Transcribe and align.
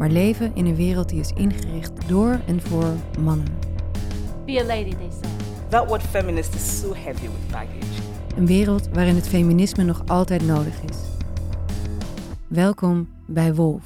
maar 0.00 0.10
leven 0.10 0.54
in 0.54 0.66
een 0.66 0.74
wereld 0.74 1.08
die 1.08 1.20
is 1.20 1.32
ingericht 1.32 2.08
door 2.08 2.40
en 2.46 2.60
voor 2.60 2.94
mannen. 3.22 3.46
Be 4.46 4.60
a 4.60 4.64
lady, 4.64 4.94
they 4.94 5.10
said. 5.10 5.30
That 5.68 5.88
word 5.88 6.02
feminist 6.02 6.54
is 6.54 6.80
so 6.80 6.94
heavy 6.94 7.20
with 7.20 7.50
baggage. 7.50 8.02
Een 8.36 8.46
wereld 8.46 8.88
waarin 8.92 9.14
het 9.14 9.28
feminisme 9.28 9.84
nog 9.84 10.02
altijd 10.06 10.46
nodig 10.46 10.82
is. 10.82 10.96
Welkom 12.48 13.08
bij 13.26 13.54
Wolf. 13.54 13.84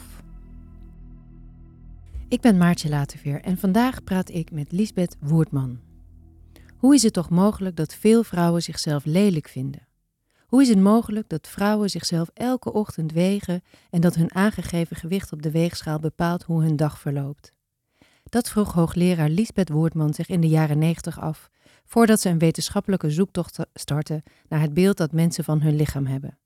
Ik 2.28 2.40
ben 2.40 2.58
Maartje 2.58 2.88
Laterveer 2.88 3.40
en 3.40 3.58
vandaag 3.58 4.04
praat 4.04 4.30
ik 4.30 4.50
met 4.50 4.72
Lisbeth 4.72 5.16
Woerdman. 5.20 5.78
Hoe 6.76 6.94
is 6.94 7.02
het 7.02 7.12
toch 7.12 7.30
mogelijk 7.30 7.76
dat 7.76 7.94
veel 7.94 8.24
vrouwen 8.24 8.62
zichzelf 8.62 9.04
lelijk 9.04 9.48
vinden? 9.48 9.86
Hoe 10.54 10.62
is 10.62 10.68
het 10.68 10.80
mogelijk 10.80 11.28
dat 11.28 11.48
vrouwen 11.48 11.90
zichzelf 11.90 12.30
elke 12.34 12.72
ochtend 12.72 13.12
wegen 13.12 13.62
en 13.90 14.00
dat 14.00 14.14
hun 14.14 14.34
aangegeven 14.34 14.96
gewicht 14.96 15.32
op 15.32 15.42
de 15.42 15.50
weegschaal 15.50 15.98
bepaalt 15.98 16.42
hoe 16.42 16.62
hun 16.62 16.76
dag 16.76 16.98
verloopt? 16.98 17.52
Dat 18.24 18.48
vroeg 18.48 18.72
hoogleraar 18.72 19.28
Lisbeth 19.28 19.68
Woordman 19.68 20.14
zich 20.14 20.28
in 20.28 20.40
de 20.40 20.48
jaren 20.48 20.78
90 20.78 21.20
af, 21.20 21.50
voordat 21.84 22.20
ze 22.20 22.28
een 22.28 22.38
wetenschappelijke 22.38 23.10
zoektocht 23.10 23.58
startte 23.74 24.22
naar 24.48 24.60
het 24.60 24.74
beeld 24.74 24.96
dat 24.96 25.12
mensen 25.12 25.44
van 25.44 25.60
hun 25.60 25.76
lichaam 25.76 26.06
hebben. 26.06 26.38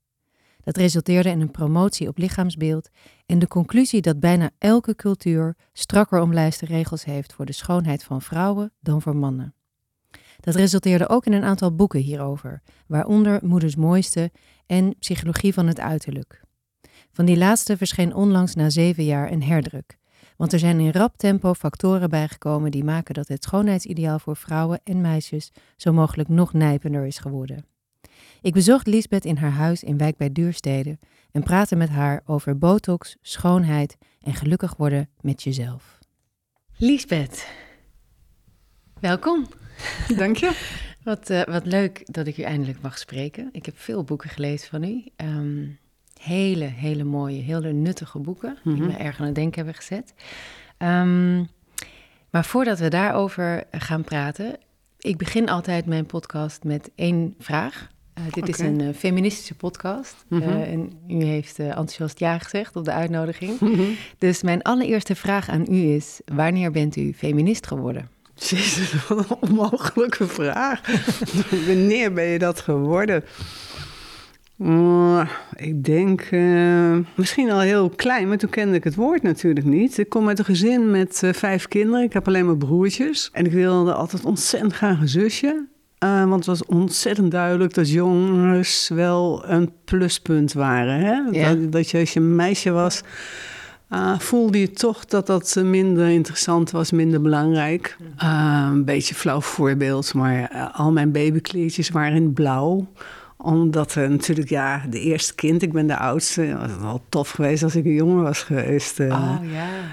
Dat 0.63 0.77
resulteerde 0.77 1.29
in 1.29 1.41
een 1.41 1.51
promotie 1.51 2.07
op 2.07 2.17
lichaamsbeeld 2.17 2.89
en 3.25 3.39
de 3.39 3.47
conclusie 3.47 4.01
dat 4.01 4.19
bijna 4.19 4.49
elke 4.57 4.95
cultuur 4.95 5.55
strakker 5.73 6.21
omlijste 6.21 6.65
regels 6.65 7.05
heeft 7.05 7.33
voor 7.33 7.45
de 7.45 7.53
schoonheid 7.53 8.03
van 8.03 8.21
vrouwen 8.21 8.73
dan 8.79 9.01
voor 9.01 9.15
mannen. 9.15 9.53
Dat 10.39 10.55
resulteerde 10.55 11.09
ook 11.09 11.25
in 11.25 11.33
een 11.33 11.43
aantal 11.43 11.75
boeken 11.75 11.99
hierover, 11.99 12.61
waaronder 12.87 13.39
Moeders 13.43 13.75
Mooiste 13.75 14.31
en 14.65 14.95
Psychologie 14.99 15.53
van 15.53 15.67
het 15.67 15.79
Uiterlijk. 15.79 16.41
Van 17.11 17.25
die 17.25 17.37
laatste 17.37 17.77
verscheen 17.77 18.13
onlangs 18.15 18.55
na 18.55 18.69
zeven 18.69 19.05
jaar 19.05 19.31
een 19.31 19.43
herdruk, 19.43 19.97
want 20.37 20.53
er 20.53 20.59
zijn 20.59 20.79
in 20.79 20.91
rap 20.91 21.17
tempo 21.17 21.53
factoren 21.53 22.09
bijgekomen 22.09 22.71
die 22.71 22.83
maken 22.83 23.13
dat 23.13 23.27
het 23.27 23.43
schoonheidsideaal 23.43 24.19
voor 24.19 24.35
vrouwen 24.35 24.79
en 24.83 25.01
meisjes 25.01 25.51
zo 25.75 25.93
mogelijk 25.93 26.29
nog 26.29 26.53
nijpender 26.53 27.05
is 27.05 27.17
geworden. 27.17 27.65
Ik 28.41 28.53
bezocht 28.53 28.87
Lisbeth 28.87 29.25
in 29.25 29.37
haar 29.37 29.51
huis 29.51 29.83
in 29.83 29.97
Wijk 29.97 30.17
bij 30.17 30.31
Duurstede 30.31 30.97
en 31.31 31.43
praatte 31.43 31.75
met 31.75 31.89
haar 31.89 32.21
over 32.25 32.57
botox, 32.57 33.17
schoonheid 33.21 33.97
en 34.21 34.33
gelukkig 34.33 34.75
worden 34.75 35.09
met 35.21 35.43
jezelf. 35.43 35.99
Lisbeth, 36.77 37.47
welkom. 38.99 39.47
Dank 40.17 40.37
je. 40.37 40.77
Wat, 41.03 41.29
uh, 41.29 41.43
wat 41.43 41.65
leuk 41.65 42.01
dat 42.05 42.27
ik 42.27 42.37
u 42.37 42.41
eindelijk 42.41 42.81
mag 42.81 42.97
spreken. 42.97 43.49
Ik 43.51 43.65
heb 43.65 43.79
veel 43.79 44.03
boeken 44.03 44.29
gelezen 44.29 44.69
van 44.69 44.83
u. 44.83 45.03
Um, 45.17 45.77
hele, 46.19 46.65
hele 46.65 47.03
mooie, 47.03 47.41
hele 47.41 47.71
nuttige 47.71 48.19
boeken 48.19 48.57
die 48.63 48.73
mm 48.73 48.79
-hmm. 48.79 48.87
me 48.87 48.97
erg 48.97 49.19
aan 49.19 49.25
het 49.25 49.35
denken 49.35 49.55
hebben 49.55 49.75
gezet. 49.75 50.13
Um, 50.77 51.49
maar 52.29 52.45
voordat 52.45 52.79
we 52.79 52.87
daarover 52.87 53.63
gaan 53.71 54.03
praten, 54.03 54.57
ik 54.99 55.17
begin 55.17 55.49
altijd 55.49 55.85
mijn 55.85 56.05
podcast 56.05 56.63
met 56.63 56.89
één 56.95 57.35
vraag. 57.39 57.89
Uh, 58.19 58.23
dit 58.25 58.49
okay. 58.49 58.49
is 58.49 58.59
een 58.59 58.79
uh, 58.81 58.93
feministische 58.95 59.55
podcast. 59.55 60.25
Mm 60.27 60.41
-hmm. 60.41 60.49
uh, 60.49 60.71
en 60.71 60.91
u 61.07 61.23
heeft 61.23 61.59
enthousiast 61.59 62.19
ja 62.19 62.37
gezegd 62.37 62.75
op 62.75 62.85
de 62.85 62.91
uitnodiging. 62.91 63.59
Mm 63.59 63.73
-hmm. 63.73 63.95
Dus 64.17 64.41
mijn 64.41 64.61
allereerste 64.61 65.15
vraag 65.15 65.49
aan 65.49 65.65
u 65.69 65.95
is: 65.95 66.21
wanneer 66.25 66.71
bent 66.71 66.95
u 66.95 67.13
feminist 67.13 67.67
geworden? 67.67 68.09
Jezus, 68.39 69.07
wat 69.07 69.17
een 69.17 69.37
onmogelijke 69.39 70.27
vraag. 70.27 70.81
wanneer 71.67 72.13
ben 72.13 72.25
je 72.25 72.39
dat 72.39 72.59
geworden? 72.59 73.23
Ik 75.55 75.83
denk 75.83 76.31
uh, 76.31 76.97
misschien 77.15 77.51
al 77.51 77.59
heel 77.59 77.89
klein, 77.89 78.27
maar 78.27 78.37
toen 78.37 78.49
kende 78.49 78.75
ik 78.75 78.83
het 78.83 78.95
woord 78.95 79.21
natuurlijk 79.21 79.65
niet. 79.65 79.97
Ik 79.97 80.09
kom 80.09 80.27
uit 80.27 80.39
een 80.39 80.45
gezin 80.45 80.91
met 80.91 81.21
uh, 81.23 81.33
vijf 81.33 81.67
kinderen. 81.67 82.03
Ik 82.03 82.13
heb 82.13 82.27
alleen 82.27 82.45
maar 82.45 82.57
broertjes. 82.57 83.29
En 83.33 83.45
ik 83.45 83.51
wilde 83.51 83.93
altijd 83.93 84.25
ontzettend 84.25 84.73
graag 84.73 85.01
een 85.01 85.07
zusje. 85.07 85.65
want 85.99 86.35
het 86.35 86.45
was 86.45 86.65
ontzettend 86.65 87.31
duidelijk 87.31 87.73
dat 87.73 87.91
jongens 87.91 88.89
wel 88.93 89.43
een 89.47 89.71
pluspunt 89.85 90.53
waren. 90.53 90.99
Hè? 90.99 91.39
Ja. 91.39 91.53
Dat, 91.53 91.71
dat 91.71 91.89
je 91.89 91.99
als 91.99 92.13
je 92.13 92.19
een 92.19 92.35
meisje 92.35 92.71
was, 92.71 93.01
voelde 94.17 94.59
je 94.59 94.71
toch 94.71 95.05
dat 95.05 95.27
dat 95.27 95.55
minder 95.63 96.09
interessant 96.09 96.71
was, 96.71 96.91
minder 96.91 97.21
belangrijk. 97.21 97.97
een 98.17 98.85
beetje 98.85 99.15
flauw 99.15 99.41
voorbeeld, 99.41 100.13
maar 100.13 100.69
al 100.73 100.91
mijn 100.91 101.11
babykleertjes 101.11 101.89
waren 101.89 102.15
in 102.15 102.33
blauw 102.33 102.87
omdat 103.41 103.95
er 103.95 104.09
natuurlijk, 104.09 104.49
ja, 104.49 104.85
de 104.89 104.99
eerste 104.99 105.35
kind, 105.35 105.61
ik 105.61 105.71
ben 105.71 105.87
de 105.87 105.97
oudste. 105.97 106.41
Het 106.41 106.59
was 106.59 106.81
wel 106.81 107.01
tof 107.09 107.29
geweest 107.29 107.63
als 107.63 107.75
ik 107.75 107.85
een 107.85 107.93
jongen 107.93 108.23
was 108.23 108.43
geweest. 108.43 108.99
Oh. 108.99 109.35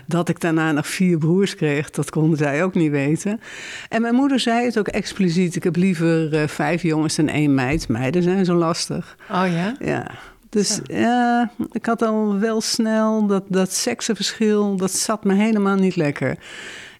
Dat 0.06 0.28
ik 0.28 0.40
daarna 0.40 0.72
nog 0.72 0.86
vier 0.86 1.18
broers 1.18 1.54
kreeg, 1.54 1.90
dat 1.90 2.10
konden 2.10 2.38
zij 2.38 2.64
ook 2.64 2.74
niet 2.74 2.90
weten. 2.90 3.40
En 3.88 4.02
mijn 4.02 4.14
moeder 4.14 4.40
zei 4.40 4.64
het 4.64 4.78
ook 4.78 4.88
expliciet. 4.88 5.56
Ik 5.56 5.62
heb 5.62 5.76
liever 5.76 6.48
vijf 6.48 6.82
jongens 6.82 7.16
dan 7.16 7.28
één 7.28 7.54
meid. 7.54 7.88
Meiden 7.88 8.22
zijn 8.22 8.44
zo 8.44 8.54
lastig. 8.54 9.16
Oh 9.30 9.46
ja? 9.46 9.76
Ja. 9.78 10.10
Dus 10.48 10.80
ja, 10.84 11.50
ik 11.72 11.86
had 11.86 12.02
al 12.02 12.38
wel 12.38 12.60
snel 12.60 13.26
dat, 13.26 13.44
dat 13.48 13.72
seksenverschil, 13.72 14.76
dat 14.76 14.92
zat 14.92 15.24
me 15.24 15.34
helemaal 15.34 15.76
niet 15.76 15.96
lekker. 15.96 16.38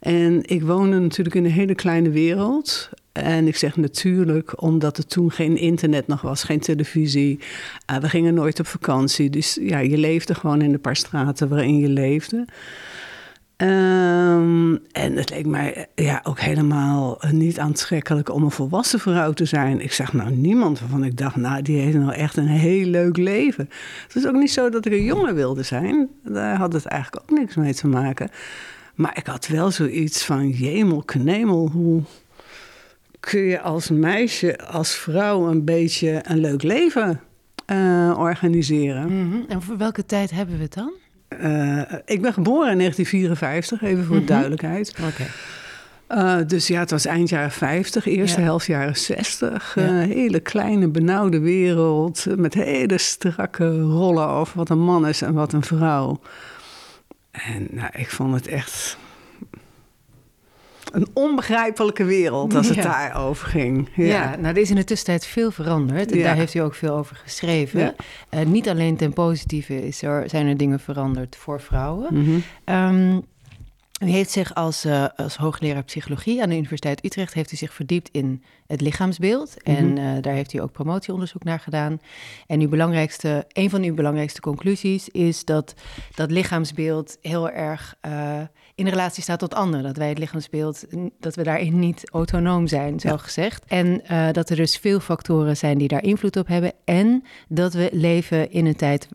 En 0.00 0.40
ik 0.42 0.62
woonde 0.62 0.98
natuurlijk 0.98 1.36
in 1.36 1.44
een 1.44 1.50
hele 1.50 1.74
kleine 1.74 2.10
wereld. 2.10 2.90
En 3.12 3.46
ik 3.46 3.56
zeg 3.56 3.76
natuurlijk, 3.76 4.62
omdat 4.62 4.98
er 4.98 5.06
toen 5.06 5.30
geen 5.30 5.56
internet 5.56 6.06
nog 6.06 6.20
was, 6.20 6.42
geen 6.42 6.60
televisie. 6.60 7.38
Uh, 7.90 7.96
we 7.96 8.08
gingen 8.08 8.34
nooit 8.34 8.60
op 8.60 8.66
vakantie. 8.66 9.30
Dus 9.30 9.58
ja, 9.60 9.78
je 9.78 9.98
leefde 9.98 10.34
gewoon 10.34 10.62
in 10.62 10.72
de 10.72 10.78
paar 10.78 10.96
straten 10.96 11.48
waarin 11.48 11.78
je 11.78 11.88
leefde. 11.88 12.44
Um, 13.56 14.78
en 14.92 15.16
het 15.16 15.30
leek 15.30 15.46
mij 15.46 15.86
ja, 15.94 16.20
ook 16.24 16.40
helemaal 16.40 17.20
niet 17.30 17.58
aantrekkelijk 17.58 18.32
om 18.32 18.42
een 18.42 18.50
volwassen 18.50 19.00
vrouw 19.00 19.32
te 19.32 19.44
zijn. 19.44 19.80
Ik 19.80 19.92
zag 19.92 20.12
nou 20.12 20.30
niemand 20.30 20.80
waarvan 20.80 21.04
ik 21.04 21.16
dacht, 21.16 21.36
nou, 21.36 21.62
die 21.62 21.80
heeft 21.80 21.96
nou 21.96 22.12
echt 22.12 22.36
een 22.36 22.46
heel 22.46 22.86
leuk 22.86 23.16
leven. 23.16 23.68
Het 24.06 24.16
is 24.16 24.26
ook 24.26 24.34
niet 24.34 24.50
zo 24.50 24.68
dat 24.70 24.86
ik 24.86 24.92
een 24.92 25.04
jongen 25.04 25.34
wilde 25.34 25.62
zijn. 25.62 26.08
Daar 26.22 26.56
had 26.56 26.72
het 26.72 26.84
eigenlijk 26.84 27.22
ook 27.22 27.38
niks 27.38 27.54
mee 27.54 27.74
te 27.74 27.86
maken. 27.86 28.30
Maar 28.94 29.16
ik 29.16 29.26
had 29.26 29.46
wel 29.46 29.70
zoiets 29.70 30.24
van, 30.24 30.48
jemel, 30.48 31.02
knemel, 31.02 31.68
hoe 31.72 32.02
kun 33.20 33.40
je 33.40 33.60
als 33.60 33.90
meisje, 33.90 34.66
als 34.66 34.94
vrouw 34.94 35.46
een 35.48 35.64
beetje 35.64 36.20
een 36.22 36.38
leuk 36.38 36.62
leven 36.62 37.20
uh, 37.66 38.14
organiseren. 38.18 39.02
-hmm. 39.02 39.44
En 39.48 39.62
voor 39.62 39.76
welke 39.76 40.06
tijd 40.06 40.30
hebben 40.30 40.56
we 40.56 40.62
het 40.62 40.74
dan? 40.74 40.92
Uh, 41.42 41.82
ik 42.04 42.22
ben 42.22 42.32
geboren 42.32 42.70
in 42.70 42.78
1954, 42.78 43.82
even 43.82 44.04
voor 44.04 44.12
mm 44.12 44.18
-hmm. 44.18 44.26
duidelijkheid. 44.26 44.94
Okay. 45.00 45.26
Uh, 46.08 46.46
dus 46.46 46.66
ja, 46.66 46.80
het 46.80 46.90
was 46.90 47.06
eind 47.06 47.28
jaren 47.28 47.50
50, 47.50 48.06
eerste 48.06 48.38
ja. 48.38 48.44
helft 48.44 48.66
jaren 48.66 48.96
60. 48.96 49.74
Ja. 49.74 49.82
Een 49.82 50.10
hele 50.10 50.40
kleine, 50.40 50.88
benauwde 50.88 51.38
wereld 51.38 52.26
met 52.36 52.54
hele 52.54 52.98
strakke 52.98 53.80
rollen 53.80 54.28
over 54.28 54.56
wat 54.56 54.68
een 54.68 54.82
man 54.82 55.06
is 55.06 55.22
en 55.22 55.34
wat 55.34 55.52
een 55.52 55.64
vrouw. 55.64 56.20
En 57.30 57.68
nou, 57.70 57.90
ik 57.92 58.10
vond 58.10 58.34
het 58.34 58.46
echt 58.46 58.98
een 60.92 61.06
onbegrijpelijke 61.12 62.04
wereld 62.04 62.54
als 62.54 62.66
het 62.66 62.76
ja. 62.76 62.82
daarover 62.82 63.48
ging. 63.48 63.88
Ja. 63.94 64.04
ja, 64.04 64.36
nou 64.36 64.54
er 64.54 64.60
is 64.60 64.70
in 64.70 64.76
de 64.76 64.84
tussentijd 64.84 65.26
veel 65.26 65.50
veranderd. 65.50 66.12
En 66.12 66.18
ja. 66.18 66.24
daar 66.24 66.36
heeft 66.36 66.54
u 66.54 66.58
ook 66.58 66.74
veel 66.74 66.96
over 66.96 67.16
geschreven. 67.16 67.94
Uh, 68.30 68.40
niet 68.40 68.68
alleen 68.68 68.96
ten 68.96 69.12
positieve 69.12 69.86
is 69.86 70.02
er, 70.02 70.28
zijn 70.28 70.46
er 70.46 70.56
dingen 70.56 70.80
veranderd 70.80 71.36
voor 71.36 71.60
vrouwen. 71.60 72.14
Mm 72.14 72.24
-hmm. 72.24 72.44
um, 72.74 73.24
u 74.00 74.08
heeft 74.10 74.30
zich 74.30 74.54
als, 74.54 74.84
uh, 74.84 75.06
als 75.16 75.36
hoogleraar 75.36 75.82
psychologie 75.82 76.42
aan 76.42 76.48
de 76.48 76.54
Universiteit 76.54 77.04
Utrecht 77.04 77.34
heeft 77.34 77.52
u 77.52 77.56
zich 77.56 77.72
verdiept 77.72 78.08
in 78.12 78.42
het 78.66 78.80
lichaamsbeeld. 78.80 79.56
Mm 79.64 79.74
-hmm. 79.74 79.96
En 79.96 80.16
uh, 80.16 80.22
daar 80.22 80.34
heeft 80.34 80.52
u 80.52 80.58
ook 80.58 80.72
promotieonderzoek 80.72 81.44
naar 81.44 81.60
gedaan. 81.60 82.00
En 82.46 82.60
uw 82.60 82.68
belangrijkste, 82.68 83.44
een 83.48 83.70
van 83.70 83.82
uw 83.82 83.94
belangrijkste 83.94 84.40
conclusies 84.40 85.08
is 85.08 85.44
dat 85.44 85.74
dat 86.14 86.30
lichaamsbeeld 86.30 87.18
heel 87.20 87.50
erg 87.50 87.94
in 88.76 88.88
relatie 88.88 89.22
staat 89.22 89.38
tot 89.38 89.54
anderen. 89.54 89.82
Dat 89.82 89.96
wij 89.96 90.08
het 90.08 90.18
lichaamsbeeld, 90.18 90.84
dat 91.20 91.34
we 91.34 91.42
daarin 91.42 91.78
niet 91.78 92.10
autonoom 92.10 92.66
zijn, 92.66 93.00
zo 93.00 93.08
ja. 93.08 93.16
gezegd. 93.16 93.64
En 93.66 94.02
dat 94.32 94.50
er 94.50 94.56
dus 94.56 94.76
veel 94.76 95.00
factoren 95.00 95.56
zijn 95.56 95.78
die 95.78 95.88
daar 95.88 96.02
invloed 96.02 96.36
op 96.36 96.46
hebben. 96.46 96.72
En 96.84 97.24
dat 97.48 97.72
we 97.72 97.88
leven 97.92 98.50
in 98.50 98.66
een 98.66 98.76
tijd 98.76 99.08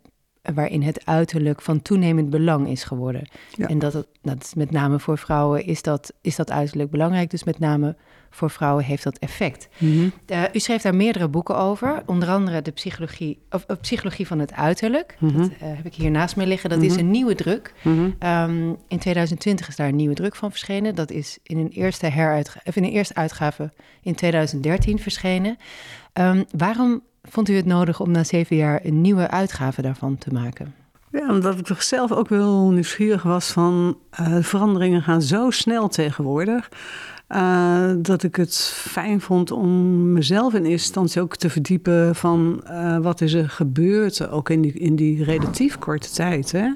waarin 0.54 0.82
het 0.82 1.06
uiterlijk 1.06 1.62
van 1.62 1.82
toenemend 1.82 2.30
belang 2.30 2.68
is 2.68 2.84
geworden. 2.84 3.30
Ja. 3.56 3.68
En 3.68 3.80
dat, 3.80 3.94
het, 3.94 4.08
dat 4.22 4.44
is 4.44 4.54
met 4.54 4.72
name 4.72 5.00
voor 5.00 5.18
vrouwen 5.18 5.66
is 5.66 5.82
dat, 5.82 6.14
is 6.22 6.36
dat 6.36 6.52
uiterlijk 6.52 6.90
belangrijk. 6.90 7.30
Dus 7.30 7.44
met 7.44 7.60
name 7.60 7.96
voor 8.32 8.50
vrouwen 8.50 8.84
heeft 8.84 9.04
dat 9.04 9.18
effect. 9.18 9.70
Mhm. 9.78 10.10
Eh, 10.26 10.44
u 10.54 10.60
schreef 10.60 10.82
daar 10.82 10.96
meerdere 10.96 11.28
boeken 11.28 11.58
over. 11.58 12.04
Onder 12.06 12.30
andere 12.30 12.62
de 12.62 12.72
psychologie, 12.72 13.40
of, 13.50 13.64
eh, 13.68 13.76
psychologie 13.82 14.28
van 14.28 14.40
het 14.40 14.54
uiterlijk. 14.54 15.16
Mhm. 15.20 15.38
Dat 15.38 15.50
eh, 15.50 15.58
heb 15.60 15.86
ik 15.86 15.94
hier 15.94 16.12
naast 16.12 16.36
me 16.36 16.48
liggen. 16.48 16.70
Dat 16.70 16.82
is 16.82 16.96
een 16.96 17.12
nieuwe 17.12 17.36
druk. 17.36 17.74
Mhm. 17.82 18.10
Ehm, 18.20 18.74
in 18.88 19.00
2020 19.00 19.68
is 19.68 19.76
daar 19.76 19.88
een 19.88 19.96
nieuwe 19.96 20.14
druk 20.14 20.36
van 20.36 20.50
verschenen. 20.50 20.96
Dat 20.96 21.12
is 21.12 21.38
in 21.44 21.58
een 21.58 21.70
eerste, 21.70 22.06
heruitga- 22.06 22.62
of 22.64 22.76
in 22.76 22.84
een 22.84 22.92
eerste 22.92 23.16
uitgave 23.16 23.72
in 24.02 24.16
2013 24.16 25.00
verschenen. 25.00 25.58
Ehm, 26.14 26.44
waarom 26.58 27.02
vond 27.24 27.50
u 27.50 27.56
het 27.56 27.66
nodig 27.66 28.00
om 28.00 28.12
na 28.12 28.24
zeven 28.24 28.56
jaar 28.56 28.80
een 28.84 29.02
nieuwe 29.02 29.30
uitgave 29.30 29.82
daarvan 29.82 30.18
te 30.18 30.34
maken? 30.34 30.74
Ja, 31.12 31.30
omdat 31.30 31.60
ik 31.60 31.66
toch 31.66 31.84
zelf 31.84 32.12
ook 32.12 32.30
wel 32.30 32.70
nieuwsgierig 32.70 33.24
was 33.24 33.52
van 33.52 33.98
de 34.10 34.44
veranderingen 34.44 35.02
gaan 35.02 35.22
zo 35.22 35.50
snel 35.50 35.88
tegenwoordig. 35.88 36.70
Eh, 37.32 37.92
dat 37.98 38.24
ik 38.24 38.36
het 38.36 38.56
fijn 38.76 39.22
vond 39.22 39.52
om 39.52 40.12
mezelf 40.14 40.54
in 40.54 40.66
eerste 40.66 40.72
instantie 40.72 41.22
ook 41.22 41.36
te 41.36 41.50
verdiepen 41.50 42.16
van 42.16 42.62
eh, 42.66 42.98
wat 42.98 43.22
is 43.22 43.34
er 43.34 43.50
gebeurd, 43.50 44.30
ook 44.30 44.50
in 44.50 44.62
die, 44.62 44.74
in 44.74 44.96
die 44.96 45.24
relatief 45.24 45.78
korte 45.78 46.10
tijd. 46.10 46.52
Hè? 46.52 46.70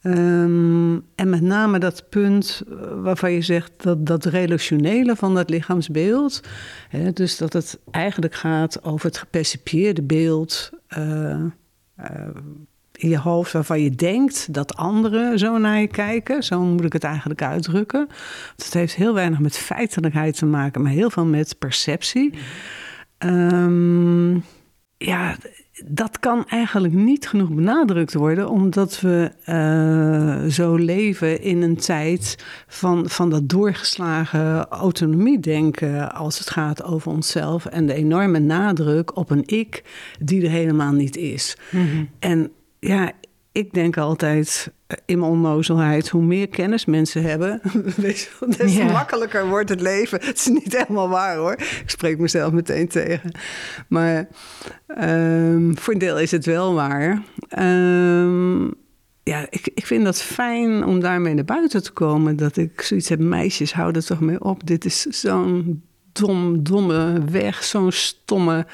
Ehm, 0.00 0.94
en 1.14 1.28
met 1.28 1.40
name 1.40 1.78
dat 1.78 2.08
punt 2.08 2.62
eh, 2.68 2.74
waarvan 3.02 3.32
je 3.32 3.42
zegt 3.42 3.72
dat, 3.82 4.06
dat 4.06 4.24
relationele 4.24 5.16
van 5.16 5.34
dat 5.34 5.50
lichaamsbeeld. 5.50 6.40
Hè, 6.88 7.12
dus 7.12 7.36
dat 7.36 7.52
het 7.52 7.78
eigenlijk 7.90 8.34
gaat 8.34 8.84
over 8.84 9.06
het 9.06 9.18
gepercipieerde 9.18 10.02
beeld. 10.02 10.70
In 12.96 13.08
je 13.08 13.18
hoofd 13.18 13.52
waarvan 13.52 13.80
je 13.80 13.90
denkt 13.90 14.54
dat 14.54 14.76
anderen 14.76 15.38
zo 15.38 15.58
naar 15.58 15.80
je 15.80 15.86
kijken. 15.86 16.42
Zo 16.42 16.60
moet 16.60 16.84
ik 16.84 16.92
het 16.92 17.04
eigenlijk 17.04 17.42
uitdrukken. 17.42 18.08
Het 18.56 18.74
heeft 18.74 18.94
heel 18.94 19.14
weinig 19.14 19.38
met 19.38 19.56
feitelijkheid 19.56 20.36
te 20.36 20.46
maken, 20.46 20.82
maar 20.82 20.92
heel 20.92 21.10
veel 21.10 21.24
met 21.26 21.58
perceptie. 21.58 22.32
Ehm, 23.18 24.34
ja, 24.96 25.36
dat 25.86 26.18
kan 26.18 26.46
eigenlijk 26.48 26.94
niet 26.94 27.28
genoeg 27.28 27.50
benadrukt 27.50 28.14
worden, 28.14 28.48
omdat 28.48 29.00
we 29.00 29.30
eh, 29.44 30.50
zo 30.50 30.74
leven 30.74 31.42
in 31.42 31.62
een 31.62 31.76
tijd 31.76 32.44
van, 32.66 33.08
van 33.08 33.30
dat 33.30 33.48
doorgeslagen 33.48 34.68
autonomiedenken 34.68 36.14
als 36.14 36.38
het 36.38 36.50
gaat 36.50 36.84
over 36.84 37.12
onszelf 37.12 37.66
en 37.66 37.86
de 37.86 37.94
enorme 37.94 38.38
nadruk 38.38 39.16
op 39.16 39.30
een 39.30 39.42
ik 39.46 39.82
die 40.20 40.44
er 40.44 40.50
helemaal 40.50 40.92
niet 40.92 41.16
is. 41.16 41.56
En 42.18 42.50
ja, 42.86 43.12
ik 43.52 43.72
denk 43.72 43.96
altijd 43.96 44.72
eh, 44.86 44.96
in 45.06 45.18
mijn 45.18 45.30
onnozelheid, 45.30 46.08
hoe 46.08 46.22
meer 46.22 46.48
kennis 46.48 46.84
mensen 46.84 47.22
hebben, 47.22 47.60
des 47.96 48.28
te 48.56 48.70
Ja. 48.72 48.84
makkelijker 48.92 49.48
wordt 49.48 49.68
het 49.68 49.80
leven. 49.80 50.20
Het 50.22 50.38
is 50.38 50.46
niet 50.46 50.76
helemaal 50.78 51.08
waar 51.08 51.36
hoor. 51.36 51.52
Ik 51.52 51.82
spreek 51.86 52.18
mezelf 52.18 52.52
meteen 52.52 52.88
tegen. 52.88 53.30
Maar 53.88 54.28
ehm, 54.86 55.74
voor 55.74 55.92
een 55.92 55.98
deel 55.98 56.18
is 56.18 56.30
het 56.30 56.44
wel 56.44 56.74
waar. 56.74 57.22
Ehm, 57.48 58.64
ja, 59.22 59.46
ik, 59.50 59.70
ik 59.74 59.86
vind 59.86 60.04
dat 60.04 60.22
fijn 60.22 60.84
om 60.84 61.00
daarmee 61.00 61.34
naar 61.34 61.44
buiten 61.44 61.82
te 61.82 61.92
komen. 61.92 62.36
Dat 62.36 62.56
ik 62.56 62.80
zoiets 62.80 63.08
heb, 63.08 63.18
meisjes, 63.18 63.72
hou 63.72 63.94
er 63.94 64.04
toch 64.04 64.20
mee 64.20 64.40
op. 64.44 64.66
Dit 64.66 64.84
is 64.84 65.00
zo'n 65.00 65.82
dom, 66.12 66.62
domme 66.62 67.22
weg, 67.30 67.64
zo'n 67.64 67.92
stomme... 67.92 68.66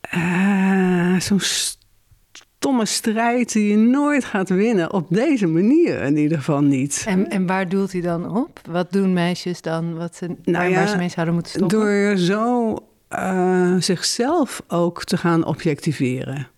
eh, 0.00 1.16
zo'n 1.18 1.40
stomme 1.40 1.76
strijd 2.82 3.52
die 3.52 3.68
je 3.68 3.76
nooit 3.76 4.24
gaat 4.24 4.48
winnen. 4.48 4.92
Op 4.92 5.06
deze 5.10 5.46
manier 5.46 6.02
in 6.02 6.16
ieder 6.16 6.38
geval 6.38 6.60
niet. 6.60 7.04
En, 7.06 7.30
en 7.30 7.46
waar 7.46 7.68
doelt 7.68 7.92
u 7.92 8.00
dan 8.00 8.36
op? 8.36 8.60
Wat 8.70 8.92
doen 8.92 9.12
meisjes 9.12 9.60
dan 9.60 9.94
wat 9.96 10.16
ze, 10.16 10.26
waar, 10.26 10.36
Nou 10.44 10.68
ja, 10.68 10.74
waar 10.74 10.88
ze 10.88 10.96
mee 10.96 11.08
zouden 11.08 11.34
moeten 11.34 11.52
stoppen? 11.52 11.78
Door 11.78 12.16
zo 12.16 12.76
eh, 13.08 13.74
zichzelf 13.78 14.62
ook 14.68 15.04
te 15.04 15.16
gaan 15.16 15.44
objectiveren. 15.44 16.48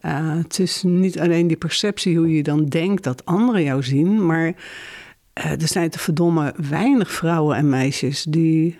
Eh, 0.00 0.36
het 0.36 0.58
is 0.58 0.82
niet 0.82 1.20
alleen 1.20 1.46
die 1.46 1.56
perceptie 1.56 2.16
hoe 2.16 2.34
je 2.34 2.42
dan 2.42 2.64
denkt 2.66 3.04
dat 3.04 3.24
anderen 3.24 3.62
jou 3.62 3.82
zien, 3.82 4.26
maar 4.26 4.54
eh, 5.32 5.50
er 5.50 5.68
zijn 5.68 5.90
te 5.90 5.98
verdomme 5.98 6.54
weinig 6.68 7.10
vrouwen 7.10 7.56
en 7.56 7.68
meisjes 7.68 8.22
die 8.22 8.78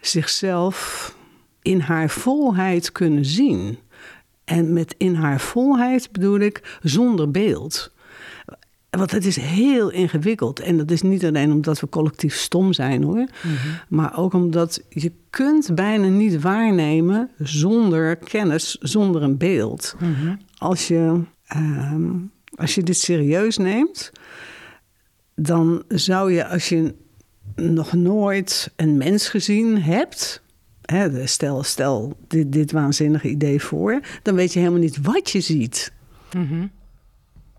zichzelf 0.00 1.14
in 1.62 1.80
haar 1.80 2.10
volheid 2.10 2.92
kunnen 2.92 3.24
zien. 3.24 3.78
En 4.46 4.72
met 4.72 4.94
in 4.98 5.14
haar 5.14 5.40
volheid 5.40 6.12
bedoel 6.12 6.38
ik 6.38 6.78
zonder 6.82 7.30
beeld. 7.30 7.92
Want 8.90 9.10
het 9.10 9.24
is 9.26 9.36
heel 9.36 9.90
ingewikkeld. 9.90 10.60
En 10.60 10.76
dat 10.76 10.90
is 10.90 11.02
niet 11.02 11.24
alleen 11.24 11.52
omdat 11.52 11.80
we 11.80 11.88
collectief 11.88 12.34
stom 12.34 12.72
zijn 12.72 13.02
hoor. 13.02 13.26
Maar 13.88 14.18
ook 14.18 14.32
omdat 14.32 14.82
je 14.88 15.12
kunt 15.30 15.74
bijna 15.74 16.06
niet 16.06 16.40
waarnemen 16.40 17.30
zonder 17.38 18.16
kennis, 18.16 18.76
zonder 18.80 19.22
een 19.22 19.36
beeld. 19.36 19.96
Als, 20.58 20.88
je, 20.88 21.20
ehm, 21.46 22.10
als 22.54 22.74
je 22.74 22.82
dit 22.82 22.96
serieus 22.96 23.56
neemt, 23.56 24.12
dan 25.34 25.82
zou 25.88 26.32
je 26.32 26.46
als 26.46 26.68
je 26.68 26.94
nog 27.56 27.92
nooit 27.92 28.72
een 28.76 28.96
mens 28.96 29.28
gezien 29.28 29.82
hebt. 29.82 30.42
Hè, 30.86 31.26
stel, 31.26 31.62
stel 31.62 32.16
dit, 32.28 32.52
dit 32.52 32.72
waanzinnige 32.72 33.28
idee 33.28 33.62
voor, 33.62 34.00
dan 34.22 34.34
weet 34.34 34.52
je 34.52 34.58
helemaal 34.58 34.80
niet 34.80 35.00
wat 35.02 35.30
je 35.30 35.40
ziet. 35.40 35.92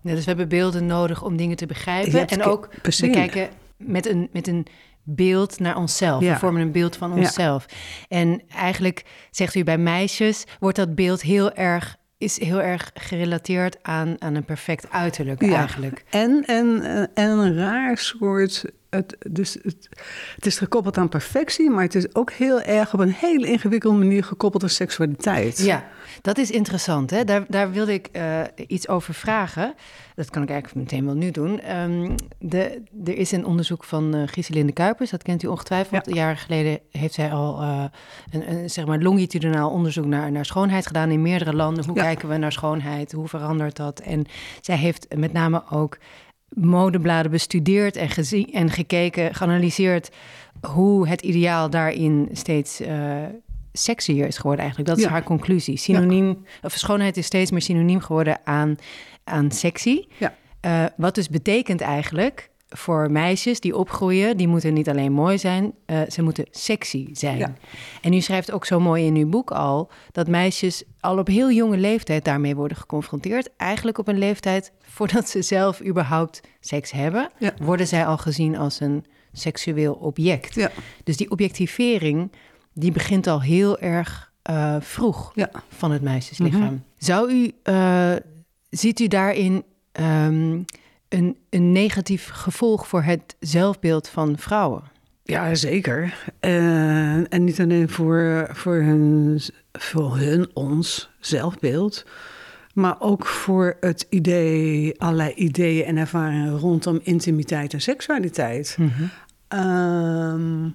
Ja, 0.02 0.14
dus 0.14 0.24
we 0.24 0.30
hebben 0.30 0.48
beelden 0.48 0.86
nodig 0.86 1.22
om 1.22 1.36
dingen 1.36 1.56
te 1.56 1.66
begrijpen. 1.66 2.26
En 2.26 2.42
ook 2.42 2.68
we 2.82 3.10
kijken 3.10 3.48
met 3.76 4.06
een, 4.06 4.28
met 4.32 4.48
een 4.48 4.66
beeld 5.02 5.58
naar 5.58 5.76
onszelf. 5.76 6.22
Ja. 6.22 6.32
We 6.32 6.38
vormen 6.38 6.62
een 6.62 6.72
beeld 6.72 6.96
van 6.96 7.10
Ja. 7.10 7.16
onszelf. 7.16 7.66
En 8.08 8.42
eigenlijk 8.48 9.04
zegt 9.30 9.54
u 9.54 9.64
bij 9.64 9.78
meisjes, 9.78 10.44
wordt 10.60 10.76
dat 10.76 10.94
beeld 10.94 11.22
heel 11.22 11.52
erg, 11.52 11.96
is 12.18 12.40
heel 12.40 12.60
erg 12.60 12.90
gerelateerd 12.94 13.78
aan, 13.82 14.16
aan 14.18 14.34
een 14.34 14.44
perfect 14.44 14.90
uiterlijk 14.90 15.42
eigenlijk. 15.42 16.04
En, 16.10 16.44
en, 16.46 16.82
eh, 16.82 17.24
en 17.24 17.38
een 17.38 17.54
raar 17.56 17.98
soort. 17.98 18.64
Het, 18.90 19.16
dus 19.30 19.54
het, 19.62 19.88
het 20.34 20.46
is 20.46 20.58
gekoppeld 20.58 20.98
aan 20.98 21.08
perfectie, 21.08 21.70
maar 21.70 21.82
het 21.82 21.94
is 21.94 22.14
ook 22.14 22.30
heel 22.32 22.60
erg 22.60 22.94
op 22.94 23.00
een 23.00 23.12
hele 23.12 23.46
ingewikkelde 23.46 23.98
manier 23.98 24.24
gekoppeld 24.24 24.62
aan 24.62 24.68
seksualiteit. 24.68 25.58
Ja, 25.58 25.84
dat 26.22 26.38
is 26.38 26.50
interessant. 26.50 27.10
Hè? 27.10 27.24
Daar, 27.24 27.44
daar 27.48 27.70
wilde 27.70 27.92
ik 27.92 28.06
eh, 28.12 28.40
iets 28.66 28.88
over 28.88 29.14
vragen. 29.14 29.74
Dat 30.14 30.30
kan 30.30 30.42
ik 30.42 30.50
eigenlijk 30.50 30.80
meteen 30.80 31.04
wel 31.04 31.14
nu 31.14 31.30
doen. 31.30 31.60
Ehm, 31.60 32.16
de, 32.38 32.82
er 33.04 33.16
is 33.16 33.32
een 33.32 33.44
onderzoek 33.46 33.84
van 33.84 34.28
Giselinde 34.28 34.72
Kuipers, 34.72 35.10
dat 35.10 35.22
kent 35.22 35.42
u 35.42 35.46
ongetwijfeld. 35.46 36.06
Ja. 36.06 36.14
Jaren 36.14 36.36
geleden 36.36 36.78
heeft 36.90 37.14
zij 37.14 37.32
al 37.32 37.60
eh, 37.60 37.84
een, 38.30 38.50
een 38.52 38.70
zeg 38.70 38.86
maar 38.86 38.98
longitudinaal 38.98 39.70
onderzoek 39.70 40.04
naar, 40.06 40.32
naar 40.32 40.44
schoonheid 40.46 40.86
gedaan 40.86 41.10
in 41.10 41.22
meerdere 41.22 41.54
landen. 41.54 41.84
Hoe 41.84 41.96
Ja. 41.96 42.02
kijken 42.02 42.28
we 42.28 42.36
naar 42.36 42.52
schoonheid? 42.52 43.12
Hoe 43.12 43.28
verandert 43.28 43.76
dat? 43.76 44.00
En 44.00 44.26
zij 44.60 44.76
heeft 44.76 45.06
met 45.16 45.32
name 45.32 45.62
ook 45.70 45.98
modebladen 46.60 47.30
bestudeerd 47.30 47.96
en, 47.96 48.08
gezien, 48.08 48.52
en 48.52 48.70
gekeken, 48.70 49.34
geanalyseerd 49.34 50.10
hoe 50.70 51.08
het 51.08 51.22
ideaal 51.22 51.70
daarin 51.70 52.28
steeds 52.32 52.80
eh 52.80 53.24
sexier 53.72 54.26
is 54.26 54.36
geworden 54.36 54.60
eigenlijk. 54.60 54.88
Dat 54.88 54.98
is 54.98 55.04
Ja. 55.04 55.10
haar 55.10 55.22
conclusie. 55.22 55.76
Synoniem, 55.76 56.44
of 56.62 56.72
schoonheid 56.72 57.16
is 57.16 57.26
steeds 57.26 57.50
meer 57.50 57.60
synoniem 57.62 58.00
geworden 58.00 58.38
aan, 58.44 58.76
aan 59.24 59.50
sexy. 59.50 60.04
Ja. 60.18 60.34
Eh, 60.60 60.84
wat 60.96 61.14
dus 61.14 61.28
betekent 61.28 61.80
eigenlijk 61.80 62.50
voor 62.68 63.10
meisjes 63.10 63.60
die 63.60 63.76
opgroeien, 63.76 64.36
die 64.36 64.48
moeten 64.48 64.74
niet 64.74 64.88
alleen 64.88 65.12
mooi 65.12 65.38
zijn, 65.38 65.72
eh, 65.86 66.00
ze 66.08 66.22
moeten 66.22 66.46
sexy 66.50 67.08
zijn. 67.12 67.38
Ja. 67.38 67.54
En 68.00 68.12
u 68.12 68.20
schrijft 68.20 68.52
ook 68.52 68.64
zo 68.64 68.80
mooi 68.80 69.04
in 69.06 69.14
uw 69.16 69.28
boek 69.28 69.50
al 69.50 69.90
dat 70.12 70.28
meisjes 70.28 70.82
al 71.00 71.18
op 71.18 71.26
heel 71.26 71.50
jonge 71.52 71.76
leeftijd 71.76 72.24
daarmee 72.24 72.56
worden 72.56 72.76
geconfronteerd. 72.76 73.56
Eigenlijk 73.56 73.98
op 73.98 74.08
een 74.08 74.18
leeftijd 74.18 74.72
voordat 74.80 75.28
ze 75.28 75.42
zelf 75.42 75.84
überhaupt 75.84 76.40
seks 76.60 76.90
hebben, 76.90 77.30
Ja. 77.38 77.52
worden 77.62 77.86
zij 77.86 78.06
al 78.06 78.18
gezien 78.18 78.56
als 78.56 78.80
een 78.80 79.04
seksueel 79.32 79.94
object. 79.94 80.54
Ja. 80.54 80.70
Dus 81.04 81.16
die 81.16 81.30
objectivering, 81.30 82.32
die 82.72 82.92
begint 82.92 83.26
al 83.26 83.42
heel 83.42 83.78
erg 83.78 84.26
eh, 84.42 84.76
vroeg 84.80 85.34
van 85.68 85.90
het 85.90 86.02
meisjeslichaam. 86.02 86.82
Zou 86.98 87.32
u, 87.32 87.50
eh, 87.62 88.12
ziet 88.70 89.00
u 89.00 89.06
daarin 89.06 89.64
ehm, 89.92 90.58
een, 91.08 91.36
een 91.50 91.72
negatief 91.72 92.28
gevolg 92.28 92.88
voor 92.88 93.02
het 93.02 93.36
zelfbeeld 93.40 94.08
van 94.08 94.38
vrouwen? 94.38 94.82
Ja, 95.22 95.54
zeker. 95.54 96.14
Eh, 96.40 97.32
en 97.32 97.44
niet 97.44 97.60
alleen 97.60 97.88
voor, 97.88 98.48
voor, 98.52 98.74
hun, 98.74 99.40
voor 99.72 100.16
hun, 100.16 100.50
ons 100.52 101.10
zelfbeeld. 101.20 102.04
Maar 102.74 102.96
ook 103.00 103.26
voor 103.26 103.76
het 103.80 104.06
idee, 104.08 105.00
allerlei 105.00 105.32
ideeën 105.34 105.84
en 105.84 105.96
ervaringen 105.96 106.58
rondom 106.58 107.00
intimiteit 107.02 107.72
en 107.72 107.80
seksualiteit. 107.80 108.78
Ehm, 109.48 110.68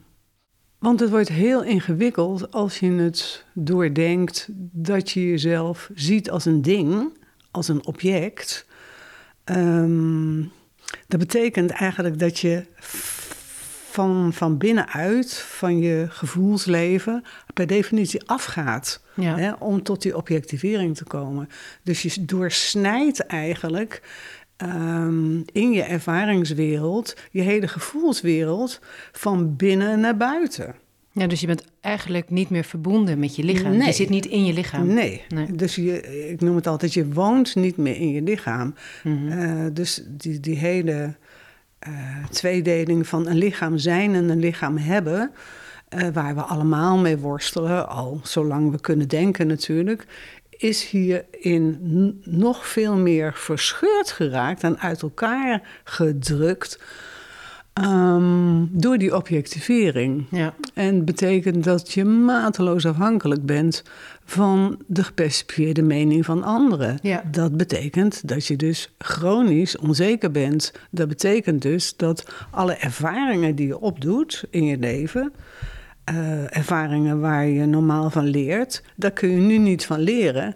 Want 0.79 0.99
het 0.99 1.09
wordt 1.09 1.29
heel 1.29 1.63
ingewikkeld 1.63 2.51
als 2.51 2.79
je 2.79 2.91
het 2.91 3.45
doordenkt 3.53 4.47
dat 4.71 5.11
je 5.11 5.27
jezelf 5.27 5.89
ziet 5.95 6.29
als 6.29 6.45
een 6.45 6.61
ding, 6.61 7.17
als 7.51 7.67
een 7.67 7.85
object. 7.85 8.65
Ehm, 9.43 10.41
dat 11.07 11.19
betekent 11.19 11.71
eigenlijk 11.71 12.19
dat 12.19 12.39
je 12.39 12.65
van, 13.93 14.33
van 14.33 14.57
binnenuit, 14.57 15.33
van 15.37 15.79
je 15.79 16.05
gevoelsleven, 16.09 17.23
per 17.53 17.67
definitie 17.67 18.27
afgaat. 18.27 19.01
Ja. 19.15 19.37
Hè, 19.37 19.51
om 19.51 19.83
tot 19.83 20.01
die 20.01 20.17
objectivering 20.17 20.97
te 20.97 21.03
komen. 21.03 21.49
Dus 21.83 22.01
je 22.01 22.25
doorsnijdt 22.25 23.19
eigenlijk 23.25 24.01
ehm, 24.57 25.41
in 25.51 25.71
je 25.71 25.81
ervaringswereld, 25.81 27.15
je 27.31 27.41
hele 27.41 27.67
gevoelswereld, 27.67 28.79
van 29.11 29.55
binnen 29.55 29.99
naar 29.99 30.17
buiten. 30.17 30.75
Ja, 31.15 31.27
dus 31.27 31.39
je 31.39 31.47
bent 31.47 31.65
eigenlijk 31.81 32.29
niet 32.29 32.49
meer 32.49 32.63
verbonden 32.63 33.19
met 33.19 33.35
je 33.35 33.43
lichaam. 33.43 33.77
Nee. 33.77 33.87
Je 33.87 33.93
zit 33.93 34.09
niet 34.09 34.25
in 34.25 34.45
je 34.45 34.53
lichaam. 34.53 34.87
Nee. 34.87 35.21
Nee. 35.27 35.51
Dus 35.51 35.75
je, 35.75 36.27
ik 36.29 36.41
noem 36.41 36.55
het 36.55 36.67
altijd, 36.67 36.93
je 36.93 37.13
woont 37.13 37.55
niet 37.55 37.77
meer 37.77 37.95
in 37.95 38.11
je 38.11 38.21
lichaam. 38.21 38.75
Mhm. 39.03 39.31
Eh, 39.31 39.65
dus 39.73 40.03
die, 40.07 40.39
die 40.39 40.57
hele 40.57 41.15
eh, 41.79 41.91
tweedeling 42.29 43.07
van 43.07 43.27
een 43.27 43.37
lichaam 43.37 43.77
zijn 43.77 44.15
en 44.15 44.29
een 44.29 44.39
lichaam 44.39 44.77
hebben, 44.77 45.31
eh, 45.89 46.07
waar 46.13 46.35
we 46.35 46.41
allemaal 46.41 46.97
mee 46.97 47.17
worstelen, 47.17 47.89
al 47.89 48.19
zolang 48.23 48.71
we 48.71 48.79
kunnen 48.79 49.07
denken 49.07 49.47
natuurlijk, 49.47 50.05
is 50.49 50.89
hierin 50.89 51.79
nog 52.23 52.67
veel 52.67 52.95
meer 52.95 53.33
verscheurd 53.33 54.11
geraakt 54.11 54.63
en 54.63 54.79
uit 54.79 55.01
elkaar 55.01 55.81
gedrukt 55.83 56.79
ehm, 57.73 58.65
door 58.69 58.97
die 58.97 59.15
objectivering. 59.15 60.25
Ja. 60.31 60.53
En 60.73 61.05
betekent 61.05 61.63
dat 61.63 61.91
je 61.91 62.05
mateloos 62.05 62.85
afhankelijk 62.85 63.45
bent 63.45 63.83
van 64.25 64.79
de 64.87 65.03
gepercipieerde 65.03 65.81
mening 65.81 66.25
van 66.25 66.43
anderen. 66.43 66.99
Ja. 67.01 67.23
Dat 67.31 67.57
betekent 67.57 68.27
dat 68.27 68.45
je 68.45 68.55
dus 68.55 68.93
chronisch 68.97 69.77
onzeker 69.77 70.31
bent. 70.31 70.73
Dat 70.89 71.07
betekent 71.07 71.61
dus 71.61 71.95
dat 71.97 72.33
alle 72.51 72.73
ervaringen 72.73 73.55
die 73.55 73.67
je 73.67 73.79
opdoet 73.79 74.43
in 74.49 74.65
je 74.65 74.77
leven, 74.77 75.33
eh, 76.03 76.57
ervaringen 76.57 77.19
waar 77.19 77.47
je 77.47 77.65
normaal 77.65 78.09
van 78.09 78.25
leert, 78.25 78.83
daar 78.95 79.11
kun 79.11 79.29
je 79.29 79.39
nu 79.39 79.57
niet 79.57 79.85
van 79.85 79.99
leren. 79.99 80.55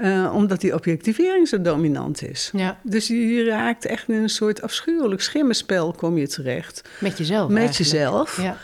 Eh, 0.00 0.32
omdat 0.34 0.60
die 0.60 0.74
objectivering 0.74 1.48
zo 1.48 1.60
dominant 1.60 2.22
is. 2.22 2.50
Ja. 2.52 2.78
Dus 2.82 3.06
je, 3.06 3.44
raakt 3.44 3.84
echt 3.84 4.08
in 4.08 4.14
een 4.14 4.28
soort 4.28 4.62
afschuwelijk 4.62 5.22
schimmenspel 5.22 5.92
kom 5.92 6.18
je 6.18 6.28
terecht. 6.28 6.88
Met 7.00 7.18
jezelf 7.18 7.48
Met 7.50 7.58
eigenlijk. 7.58 7.90
jezelf. 7.90 8.42
Ja. 8.42 8.56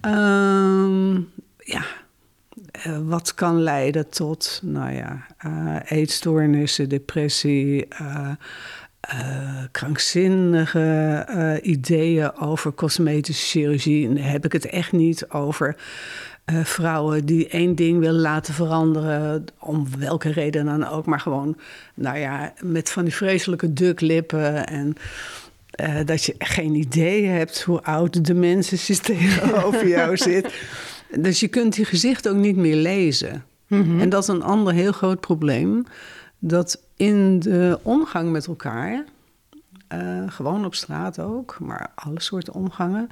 Ehm, 0.00 1.14
ja, 1.58 1.84
Eh, 2.72 2.98
wat 3.04 3.34
kan 3.34 3.62
leiden 3.62 4.08
tot, 4.08 4.60
nou 4.62 4.92
ja, 4.92 5.26
eh, 5.38 5.76
eetstoornissen, 5.98 6.88
depressie, 6.88 7.88
krankzinnige 9.70 11.58
ideeën 11.62 12.36
over 12.36 12.72
cosmetische 12.72 13.46
chirurgie. 13.46 14.08
En 14.08 14.14
dan 14.14 14.24
heb 14.24 14.44
ik 14.44 14.52
het 14.52 14.66
echt 14.66 14.92
niet 14.92 15.28
over 15.28 15.76
eh, 16.46 16.64
vrouwen 16.64 17.24
die 17.24 17.48
één 17.48 17.74
ding 17.74 17.98
willen 17.98 18.20
laten 18.20 18.54
veranderen, 18.54 19.44
om 19.58 19.86
welke 19.98 20.30
reden 20.30 20.64
dan 20.64 20.88
ook, 20.88 21.06
maar 21.06 21.20
gewoon, 21.20 21.56
nou 21.94 22.18
ja, 22.18 22.52
met 22.62 22.90
van 22.90 23.04
die 23.04 23.14
vreselijke 23.14 23.72
duklippen 23.72 24.66
en. 24.66 24.96
eh, 25.70 25.94
dat 26.04 26.24
je 26.24 26.34
geen 26.38 26.74
idee 26.74 27.26
hebt 27.26 27.62
hoe 27.62 27.82
oud 27.82 28.24
de 28.24 28.34
mensen 28.34 29.00
tegenover 29.02 29.88
jou 29.98 30.16
zit. 30.16 30.54
Dus 31.18 31.40
je 31.40 31.48
kunt 31.48 31.74
die 31.74 31.84
gezicht 31.84 32.28
ook 32.28 32.36
niet 32.36 32.56
meer 32.56 32.76
lezen. 32.76 33.44
En 34.00 34.08
dat 34.08 34.22
is 34.22 34.28
een 34.28 34.42
ander 34.42 34.72
heel 34.72 34.92
groot 34.92 35.20
probleem. 35.20 35.84
Dat 36.38 36.82
in 36.96 37.38
de 37.38 37.78
omgang 37.82 38.30
met 38.30 38.46
elkaar, 38.46 39.04
eh, 39.88 40.22
gewoon 40.26 40.64
op 40.64 40.74
straat 40.74 41.18
ook, 41.20 41.56
maar 41.60 41.90
alle 41.94 42.20
soorten 42.20 42.52
omgangen. 42.52 43.10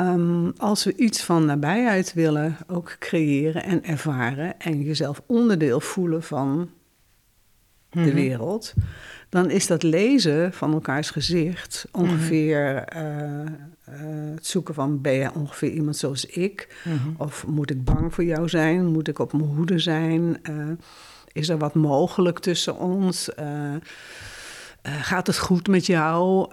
Ehm, 0.00 0.50
als 0.56 0.84
we 0.84 0.96
iets 0.96 1.22
van 1.22 1.44
nabijheid 1.44 2.12
willen 2.12 2.56
ook 2.66 2.96
creëren 2.98 3.64
en 3.64 3.84
ervaren 3.84 4.58
en 4.58 4.82
jezelf 4.82 5.22
onderdeel 5.26 5.80
voelen 5.80 6.22
van 6.22 6.70
de 7.90 8.12
wereld, 8.12 8.74
dan 9.28 9.50
is 9.50 9.66
dat 9.66 9.82
lezen 9.82 10.52
van 10.52 10.72
elkaars 10.72 11.10
gezicht 11.10 11.88
ongeveer 11.92 12.74
eh, 12.76 13.40
eh, 13.40 13.48
het 14.34 14.46
zoeken 14.46 14.74
van 14.74 15.00
ben 15.00 15.12
je 15.12 15.34
ongeveer 15.34 15.70
iemand 15.70 15.96
zoals 15.96 16.26
ik? 16.26 16.84
Of 17.16 17.46
moet 17.46 17.70
ik 17.70 17.84
bang 17.84 18.14
voor 18.14 18.24
jou 18.24 18.48
zijn? 18.48 18.86
Moet 18.86 19.08
ik 19.08 19.18
op 19.18 19.32
mijn 19.32 19.44
hoede 19.44 19.78
zijn? 19.78 20.38
Eh, 20.42 20.54
is 21.32 21.48
er 21.48 21.58
wat 21.58 21.74
mogelijk 21.74 22.38
tussen 22.38 22.78
ons? 22.78 23.28
Gaat 24.82 25.26
het 25.26 25.38
goed 25.38 25.68
met 25.68 25.86
jou? 25.86 26.48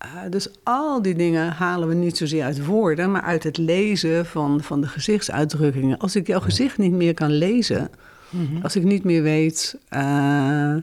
Eh, 0.00 0.08
dus 0.30 0.48
al 0.62 1.02
die 1.02 1.14
dingen 1.14 1.52
halen 1.52 1.88
we 1.88 1.94
niet 1.94 2.16
zozeer 2.16 2.44
uit 2.44 2.64
woorden, 2.66 3.10
maar 3.10 3.22
uit 3.22 3.42
het 3.42 3.56
lezen 3.56 4.26
van, 4.26 4.62
van 4.62 4.80
de 4.80 4.86
gezichtsuitdrukkingen. 4.86 5.98
Als 5.98 6.16
ik 6.16 6.26
jouw 6.26 6.40
gezicht 6.40 6.78
niet 6.78 6.92
meer 6.92 7.14
kan 7.14 7.30
lezen, 7.30 7.90
als 8.62 8.76
ik 8.76 8.82
niet 8.84 9.04
meer 9.04 9.22
weet. 9.22 9.78
eh, 9.88 10.74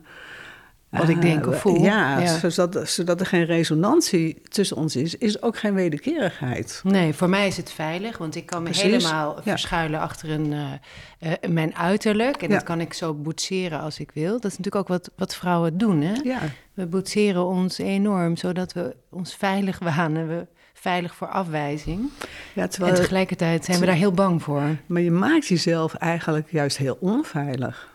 Wat 0.90 1.10
ik 1.10 1.22
denk 1.22 1.48
of 1.48 1.60
voel. 1.62 1.82
Ja, 1.84 2.20
Ja. 2.20 2.50
Zodat, 2.50 2.90
zodat 2.90 3.20
er 3.20 3.26
geen 3.26 3.46
resonantie 3.46 4.42
tussen 4.48 4.78
ons 4.78 4.96
is, 4.96 5.16
is 5.16 5.42
ook 5.42 5.58
geen 5.58 5.74
wederkerigheid. 5.74 6.82
Nee, 6.84 7.14
voor 7.14 7.30
mij 7.30 7.48
is 7.48 7.58
het 7.58 7.72
veilig, 7.72 8.18
want 8.18 8.36
ik 8.36 8.46
kan 8.46 8.64
me 8.64 8.70
Precies, 8.70 8.84
helemaal 8.84 9.36
ja. 9.36 9.42
verschuilen 9.42 10.00
achter 10.00 10.30
een, 10.30 10.54
eh, 10.54 11.32
eh, 11.34 11.50
mijn 11.50 11.76
uiterlijk. 11.76 12.42
En 12.42 12.48
Ja. 12.50 12.54
dat 12.54 12.64
kan 12.64 12.82
ik 12.82 12.94
zo 12.94 13.14
boetseren 13.14 13.80
als 13.80 14.00
ik 14.00 14.12
wil. 14.14 14.32
Dat 14.32 14.52
is 14.52 14.58
natuurlijk 14.58 14.76
ook 14.76 14.88
wat, 14.88 15.12
wat 15.16 15.36
vrouwen 15.36 15.78
doen, 15.78 16.02
hè? 16.02 16.14
Ja, 16.24 16.40
We 16.74 16.86
boetseren 16.86 17.46
ons 17.46 17.78
enorm, 17.78 18.38
zodat 18.38 18.74
we 18.74 18.96
ons 19.10 19.36
veilig 19.36 19.80
wanen. 19.80 20.28
We 20.28 20.48
veilig 20.74 21.16
voor 21.16 21.28
afwijzing. 21.28 22.10
ja 22.54 22.68
terwijl, 22.68 22.94
en 22.94 23.02
tegelijkertijd 23.02 23.66
zijn 23.66 23.80
we 23.80 23.86
daar 23.86 23.96
heel 23.96 24.12
bang 24.12 24.44
voor. 24.44 24.62
maar 24.86 25.02
je 25.02 25.12
maakt 25.12 25.48
jezelf 25.48 25.94
eigenlijk 25.94 26.52
juist 26.52 26.78
heel 26.78 26.98
onveilig. 27.00 27.90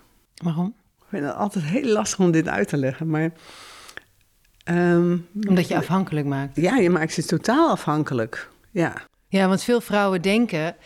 Waarom? 0.45 0.75
Ik 1.13 1.19
vind 1.19 1.31
het 1.31 1.37
altijd 1.41 1.65
heel 1.65 1.93
lastig 1.93 2.19
om 2.19 2.31
dit 2.31 2.49
uit 2.49 2.69
te 2.69 2.77
leggen, 2.77 3.09
maar... 3.09 3.31
ehm, 4.65 5.17
Omdat 5.49 5.69
je 5.69 5.77
afhankelijk 5.77 6.27
maakt. 6.27 6.57
ja, 6.57 6.77
je 6.77 6.91
maakt 6.91 7.15
je 7.15 7.25
totaal 7.25 7.71
afhankelijk. 7.71 8.49
Ja, 8.71 8.93
Ja, 9.29 9.49
want 9.49 9.63
veel 9.63 9.81
vrouwen 9.81 10.23
denken 10.23 10.77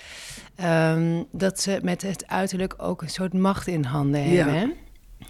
ehm, 0.57 1.23
dat 1.33 1.61
ze 1.61 1.79
met 1.83 2.03
het 2.03 2.27
uiterlijk 2.27 2.75
ook 2.77 3.03
een 3.03 3.09
soort 3.11 3.33
macht 3.33 3.67
in 3.67 3.85
handen 3.85 4.29
Ja. 4.29 4.45
hebben. 4.45 4.55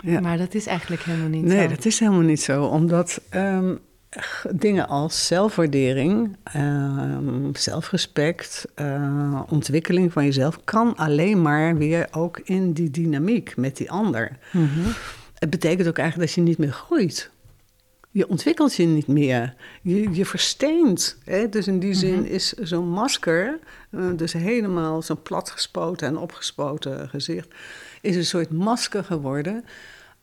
Hè? 0.02 0.10
ja. 0.12 0.20
Maar 0.20 0.38
dat 0.38 0.54
is 0.54 0.66
eigenlijk 0.66 1.02
helemaal 1.02 1.28
niet 1.28 1.44
Nee, 1.44 1.62
zo. 1.68 1.74
dat 1.74 1.84
is 1.84 1.98
helemaal 1.98 2.20
niet 2.20 2.42
zo. 2.42 2.64
Omdat 2.64 3.20
ehm, 3.28 3.74
dingen 4.50 4.88
als 4.88 5.26
zelfwaardering, 5.26 6.36
ehm, 6.42 7.54
zelfrespect, 7.54 8.64
eh, 8.74 9.40
ontwikkeling 9.48 10.12
van 10.12 10.24
jezelf... 10.24 10.64
kan 10.64 10.96
alleen 10.96 11.42
maar 11.42 11.76
weer 11.76 12.08
ook 12.10 12.40
in 12.44 12.72
die 12.72 12.90
dynamiek 12.90 13.56
met 13.56 13.76
die 13.76 13.90
ander. 13.90 14.38
Mhm. 14.52 14.88
Het 15.38 15.50
betekent 15.50 15.88
ook 15.88 15.98
eigenlijk 15.98 16.28
dat 16.28 16.38
je 16.38 16.50
niet 16.50 16.58
meer 16.58 16.72
groeit. 16.72 17.30
Je 18.10 18.28
ontwikkelt 18.28 18.74
je 18.74 18.86
niet 18.86 19.06
meer. 19.06 19.54
Je, 19.82 20.14
je 20.14 20.26
versteent. 20.26 21.18
Hè? 21.24 21.48
Dus 21.48 21.66
in 21.66 21.78
die 21.78 21.94
zin 21.94 22.26
is 22.26 22.52
zo'n 22.52 22.88
masker, 22.88 23.58
eh, 23.90 24.00
dus 24.16 24.32
helemaal 24.32 25.02
zo'n 25.02 25.22
platgespoten 25.22 26.08
en 26.08 26.18
opgespoten 26.18 27.08
gezicht, 27.08 27.48
is 28.00 28.16
een 28.16 28.24
soort 28.24 28.50
masker 28.50 29.04
geworden. 29.04 29.64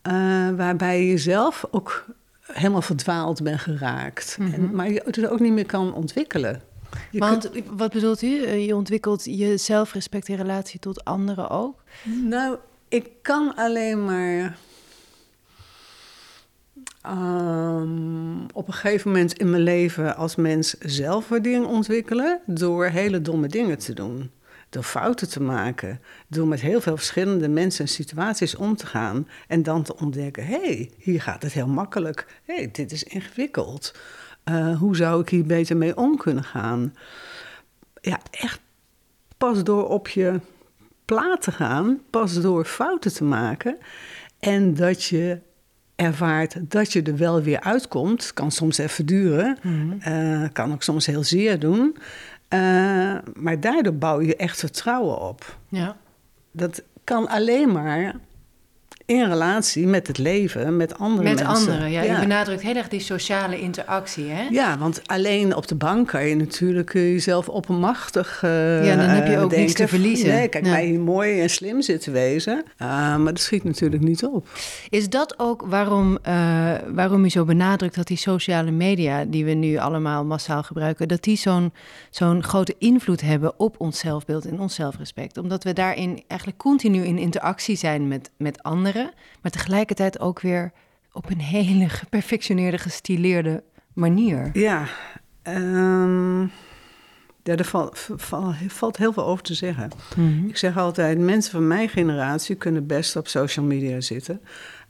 eh, 0.01 0.13
waarbij 0.55 0.99
je 0.99 1.07
jezelf 1.07 1.65
ook 1.71 2.05
helemaal 2.51 2.81
verdwaald 2.81 3.43
bent 3.43 3.59
geraakt. 3.59 4.37
en, 4.39 4.75
maar 4.75 4.91
je 4.91 5.01
het 5.05 5.13
dus 5.13 5.27
ook 5.27 5.39
niet 5.39 5.53
meer 5.53 5.65
kan 5.65 5.93
ontwikkelen. 5.93 6.61
Je 7.11 7.19
Want 7.19 7.49
wat 7.69 7.91
bedoelt 7.91 8.21
u? 8.21 8.43
Eh, 8.43 8.65
Je 8.65 8.75
ontwikkelt 8.75 9.25
je 9.25 9.57
zelfrespect 9.57 10.27
in 10.27 10.35
relatie 10.35 10.79
tot 10.79 11.05
anderen 11.05 11.49
ook? 11.49 11.83
Nou, 12.03 12.57
ik 12.87 13.09
kan 13.21 13.55
alleen 13.55 14.05
maar 14.05 14.57
ehm, 17.01 18.43
op 18.53 18.67
een 18.67 18.73
gegeven 18.73 19.11
moment 19.11 19.33
in 19.33 19.49
mijn 19.49 19.63
leven 19.63 20.15
als 20.15 20.35
mens 20.35 20.75
zelfwaardering 20.79 21.65
ontwikkelen 21.65 22.39
door 22.45 22.85
hele 22.85 23.21
domme 23.21 23.47
dingen 23.47 23.77
te 23.77 23.93
doen. 23.93 24.31
Door 24.73 24.83
fouten 24.83 25.29
te 25.29 25.41
maken, 25.41 26.01
door 26.27 26.47
met 26.47 26.61
heel 26.61 26.81
veel 26.81 26.97
verschillende 26.97 27.47
mensen 27.47 27.85
en 27.85 27.91
situaties 27.91 28.55
om 28.55 28.75
te 28.75 28.85
gaan 28.85 29.27
en 29.47 29.63
dan 29.63 29.83
te 29.83 29.97
ontdekken: 29.97 30.45
hé, 30.45 30.59
hey, 30.59 30.91
hier 30.97 31.21
gaat 31.21 31.41
het 31.41 31.53
heel 31.53 31.67
makkelijk. 31.67 32.41
Hé, 32.43 32.55
hey, 32.55 32.69
dit 32.71 32.91
is 32.91 33.03
ingewikkeld. 33.03 33.95
Eh, 34.43 34.77
hoe 34.77 34.95
zou 34.95 35.21
ik 35.21 35.29
hier 35.29 35.45
beter 35.45 35.77
mee 35.77 35.97
om 35.97 36.17
kunnen 36.17 36.43
gaan? 36.43 36.95
Ja, 38.01 38.19
echt 38.31 38.59
pas 39.37 39.63
door 39.63 39.87
op 39.87 40.07
je 40.07 40.39
plaat 41.05 41.41
te 41.41 41.51
gaan, 41.51 42.01
pas 42.09 42.41
door 42.41 42.65
fouten 42.65 43.13
te 43.13 43.23
maken. 43.23 43.77
En 44.39 44.73
dat 44.73 45.03
je 45.03 45.39
ervaart 45.95 46.71
dat 46.71 46.93
je 46.93 47.01
er 47.01 47.17
wel 47.17 47.41
weer 47.41 47.59
uitkomt. 47.59 48.33
Kan 48.33 48.51
soms 48.51 48.77
even 48.77 49.05
duren, 49.05 49.57
eh, 49.99 50.43
kan 50.53 50.73
ook 50.73 50.83
soms 50.83 51.05
heel 51.05 51.23
zeer 51.23 51.59
doen. 51.59 51.97
Eh, 52.53 53.17
maar 53.33 53.59
daardoor 53.59 53.93
bouw 53.93 54.21
je 54.21 54.35
echt 54.35 54.59
vertrouwen 54.59 55.19
op. 55.21 55.57
Ja. 55.67 55.95
Dat 56.51 56.83
kan 57.03 57.27
alleen 57.27 57.71
maar 57.71 58.15
in 59.05 59.23
relatie 59.29 59.87
met 59.87 60.07
het 60.07 60.17
leven, 60.17 60.77
met 60.77 60.97
andere 60.97 61.29
Met 61.29 61.43
mensen. 61.43 61.55
anderen, 61.69 61.91
ja. 61.91 62.01
Je 62.01 62.19
benadrukt 62.19 62.61
heel 62.61 62.75
erg 62.75 62.87
die 62.87 62.99
sociale 62.99 63.59
interactie, 63.59 64.29
hè? 64.29 64.47
Ja, 64.49 64.77
want 64.77 65.01
alleen 65.05 65.55
op 65.55 65.67
de 65.67 65.75
bank 65.75 66.07
kan 66.07 66.25
je 66.25 66.35
natuurlijk 66.35 66.93
eh, 66.93 67.11
jezelf 67.11 67.49
oppermachtig 67.49 68.41
uh, 68.45 68.85
Ja, 68.85 68.95
dan 68.95 69.05
heb 69.05 69.27
je 69.27 69.33
ook 69.33 69.39
denken, 69.39 69.59
niks 69.59 69.73
te 69.73 69.87
verliezen. 69.87 70.27
Nee, 70.27 70.47
kijk, 70.47 70.65
Ja. 70.65 70.71
mij 70.71 70.85
hier 70.85 70.99
mooi 70.99 71.41
en 71.41 71.49
slim 71.49 71.81
zitten 71.81 72.11
wezen. 72.13 72.63
Uh, 72.81 72.87
maar 73.17 73.33
dat 73.33 73.39
schiet 73.39 73.63
natuurlijk 73.63 74.03
niet 74.03 74.25
op. 74.25 74.47
Is 74.89 75.09
dat 75.09 75.39
ook 75.39 75.63
waarom, 75.65 76.17
uh, 76.27 76.71
waarom 76.93 77.25
u 77.25 77.29
zo 77.29 77.45
benadrukt 77.45 77.95
dat 77.95 78.07
die 78.07 78.17
sociale 78.17 78.71
media... 78.71 79.25
die 79.25 79.45
we 79.45 79.51
nu 79.51 79.77
allemaal 79.77 80.25
massaal 80.25 80.63
gebruiken... 80.63 81.07
dat 81.07 81.23
die 81.23 81.37
zo'n 81.37 81.73
zo'n 82.09 82.43
grote 82.43 82.75
invloed 82.77 83.21
hebben 83.21 83.53
op 83.59 83.75
ons 83.77 83.99
zelfbeeld 83.99 84.45
en 84.45 84.59
ons 84.59 84.75
zelfrespect? 84.75 85.37
Omdat 85.37 85.63
we 85.63 85.73
daarin 85.73 86.23
eigenlijk 86.27 86.59
continu 86.59 87.03
in 87.03 87.17
interactie 87.17 87.75
zijn 87.75 88.07
met, 88.07 88.31
met 88.37 88.63
anderen... 88.63 88.91
maar 89.41 89.51
tegelijkertijd 89.51 90.19
ook 90.19 90.41
weer 90.41 90.71
op 91.11 91.29
een 91.29 91.39
hele 91.39 91.89
geperfectioneerde, 91.89 92.77
gestileerde 92.77 93.63
manier. 93.93 94.49
Ja, 94.53 94.87
um, 95.43 96.51
ja 97.43 97.55
er 97.55 97.65
valt, 98.67 98.97
heel 98.97 99.13
veel 99.13 99.25
over 99.25 99.43
te 99.43 99.53
zeggen. 99.53 99.91
Mm 100.15 100.37
-hmm. 100.37 100.47
Ik 100.47 100.57
zeg 100.57 100.77
altijd, 100.77 101.19
mensen 101.19 101.51
van 101.51 101.67
mijn 101.67 101.89
generatie 101.89 102.55
kunnen 102.55 102.87
best 102.87 103.15
op 103.15 103.27
social 103.27 103.65
media 103.65 104.01
zitten. 104.01 104.41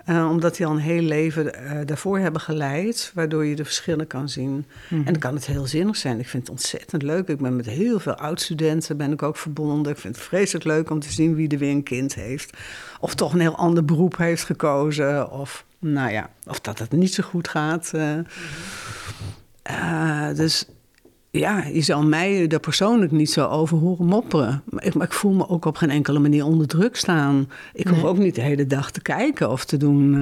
Uh, 0.10 0.30
omdat 0.30 0.56
die 0.56 0.66
al 0.66 0.72
een 0.72 0.78
heel 0.78 1.02
leven 1.02 1.46
uh, 1.46 1.80
daarvoor 1.86 2.20
hebben 2.20 2.42
geleid, 2.42 3.12
waardoor 3.14 3.46
je 3.46 3.56
de 3.56 3.64
verschillen 3.64 4.08
kan 4.08 4.30
zien. 4.30 4.52
Mm 4.52 4.66
-hmm. 4.88 4.98
En 4.98 5.06
dan 5.06 5.22
kan 5.22 5.36
het 5.36 5.46
heel 5.46 5.66
zinnig 5.66 5.96
zijn. 5.96 6.20
Ik 6.20 6.28
vind 6.28 6.44
het 6.44 6.52
ontzettend 6.52 7.02
leuk. 7.02 7.28
Ik 7.28 7.38
ben 7.38 7.56
met 7.56 7.66
heel 7.66 8.00
veel 8.00 8.16
oud-studenten 8.16 8.98
ben 8.98 9.12
ik 9.12 9.24
ook 9.24 9.38
verbonden. 9.38 9.92
Ik 9.92 9.98
vind 9.98 10.16
het 10.16 10.26
vreselijk 10.26 10.66
leuk 10.66 10.90
om 10.90 11.00
te 11.00 11.12
zien 11.12 11.36
wie 11.36 11.50
er 11.50 11.58
weer 11.58 11.72
een 11.72 11.84
kind 11.84 12.16
heeft. 12.16 12.58
Of 13.00 13.16
toch 13.16 13.34
een 13.34 13.40
heel 13.40 13.56
ander 13.56 13.86
beroep 13.86 14.18
heeft 14.18 14.44
gekozen. 14.44 15.32
Of, 15.32 15.66
nou 15.80 16.12
ja, 16.12 16.30
of 16.48 16.60
dat 16.60 16.80
het 16.80 16.92
niet 16.92 17.14
zo 17.14 17.24
goed 17.24 17.48
gaat. 17.48 17.92
Uh, 17.96 18.02
mm 18.02 18.26
-hmm. 19.64 20.34
dus 20.36 20.66
ja, 21.40 21.64
je 21.64 21.82
zal 21.82 22.04
mij 22.04 22.48
daar 22.48 22.60
persoonlijk 22.60 23.12
niet 23.12 23.32
zo 23.32 23.48
over 23.48 23.78
horen 23.78 24.06
mopperen. 24.06 24.64
Maar 24.70 24.86
ik, 24.86 24.94
maar 24.94 25.06
ik, 25.06 25.14
voel 25.14 25.34
me 25.34 25.50
ook 25.50 25.66
op 25.66 25.76
geen 25.76 25.90
enkele 25.90 26.20
manier 26.20 26.46
onder 26.46 26.68
druk 26.68 26.96
staan. 26.96 27.50
Ik 27.74 27.88
hoef 27.88 28.04
ook 28.04 28.18
niet 28.18 28.36
de 28.36 28.42
hele 28.42 28.68
dag 28.68 28.92
te 28.92 29.02
kijken 29.02 29.52
of 29.52 29.66
te 29.66 29.78
doen. 29.78 30.14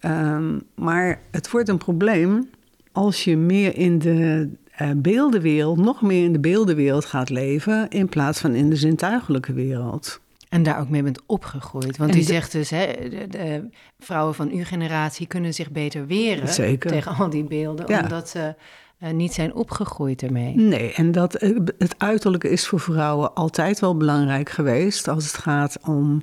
Uh, 0.00 0.32
um, 0.34 0.62
maar 0.74 1.20
het 1.30 1.50
wordt 1.50 1.68
een 1.68 1.78
probleem 1.78 2.48
als 2.92 3.24
je 3.24 3.36
meer 3.36 3.76
in 3.76 3.98
de 3.98 4.48
uh, 4.80 4.90
beeldenwereld, 4.96 5.78
nog 5.78 6.02
meer 6.02 6.24
in 6.24 6.32
de 6.32 6.40
beeldenwereld 6.40 7.04
gaat 7.04 7.30
leven, 7.30 7.88
in 7.88 8.08
plaats 8.08 8.40
van 8.40 8.54
in 8.54 8.70
de 8.70 8.76
zintuigelijke 8.76 9.52
wereld. 9.52 10.20
En 10.48 10.62
daar 10.62 10.80
ook 10.80 10.88
mee 10.88 11.02
bent 11.02 11.22
opgegroeid. 11.26 11.96
Want 11.96 12.10
en 12.10 12.16
u 12.16 12.20
de, 12.20 12.26
zegt 12.26 12.52
dus, 12.52 12.70
hè, 12.70 12.92
de, 13.08 13.26
de, 13.28 13.68
vrouwen 13.98 14.34
van 14.34 14.50
uw 14.50 14.64
generatie 14.64 15.26
kunnen 15.26 15.54
zich 15.54 15.70
beter 15.70 16.06
weren 16.06 16.48
zeker. 16.48 16.90
tegen 16.90 17.16
al 17.16 17.30
die 17.30 17.44
beelden, 17.44 17.86
ja. 17.88 18.02
omdat 18.02 18.28
ze 18.28 18.54
uh, 19.00 19.10
niet 19.10 19.34
zijn 19.34 19.54
opgegroeid 19.54 20.22
ermee. 20.22 20.54
Nee, 20.54 20.92
en 20.92 21.12
dat, 21.12 21.32
het 21.78 21.94
uiterlijke 21.98 22.50
is 22.50 22.66
voor 22.66 22.80
vrouwen 22.80 23.34
altijd 23.34 23.80
wel 23.80 23.96
belangrijk 23.96 24.50
geweest 24.50 25.08
als 25.08 25.24
het 25.24 25.34
gaat 25.34 25.78
om, 25.84 26.22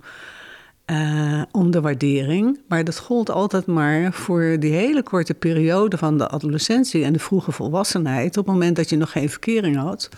uh, 0.91 1.41
om 1.51 1.71
de 1.71 1.81
waardering. 1.81 2.61
Maar 2.67 2.83
dat 2.83 2.99
gold 2.99 3.29
altijd 3.29 3.65
maar 3.65 4.13
voor 4.13 4.55
die 4.59 4.71
hele 4.71 5.03
korte 5.03 5.33
periode 5.33 5.97
van 5.97 6.17
de 6.17 6.27
adolescentie 6.29 7.03
en 7.03 7.13
de 7.13 7.19
vroege 7.19 7.51
volwassenheid. 7.51 8.37
Op 8.37 8.45
het 8.45 8.53
moment 8.53 8.75
dat 8.75 8.89
je 8.89 8.97
nog 8.97 9.11
geen 9.11 9.29
verkering 9.29 9.77
had, 9.77 10.09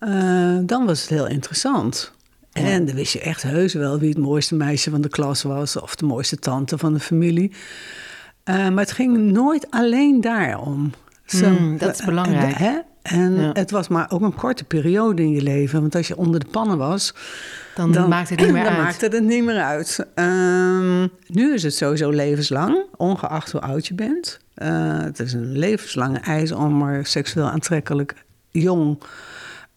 uh, 0.00 0.58
dan 0.62 0.86
was 0.86 1.00
het 1.00 1.10
heel 1.10 1.26
interessant. 1.26 2.12
Ja. 2.52 2.62
En 2.62 2.86
dan 2.86 2.94
wist 2.94 3.12
je 3.12 3.20
echt 3.20 3.42
heus 3.42 3.74
wel 3.74 3.98
wie 3.98 4.08
het 4.08 4.18
mooiste 4.18 4.54
meisje 4.54 4.90
van 4.90 5.00
de 5.00 5.08
klas 5.08 5.42
was 5.42 5.80
of 5.80 5.94
de 5.94 6.06
mooiste 6.06 6.36
tante 6.36 6.78
van 6.78 6.92
de 6.92 7.00
familie. 7.00 7.52
maar 8.44 8.76
het 8.76 8.92
ging 8.92 9.16
nooit 9.16 9.70
alleen 9.70 10.20
daarom. 10.20 10.92
Zo, 11.26 11.50
mm, 11.50 11.78
dat 11.78 11.94
is 11.94 12.04
belangrijk. 12.04 12.56
En, 12.58 12.64
hè? 12.64 12.78
en 13.02 13.34
ja. 13.34 13.50
het 13.52 13.70
was 13.70 13.88
maar 13.88 14.10
ook 14.10 14.20
een 14.20 14.34
korte 14.34 14.64
periode 14.64 15.22
in 15.22 15.30
je 15.30 15.42
leven. 15.42 15.80
Want 15.80 15.94
als 15.94 16.08
je 16.08 16.16
onder 16.16 16.40
de 16.40 16.46
pannen 16.50 16.78
was... 16.78 17.14
Dan, 17.74 17.92
dan 17.92 18.08
maakt 18.08 18.28
het 18.30 18.40
niet 18.40 18.52
meer 18.52 18.64
dan 18.70 18.72
uit. 18.72 18.82
maakte 18.82 19.04
het 19.04 19.24
niet 19.24 19.44
meer 19.44 19.60
uit. 19.60 20.06
Um, 20.14 21.10
nu 21.26 21.54
is 21.54 21.62
het 21.62 21.74
sowieso 21.74 22.10
levenslang, 22.10 22.84
ongeacht 22.96 23.52
hoe 23.52 23.60
oud 23.60 23.86
je 23.86 23.94
bent. 23.94 24.38
Uh, 24.56 25.00
het 25.02 25.18
is 25.18 25.32
een 25.32 25.58
levenslange 25.58 26.18
eis 26.18 26.52
om 26.52 26.82
er 26.82 27.06
seksueel 27.06 27.48
aantrekkelijk, 27.48 28.14
jong, 28.50 29.02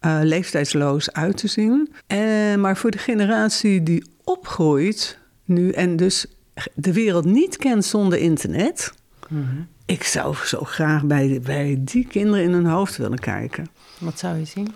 uh, 0.00 0.18
leeftijdsloos 0.22 1.12
uit 1.12 1.36
te 1.36 1.48
zien. 1.48 1.92
Uh, 2.08 2.54
maar 2.54 2.76
voor 2.76 2.90
de 2.90 2.98
generatie 2.98 3.82
die 3.82 4.04
opgroeit 4.24 5.18
nu... 5.44 5.70
en 5.70 5.96
dus 5.96 6.26
de 6.74 6.92
wereld 6.92 7.24
niet 7.24 7.56
kent 7.56 7.84
zonder 7.84 8.18
internet... 8.18 8.92
Mm 9.28 9.46
-hmm. 9.48 9.66
Ik 9.90 10.04
zou 10.04 10.34
zo 10.44 10.64
graag 10.64 11.04
bij, 11.04 11.40
bij 11.42 11.80
die 11.80 12.06
kinderen 12.06 12.44
in 12.44 12.52
hun 12.52 12.66
hoofd 12.66 12.96
willen 12.96 13.18
kijken. 13.18 13.68
Wat 13.98 14.18
zou 14.18 14.36
je 14.38 14.44
zien? 14.44 14.74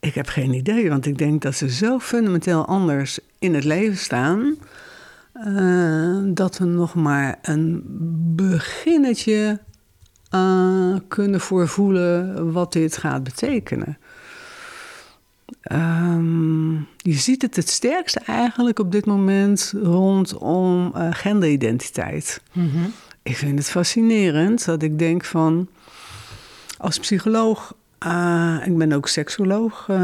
Ik 0.00 0.14
heb 0.14 0.28
geen 0.28 0.52
idee, 0.52 0.88
want 0.88 1.06
ik 1.06 1.18
denk 1.18 1.42
dat 1.42 1.54
ze 1.54 1.70
zo 1.70 1.98
fundamenteel 1.98 2.66
anders 2.66 3.18
in 3.38 3.54
het 3.54 3.64
leven 3.64 3.96
staan. 3.96 4.56
Uh, 5.46 6.18
dat 6.34 6.58
we 6.58 6.64
nog 6.64 6.94
maar 6.94 7.38
een 7.42 7.82
beginnetje 8.36 9.60
uh, 10.34 10.96
kunnen 11.08 11.40
voorvoelen 11.40 12.52
wat 12.52 12.72
dit 12.72 12.96
gaat 12.96 13.22
betekenen. 13.22 13.98
Um, 15.72 16.88
je 16.96 17.12
ziet 17.12 17.42
het 17.42 17.56
het 17.56 17.68
sterkste 17.68 18.20
eigenlijk 18.20 18.78
op 18.78 18.92
dit 18.92 19.06
moment 19.06 19.72
rondom 19.82 20.92
uh, 20.96 21.08
genderidentiteit. 21.10 22.42
Mm 22.52 22.70
-hmm. 22.70 22.92
Ik 23.26 23.36
vind 23.36 23.58
het 23.58 23.70
fascinerend 23.70 24.64
dat 24.64 24.82
ik 24.82 24.98
denk 24.98 25.24
van... 25.24 25.68
Als 26.78 26.98
psycholoog, 26.98 27.74
uh, 28.06 28.62
ik 28.64 28.78
ben 28.78 28.92
ook 28.92 29.08
seksoloog... 29.08 29.86
Uh, 29.90 29.96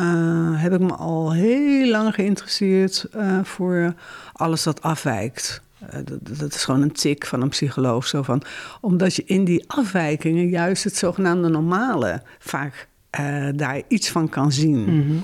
uh, 0.00 0.62
heb 0.62 0.72
ik 0.72 0.80
me 0.80 0.92
al 0.92 1.32
heel 1.32 1.90
lang 1.90 2.14
geïnteresseerd 2.14 3.06
voor 3.42 3.94
alles 4.32 4.64
wat 4.64 4.82
afwijkt. 4.82 5.62
Dat, 6.04 6.38
dat, 6.38 6.54
is 6.54 6.64
gewoon 6.64 6.82
een 6.82 6.92
tik 6.92 7.26
van 7.26 7.42
een 7.42 7.48
psycholoog. 7.48 8.06
Zo 8.06 8.22
van, 8.22 8.42
omdat 8.80 9.14
je 9.14 9.24
in 9.24 9.44
die 9.44 9.64
afwijkingen 9.66 10.48
juist 10.48 10.84
het 10.84 10.96
zogenaamde 10.96 11.48
normale... 11.48 12.22
vaak 12.38 12.88
daar 13.54 13.82
iets 13.88 14.10
van 14.10 14.28
kan 14.28 14.52
zien... 14.52 14.94
Mm. 14.94 15.22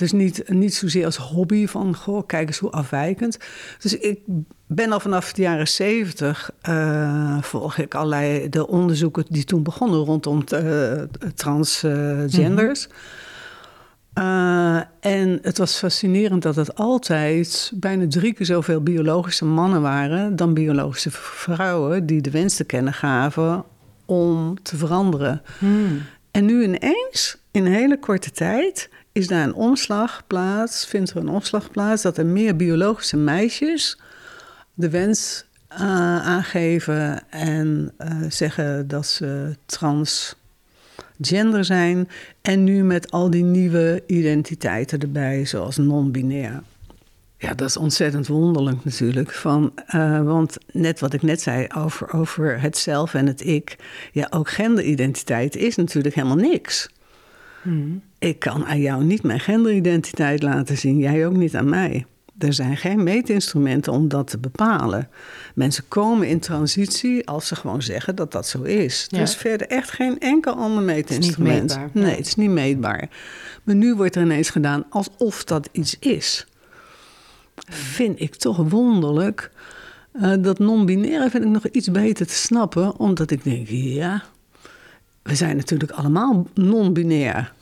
Dus 0.00 0.12
niet, 0.12 0.48
niet 0.48 0.74
zozeer 0.74 1.04
als 1.04 1.16
hobby 1.16 1.66
van, 1.66 1.96
goh, 1.96 2.26
kijk 2.26 2.46
eens 2.46 2.58
hoe 2.58 2.70
afwijkend. 2.70 3.38
Dus 3.78 3.98
ik 3.98 4.20
ben 4.66 4.92
al 4.92 5.00
vanaf 5.00 5.32
de 5.32 5.42
jaren 5.42 5.68
zeventig, 5.68 6.50
uh, 6.68 7.42
volg 7.42 7.78
ik 7.78 7.94
allerlei 7.94 8.48
de 8.48 8.66
onderzoeken 8.66 9.24
die 9.28 9.44
toen 9.44 9.62
begonnen 9.62 9.98
rondom 9.98 10.44
uh, 10.54 11.02
transgenders. 11.34 12.88
Mm 12.88 12.94
-hmm. 14.14 14.24
uh, 14.24 14.82
en 15.00 15.38
het 15.42 15.58
was 15.58 15.76
fascinerend 15.76 16.42
dat 16.42 16.56
het 16.56 16.74
altijd 16.74 17.72
bijna 17.74 18.06
drie 18.08 18.32
keer 18.32 18.46
zoveel 18.46 18.82
biologische 18.82 19.44
mannen 19.44 19.82
waren 19.82 20.36
dan 20.36 20.54
biologische 20.54 21.10
vrouwen 21.10 22.06
die 22.06 22.20
de 22.20 22.30
wens 22.30 22.56
te 22.56 22.64
kennen 22.64 22.92
gaven 22.92 23.64
om 24.04 24.62
te 24.62 24.76
veranderen. 24.76 25.42
Mm. 25.58 26.02
En 26.30 26.44
nu 26.44 26.62
ineens, 26.62 27.38
in 27.50 27.66
een 27.66 27.72
hele 27.72 27.98
korte 27.98 28.30
tijd, 28.30 28.88
is 29.12 29.26
daar 29.26 29.44
een 29.44 29.54
omslag 29.54 30.26
plaats, 30.26 30.86
vindt 30.86 31.10
er 31.10 31.16
een 31.16 31.28
omslag 31.28 31.70
plaats 31.70 32.02
dat 32.02 32.18
er 32.18 32.26
meer 32.26 32.56
biologische 32.56 33.16
meisjes 33.16 33.98
de 34.74 34.90
wens 34.90 35.44
uh, 35.72 35.78
aangeven 36.26 37.22
en 37.30 37.92
uh, 37.98 38.24
zeggen 38.28 38.88
dat 38.88 39.06
ze 39.06 39.56
transgender 39.66 41.64
zijn. 41.64 42.08
En 42.40 42.64
nu 42.64 42.84
met 42.84 43.10
al 43.10 43.30
die 43.30 43.44
nieuwe 43.44 44.02
identiteiten 44.06 45.00
erbij, 45.00 45.44
zoals 45.44 45.76
non-binair. 45.76 46.62
Ja, 47.36 47.54
dat 47.54 47.68
is 47.68 47.76
ontzettend 47.76 48.26
wonderlijk 48.26 48.84
natuurlijk. 48.84 49.32
Van, 49.32 49.72
uh, 49.94 50.22
want 50.22 50.56
net 50.72 51.00
wat 51.00 51.12
ik 51.12 51.22
net 51.22 51.40
zei 51.40 51.66
over, 51.76 52.12
over 52.12 52.60
het 52.60 52.78
zelf 52.78 53.14
en 53.14 53.26
het 53.26 53.46
ik. 53.46 53.76
Ja, 54.12 54.26
ook 54.30 54.50
genderidentiteit 54.50 55.56
is 55.56 55.76
natuurlijk 55.76 56.14
helemaal 56.14 56.36
niks. 56.36 56.88
Hmm. 57.62 58.02
Ik 58.20 58.38
kan 58.38 58.66
aan 58.66 58.80
jou 58.80 59.04
niet 59.04 59.22
mijn 59.22 59.40
genderidentiteit 59.40 60.42
laten 60.42 60.78
zien, 60.78 60.98
jij 60.98 61.26
ook 61.26 61.36
niet 61.36 61.56
aan 61.56 61.68
mij. 61.68 62.06
Er 62.38 62.52
zijn 62.52 62.76
geen 62.76 63.02
meetinstrumenten 63.02 63.92
om 63.92 64.08
dat 64.08 64.26
te 64.26 64.38
bepalen. 64.38 65.08
Mensen 65.54 65.84
komen 65.88 66.28
in 66.28 66.40
transitie 66.40 67.28
als 67.28 67.46
ze 67.46 67.56
gewoon 67.56 67.82
zeggen 67.82 68.16
dat 68.16 68.32
dat 68.32 68.46
zo 68.46 68.62
is. 68.62 69.06
Ja. 69.08 69.16
Er 69.16 69.22
is 69.22 69.36
verder 69.36 69.66
echt 69.66 69.90
geen 69.90 70.18
enkel 70.18 70.54
ander 70.54 70.82
meetinstrument. 70.82 71.60
Het 71.60 71.70
is 71.70 71.76
niet 71.76 71.84
meetbaar. 71.84 72.02
Nee, 72.02 72.16
het 72.16 72.26
is 72.26 72.34
niet 72.34 72.50
meetbaar. 72.50 73.08
Maar 73.62 73.74
nu 73.74 73.94
wordt 73.94 74.16
er 74.16 74.22
ineens 74.22 74.50
gedaan 74.50 74.84
alsof 74.90 75.44
dat 75.44 75.68
iets 75.72 75.98
is. 75.98 76.46
Vind 77.68 78.20
ik 78.20 78.34
toch 78.34 78.56
wonderlijk. 78.56 79.50
Uh, 80.12 80.32
dat 80.40 80.58
non-binaire 80.58 81.30
vind 81.30 81.44
ik 81.44 81.50
nog 81.50 81.66
iets 81.66 81.90
beter 81.90 82.26
te 82.26 82.34
snappen, 82.34 82.98
omdat 82.98 83.30
ik 83.30 83.44
denk, 83.44 83.68
ja, 83.68 84.22
we 85.22 85.34
zijn 85.34 85.56
natuurlijk 85.56 85.90
allemaal 85.90 86.46
non-binair. 86.54 87.52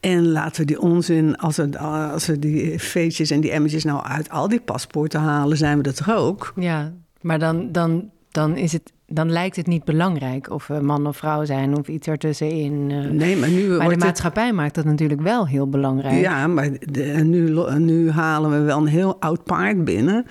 En 0.00 0.28
laten 0.28 0.60
we 0.60 0.66
die 0.66 0.80
onzin, 0.80 1.36
als 1.36 1.56
we, 1.56 1.78
als 1.78 2.26
we 2.26 2.38
die 2.38 2.78
feestjes 2.78 3.30
en 3.30 3.40
die 3.40 3.50
emmertjes 3.50 3.84
nou 3.84 4.04
uit 4.04 4.30
al 4.30 4.48
die 4.48 4.60
paspoorten 4.60 5.20
halen, 5.20 5.56
zijn 5.56 5.76
we 5.76 5.82
dat 5.82 5.96
toch 5.96 6.10
ook? 6.16 6.52
Ja, 6.56 6.92
maar 7.20 7.38
dan, 7.38 7.72
dan, 7.72 8.10
dan, 8.30 8.56
is 8.56 8.72
het, 8.72 8.92
dan 9.06 9.30
lijkt 9.30 9.56
het 9.56 9.66
niet 9.66 9.84
belangrijk 9.84 10.50
of 10.50 10.66
we 10.66 10.80
man 10.80 11.06
of 11.06 11.16
vrouw 11.16 11.44
zijn 11.44 11.76
of 11.76 11.88
iets 11.88 12.06
ertussenin. 12.08 12.90
eh. 12.90 13.10
Nee, 13.10 13.36
maar 13.36 13.48
nu 13.48 13.68
maar 13.68 13.86
de 13.86 13.94
het- 13.94 14.04
maatschappij 14.04 14.52
maakt 14.52 14.74
dat 14.74 14.84
natuurlijk 14.84 15.20
wel 15.20 15.46
heel 15.46 15.68
belangrijk. 15.68 16.20
Ja, 16.20 16.46
maar 16.46 16.70
de- 16.80 17.02
nu, 17.24 17.50
nu 17.78 18.10
halen 18.10 18.50
we 18.50 18.58
wel 18.60 18.78
een 18.78 18.86
heel 18.86 19.20
oud 19.20 19.44
paard 19.44 19.84
binnen. 19.84 20.26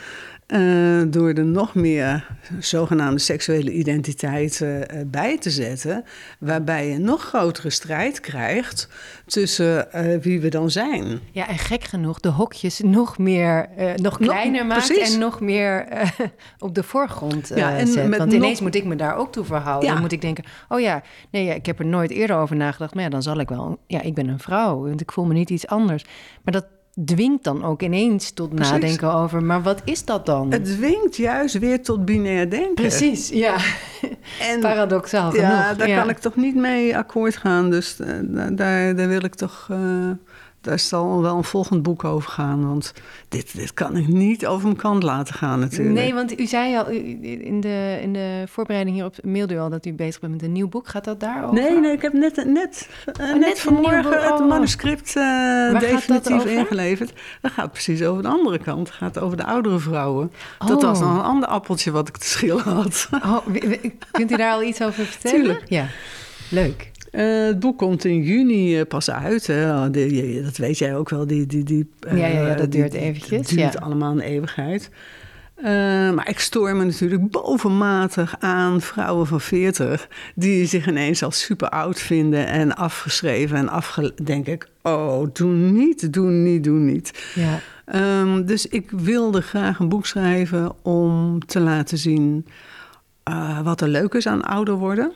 Eh, 0.49 1.01
door 1.07 1.29
er 1.33 1.45
nog 1.45 1.75
meer 1.75 2.27
zogenaamde 2.59 3.19
seksuele 3.19 3.71
identiteit 3.71 4.61
eh, 4.61 4.79
bij 5.05 5.37
te 5.37 5.49
zetten. 5.49 6.03
Waarbij 6.39 6.87
je 6.87 6.95
een 6.95 7.01
nog 7.01 7.23
grotere 7.23 7.69
strijd 7.69 8.19
krijgt 8.19 8.89
tussen 9.25 9.91
eh, 9.91 10.17
wie 10.21 10.41
we 10.41 10.49
dan 10.49 10.71
zijn. 10.71 11.19
Ja, 11.31 11.47
en 11.47 11.57
gek 11.57 11.83
genoeg 11.83 12.19
de 12.19 12.29
hokjes 12.29 12.79
nog 12.79 13.17
meer, 13.17 13.69
nog 13.95 14.17
kleiner 14.17 14.65
maakt 14.65 14.87
precies. 14.87 15.13
en 15.13 15.19
nog 15.19 15.39
meer 15.39 15.87
op 16.59 16.75
de 16.75 16.83
voorgrond 16.83 17.51
Ja, 17.55 17.77
en 17.77 17.87
zet. 17.87 18.09
Want 18.17 18.25
nog- 18.25 18.33
ineens 18.33 18.61
moet 18.61 18.75
ik 18.75 18.85
me 18.85 18.95
daar 18.95 19.15
ook 19.15 19.31
toe 19.31 19.45
verhouden. 19.45 19.87
Ja. 19.87 19.93
Dan 19.93 20.01
moet 20.01 20.11
ik 20.11 20.21
denken, 20.21 20.43
oh 20.69 20.79
ja, 20.79 21.01
nee, 21.31 21.45
ja, 21.45 21.53
ik 21.53 21.65
heb 21.65 21.79
er 21.79 21.85
nooit 21.85 22.11
eerder 22.11 22.35
over 22.35 22.55
nagedacht. 22.55 22.93
Maar 22.93 23.03
ja, 23.03 23.09
dan 23.09 23.23
zal 23.23 23.39
ik 23.39 23.49
wel, 23.49 23.79
ja, 23.87 24.01
ik 24.01 24.13
ben 24.13 24.27
een 24.27 24.39
vrouw, 24.39 24.87
want 24.87 25.01
ik 25.01 25.11
voel 25.11 25.25
me 25.25 25.33
niet 25.33 25.49
iets 25.49 25.67
anders. 25.67 26.03
Maar 26.43 26.53
dat 26.53 26.65
dwingt 27.05 27.43
dan 27.43 27.63
ook 27.65 27.81
ineens 27.81 28.31
tot 28.31 28.49
Precies. 28.55 28.71
nadenken 28.71 29.13
over, 29.13 29.43
maar 29.43 29.61
wat 29.61 29.81
is 29.85 30.05
dat 30.05 30.25
dan? 30.25 30.51
Het 30.51 30.65
dwingt 30.65 31.15
juist 31.15 31.59
weer 31.59 31.83
tot 31.83 32.05
binair 32.05 32.49
denken. 32.49 32.73
Precies, 32.73 33.29
ja. 33.29 33.55
En 34.51 34.59
Paradoxaal 34.59 35.29
genoeg. 35.31 35.45
ja, 35.47 35.73
daar 35.73 35.95
kan 35.99 36.09
ik 36.09 36.17
toch 36.17 36.35
niet 36.35 36.55
mee 36.55 36.97
akkoord 36.97 37.35
gaan. 37.37 37.69
Dus 37.69 37.99
eh, 37.99 38.07
da- 38.23 38.49
daar, 38.49 38.95
daar 38.95 39.07
wil 39.07 39.23
ik 39.23 39.35
toch. 39.35 39.67
eh, 39.71 39.77
daar 40.61 40.79
zal 40.79 41.21
wel 41.21 41.37
een 41.37 41.43
volgend 41.43 41.83
boek 41.83 42.03
over 42.03 42.29
gaan. 42.31 42.67
Want 42.67 42.93
dit, 43.29 43.55
dit 43.55 43.73
kan 43.73 43.97
ik 43.97 44.07
niet 44.07 44.45
over 44.47 44.65
mijn 44.65 44.77
kant 44.77 45.03
laten 45.03 45.33
gaan, 45.33 45.59
natuurlijk. 45.59 45.95
Nee, 45.95 46.13
want 46.13 46.39
u 46.39 46.45
zei 46.45 46.77
al 46.77 46.87
in 46.87 47.61
de, 47.61 47.99
in 48.01 48.13
de 48.13 48.43
voorbereiding 48.47 48.95
hierop 48.95 49.15
mailde 49.23 49.53
u 49.53 49.59
al 49.59 49.69
dat 49.69 49.85
u 49.85 49.93
bezig 49.93 50.19
bent 50.21 50.33
met 50.33 50.43
een 50.43 50.51
nieuw 50.51 50.67
boek. 50.67 50.87
Gaat 50.87 51.03
dat 51.03 51.19
daarover? 51.19 51.53
Nee, 51.55 51.79
nee, 51.79 51.91
ik 51.91 52.01
heb 52.01 52.13
net, 52.13 52.35
net, 52.45 52.89
eh, 53.05 53.25
net, 53.25 53.39
net 53.39 53.59
vanmorgen 53.59 54.03
boek, 54.03 54.13
het 54.13 54.39
oh. 54.39 54.47
manuscript 54.47 55.15
eh, 55.15 55.79
definitief 55.79 56.45
ingeleverd. 56.45 57.13
Dat 57.41 57.51
gaat 57.51 57.71
precies 57.71 58.03
over 58.03 58.23
de 58.23 58.29
andere 58.29 58.57
kant. 58.57 58.87
Het 58.87 58.97
gaat 58.97 59.19
over 59.19 59.37
de 59.37 59.45
oudere 59.45 59.79
vrouwen. 59.79 60.31
Dat 60.59 60.77
Oh. 60.83 60.89
was 60.89 60.99
nog 60.99 61.13
een 61.13 61.23
ander 61.23 61.49
appeltje 61.49 61.91
wat 61.91 62.07
ik 62.07 62.17
te 62.17 62.27
schillen 62.27 62.63
had. 62.63 63.09
Oh, 63.11 63.37
kunt 64.11 64.31
u 64.31 64.35
daar 64.35 64.51
al 64.51 64.63
iets 64.63 64.81
over 64.81 65.05
vertellen? 65.05 65.39
Tuurlijk. 65.39 65.63
Ja, 65.69 65.87
leuk. 66.49 66.88
Eh, 67.11 67.45
het 67.45 67.59
boek 67.59 67.77
komt 67.77 68.05
in 68.05 68.21
juni 68.23 68.79
eh, 68.79 68.85
pas 68.87 69.11
uit. 69.11 69.47
Hè. 69.47 69.83
Je- 69.85 70.41
dat 70.43 70.57
weet 70.57 70.77
jij 70.77 70.95
ook 70.95 71.09
wel. 71.09 71.27
Die, 71.27 71.45
die, 71.45 71.63
die, 71.63 71.89
eh, 71.99 72.17
Ja, 72.17 72.25
ja, 72.27 72.47
ja, 72.47 72.55
dat 72.55 72.71
die- 72.71 72.81
duurt 72.81 72.93
eventjes, 72.93 73.39
Het 73.49 73.57
duurt 73.57 73.73
ja. 73.73 73.79
allemaal 73.79 74.11
een 74.11 74.19
eeuwigheid. 74.19 74.89
Eh, 75.55 75.65
maar 76.11 76.29
ik 76.29 76.39
stoor 76.39 76.75
me 76.75 76.85
natuurlijk 76.85 77.31
bovenmatig 77.31 78.35
aan 78.39 78.81
vrouwen 78.81 79.27
van 79.27 79.41
40... 79.41 80.07
die 80.35 80.65
zich 80.65 80.87
ineens 80.87 81.23
al 81.23 81.31
super 81.31 81.69
oud 81.69 81.99
vinden 81.99 82.47
en 82.47 82.75
afgeschreven 82.75 83.57
en 83.57 83.69
afge... 83.69 84.13
denk 84.23 84.47
ik, 84.47 84.67
oh, 84.81 85.27
doe 85.33 85.53
niet, 85.53 86.13
doe 86.13 86.29
niet, 86.31 86.63
doe 86.63 86.79
niet. 86.79 87.31
Ja. 87.35 87.59
Ehm, 87.85 88.45
dus 88.45 88.67
ik 88.67 88.91
wilde 88.91 89.41
graag 89.41 89.79
een 89.79 89.89
boek 89.89 90.05
schrijven 90.05 90.71
om 90.83 91.39
te 91.45 91.59
laten 91.59 91.97
zien 91.97 92.45
eh, 93.23 93.59
wat 93.61 93.81
er 93.81 93.87
leuk 93.87 94.13
is 94.13 94.27
aan 94.27 94.43
ouder 94.43 94.73
worden. 94.75 95.11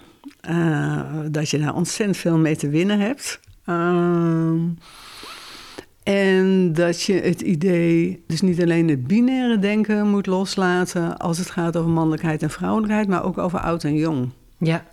Eh, 0.48 1.02
dat 1.32 1.50
je 1.50 1.60
daar 1.60 1.74
ontzettend 1.76 2.18
veel 2.18 2.38
mee 2.38 2.56
te 2.56 2.70
winnen 2.70 3.00
hebt. 3.00 3.40
Ehm, 3.66 4.58
en 6.04 6.74
dat 6.74 7.02
je 7.02 7.14
het 7.14 7.42
idee, 7.42 8.24
dus 8.28 8.42
niet 8.42 8.62
alleen 8.62 8.88
het 8.90 9.08
binaire 9.08 9.60
denken 9.60 10.08
moet 10.10 10.26
loslaten 10.26 11.18
als 11.18 11.38
het 11.38 11.50
gaat 11.50 11.78
over 11.78 11.90
mannelijkheid 11.90 12.42
en 12.44 12.50
vrouwelijkheid, 12.50 13.08
maar 13.08 13.24
ook 13.24 13.38
over 13.38 13.60
oud 13.60 13.84
en 13.84 13.96
jong. 13.96 14.30
ja, 14.58 14.84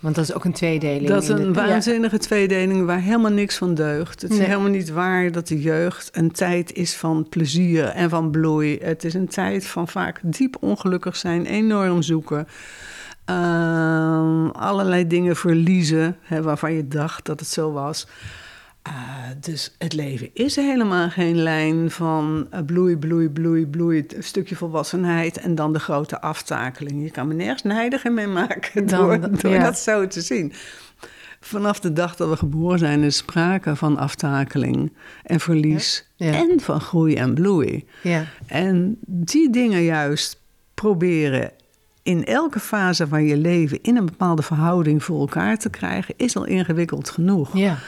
want 0.00 0.14
dat 0.14 0.24
is 0.24 0.34
ook 0.34 0.44
een 0.44 0.52
tweedeling. 0.52 1.06
Dat 1.08 1.22
is 1.22 1.28
de- 1.28 1.34
een 1.34 1.52
ja. 1.54 1.66
waanzinnige 1.66 2.18
tweedeling 2.18 2.84
waar 2.86 3.00
helemaal 3.00 3.30
niks 3.30 3.56
van 3.56 3.74
deugt. 3.74 4.22
Het 4.22 4.30
is 4.30 4.38
Nee. 4.38 4.46
helemaal 4.46 4.70
niet 4.70 4.90
waar 4.90 5.32
dat 5.32 5.48
de 5.48 5.60
jeugd 5.60 6.08
een 6.16 6.30
tijd 6.32 6.72
is 6.72 6.94
van 6.94 7.26
plezier 7.28 7.84
en 7.84 8.10
van 8.10 8.30
bloei. 8.30 8.78
Het 8.82 9.04
is 9.04 9.14
een 9.14 9.28
tijd 9.28 9.66
van 9.66 9.88
vaak 9.88 10.20
diep 10.24 10.56
ongelukkig 10.60 11.16
zijn, 11.16 11.46
enorm 11.46 12.02
zoeken. 12.02 12.46
Ehm, 13.24 14.46
allerlei 14.46 15.06
dingen 15.06 15.36
verliezen 15.36 16.16
hè, 16.22 16.42
waarvan 16.42 16.72
je 16.72 16.88
dacht 16.88 17.24
dat 17.26 17.40
het 17.40 17.48
zo 17.48 17.72
was. 17.72 18.06
Eh, 18.82 18.92
dus 19.40 19.74
het 19.78 19.92
leven 19.92 20.30
is 20.32 20.56
helemaal 20.56 21.10
geen 21.10 21.36
lijn 21.36 21.90
van 21.90 22.46
eh, 22.50 22.60
bloei, 22.66 22.96
bloei, 22.96 23.28
bloei, 23.28 23.66
bloei, 23.66 24.04
een 24.16 24.22
stukje 24.22 24.56
volwassenheid 24.56 25.38
en 25.38 25.54
dan 25.54 25.72
de 25.72 25.78
grote 25.78 26.20
aftakeling. 26.20 27.02
Je 27.02 27.10
kan 27.10 27.28
me 27.28 27.34
nergens 27.34 27.62
nijdiger 27.62 28.12
mee 28.12 28.26
maken 28.26 28.86
Dan- 28.86 29.00
door, 29.20 29.40
door 29.40 29.52
ja. 29.52 29.62
dat 29.62 29.78
zo 29.78 30.06
te 30.06 30.20
zien. 30.20 30.52
Vanaf 31.40 31.80
de 31.80 31.92
dag 31.92 32.16
dat 32.16 32.28
we 32.28 32.36
geboren 32.36 32.78
zijn 32.78 33.02
is 33.02 33.16
sprake 33.16 33.76
van 33.76 33.96
aftakeling 33.96 34.92
en 35.22 35.40
verlies 35.40 36.06
Ja. 36.16 36.26
Ja. 36.26 36.32
en 36.34 36.60
van 36.60 36.80
groei 36.80 37.14
en 37.14 37.34
bloei. 37.34 37.84
Ja. 38.02 38.24
En 38.46 38.96
die 39.06 39.50
dingen 39.50 39.82
juist 39.82 40.40
proberen 40.74 41.50
in 42.02 42.24
elke 42.24 42.60
fase 42.60 43.08
van 43.08 43.24
je 43.24 43.36
leven 43.36 43.78
in 43.82 43.96
een 43.96 44.06
bepaalde 44.06 44.42
verhouding 44.42 45.04
voor 45.04 45.20
elkaar 45.20 45.58
te 45.58 45.70
krijgen, 45.70 46.14
is 46.16 46.36
al 46.36 46.44
ingewikkeld 46.44 47.10
genoeg. 47.10 47.56
ja. 47.56 47.78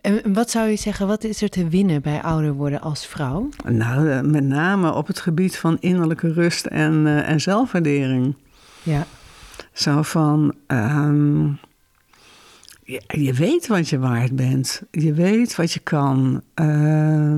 En 0.00 0.32
wat 0.32 0.50
zou 0.50 0.68
je 0.68 0.76
zeggen, 0.76 1.06
wat 1.06 1.24
is 1.24 1.42
er 1.42 1.48
te 1.48 1.68
winnen 1.68 2.02
bij 2.02 2.22
ouder 2.22 2.52
worden 2.52 2.80
als 2.80 3.06
vrouw? 3.06 3.48
Nou, 3.64 4.10
eh, 4.10 4.20
met 4.20 4.44
name 4.44 4.92
op 4.92 5.06
het 5.06 5.20
gebied 5.20 5.56
van 5.56 5.76
innerlijke 5.80 6.32
rust 6.32 6.66
en, 6.66 7.06
eh, 7.06 7.28
en 7.28 7.40
zelfwaardering. 7.40 8.36
Ja. 8.82 9.06
Zo 9.72 10.02
van. 10.02 10.54
ehm, 10.66 11.46
je, 12.82 13.02
je 13.06 13.32
weet 13.32 13.66
wat 13.66 13.88
je 13.88 13.98
waard 13.98 14.36
bent. 14.36 14.82
Je 14.90 15.12
weet 15.12 15.56
wat 15.56 15.72
je 15.72 15.80
kan. 15.80 16.42
Eh, 16.54 17.34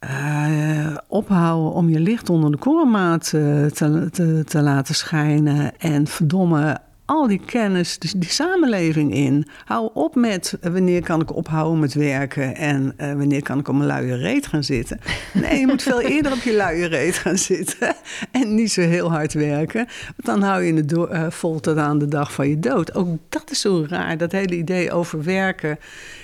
eh, 0.00 0.96
ophouden 1.08 1.72
om 1.72 1.88
je 1.88 2.00
licht 2.00 2.30
onder 2.30 2.50
de 2.50 2.56
korenmaat 2.56 3.24
eh, 3.24 3.64
te, 3.64 4.08
te, 4.12 4.42
te 4.46 4.62
laten 4.62 4.94
schijnen. 4.94 5.78
En 5.78 6.06
verdomme, 6.06 6.80
al 7.10 7.26
die 7.26 7.40
kennis, 7.46 7.98
dus 7.98 8.12
die 8.12 8.30
samenleving 8.30 9.14
in. 9.14 9.46
Hou 9.64 9.90
op 9.94 10.14
met 10.14 10.56
eh, 10.60 10.72
wanneer 10.72 11.02
kan 11.02 11.20
ik 11.20 11.34
ophouden 11.36 11.78
met 11.80 11.94
werken 11.94 12.56
en 12.56 12.92
eh, 12.96 13.12
wanneer 13.12 13.42
kan 13.42 13.58
ik 13.58 13.68
op 13.68 13.74
mijn 13.74 13.86
luie 13.86 14.14
reet 14.14 14.46
gaan 14.46 14.64
zitten. 14.64 14.98
Nee, 15.32 15.60
je 15.60 15.66
moet 15.66 15.82
veel 15.82 16.00
eerder 16.00 16.32
op 16.32 16.38
je 16.42 16.54
luie 16.54 16.86
reet 16.86 17.14
gaan 17.14 17.38
zitten 17.38 17.94
en 18.32 18.54
niet 18.54 18.72
zo 18.72 18.80
heel 18.80 19.10
hard 19.10 19.32
werken. 19.32 19.86
Want 20.16 20.40
dan 20.40 20.42
hou 20.48 20.62
je 20.62 20.74
het 20.74 20.92
eh, 20.92 21.30
vol 21.30 21.60
tot 21.60 21.76
aan 21.76 21.98
de 21.98 22.08
dag 22.08 22.32
van 22.32 22.48
je 22.48 22.58
dood. 22.58 22.94
Ook 22.94 23.08
dat 23.28 23.50
is 23.50 23.60
zo 23.60 23.84
raar, 23.88 24.16
dat 24.18 24.32
hele 24.32 24.56
idee 24.56 24.92
over 24.92 25.24
werken. 25.24 25.78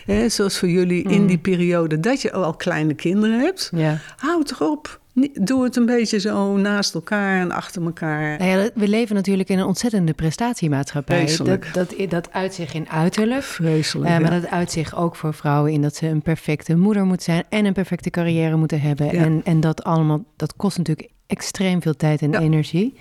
Hè, 0.05 0.29
zoals 0.29 0.59
voor 0.59 0.69
jullie 0.69 1.03
in 1.03 1.27
die 1.27 1.39
periode 1.39 2.01
dat 2.01 2.23
je 2.23 2.33
al 2.33 2.55
kleine 2.55 2.95
kinderen 2.95 3.41
hebt. 3.41 3.71
Ja. 3.75 3.99
Hou 4.17 4.45
toch 4.45 4.61
op. 4.63 4.87
Niet- 4.87 5.06
Doe 5.33 5.65
het 5.65 5.77
een 5.77 5.87
beetje 5.87 6.21
zo 6.21 6.57
naast 6.57 6.95
elkaar 6.95 7.41
en 7.41 7.51
achter 7.51 7.83
elkaar. 7.85 8.39
Nou 8.39 8.51
ja, 8.51 8.71
we 8.75 8.89
leven 8.89 9.15
natuurlijk 9.15 9.49
in 9.49 9.59
een 9.59 9.67
ontzettende 9.67 10.13
prestatiemaatschappij. 10.13 11.21
Dat, 11.21 11.25
Vreselijk. 11.27 11.75
dat, 11.75 11.95
dat 12.09 12.33
uit 12.33 12.55
zich 12.55 12.75
in 12.75 12.89
uiterlijk. 12.89 13.43
Vreselijk. 13.43 14.11
Eh, 14.11 14.19
maar 14.19 14.33
ja. 14.33 14.41
dat 14.41 14.51
uit 14.51 14.73
zich 14.73 14.97
ook 14.97 15.17
voor 15.17 15.35
vrouwen 15.35 15.73
in 15.73 15.83
dat 15.83 15.97
ze 15.97 16.07
een 16.07 16.23
perfecte 16.23 16.77
moeder 16.77 17.05
moeten 17.05 17.25
zijn 17.25 17.45
en 17.49 17.65
een 17.65 17.73
perfecte 17.73 18.11
carrière 18.11 18.57
moeten 18.57 18.81
hebben. 18.81 19.07
Ja. 19.07 19.13
En, 19.13 19.41
en 19.45 19.61
dat 19.61 19.85
allemaal, 19.85 20.25
dat 20.37 20.57
kost 20.57 20.79
natuurlijk 20.79 21.11
extreem 21.27 21.83
veel 21.83 21.97
tijd 21.97 22.23
en 22.23 22.35
energie. 22.35 22.95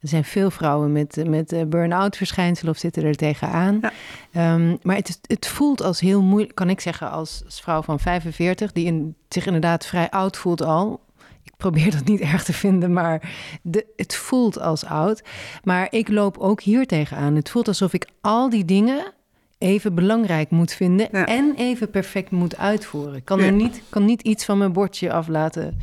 Er 0.00 0.08
zijn 0.08 0.24
veel 0.24 0.50
vrouwen 0.50 0.92
met, 0.92 1.24
met 1.26 1.52
eh, 1.52 1.62
burn-out 1.64 2.16
verschijnselen 2.16 2.72
of 2.72 2.78
zitten 2.78 3.04
er 3.04 3.14
tegenaan. 3.14 3.78
Ja. 3.80 3.92
Ehm, 4.32 4.76
maar 4.82 4.96
het, 4.96 5.18
het 5.22 5.46
voelt 5.46 5.82
als 5.82 6.00
heel 6.00 6.22
moeilijk, 6.22 6.54
kan 6.54 6.70
ik 6.70 6.80
zeggen, 6.80 7.10
als, 7.10 7.42
als 7.44 7.60
vrouw 7.60 7.82
van 7.82 8.00
45, 8.00 8.72
die 8.72 8.84
in, 8.84 9.14
zich 9.28 9.46
inderdaad 9.46 9.86
vrij 9.86 10.10
oud 10.10 10.36
voelt 10.36 10.62
al. 10.62 11.00
Ik 11.44 11.52
probeer 11.56 11.90
dat 11.90 12.04
niet 12.04 12.20
erg 12.20 12.44
te 12.44 12.52
vinden, 12.52 12.92
maar 12.92 13.30
de, 13.62 13.86
het 13.96 14.14
voelt 14.16 14.60
als 14.60 14.84
oud. 14.84 15.22
Maar 15.64 15.86
ik 15.90 16.08
loop 16.08 16.38
ook 16.38 16.60
hier 16.62 16.86
tegenaan. 16.86 17.34
Het 17.36 17.50
voelt 17.50 17.68
alsof 17.68 17.92
ik 17.92 18.06
al 18.20 18.50
die 18.50 18.64
dingen 18.64 19.12
even 19.58 19.94
belangrijk 19.94 20.50
moet 20.50 20.72
vinden 20.72 21.08
Ja. 21.12 21.26
en 21.26 21.54
even 21.56 21.90
perfect 21.90 22.30
moet 22.30 22.56
uitvoeren. 22.56 23.14
Ik 23.14 23.24
kan, 23.24 23.38
Ja. 23.38 23.44
er 23.44 23.52
niet, 23.52 23.82
kan 23.88 24.04
niet 24.04 24.22
iets 24.22 24.44
van 24.44 24.58
mijn 24.58 24.72
bordje 24.72 25.12
af 25.12 25.28
laten 25.28 25.78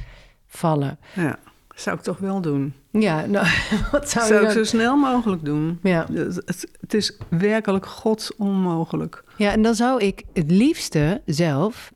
vallen. 0.47 0.99
Ja, 1.15 1.39
zou 1.75 1.97
ik 1.97 2.03
toch 2.03 2.17
wel 2.17 2.41
doen. 2.41 2.73
Ja, 2.91 3.25
nou, 3.25 3.47
wat 3.91 4.09
zou, 4.09 4.25
Zou 4.27 4.33
je 4.41 4.47
ik 4.47 4.53
dan... 4.53 4.65
zo 4.65 4.69
snel 4.77 4.95
mogelijk 4.97 5.45
doen. 5.45 5.79
Ja. 5.83 6.05
Het, 6.13 6.35
het, 6.35 6.71
het 6.81 6.93
is 6.93 7.17
werkelijk 7.29 7.85
gods 7.85 8.35
onmogelijk. 8.35 9.23
ja, 9.37 9.51
en 9.51 9.61
dan 9.61 9.75
zou 9.75 10.01
ik 10.03 10.23
het 10.33 10.51
liefste 10.51 11.21
zelf 11.25 11.91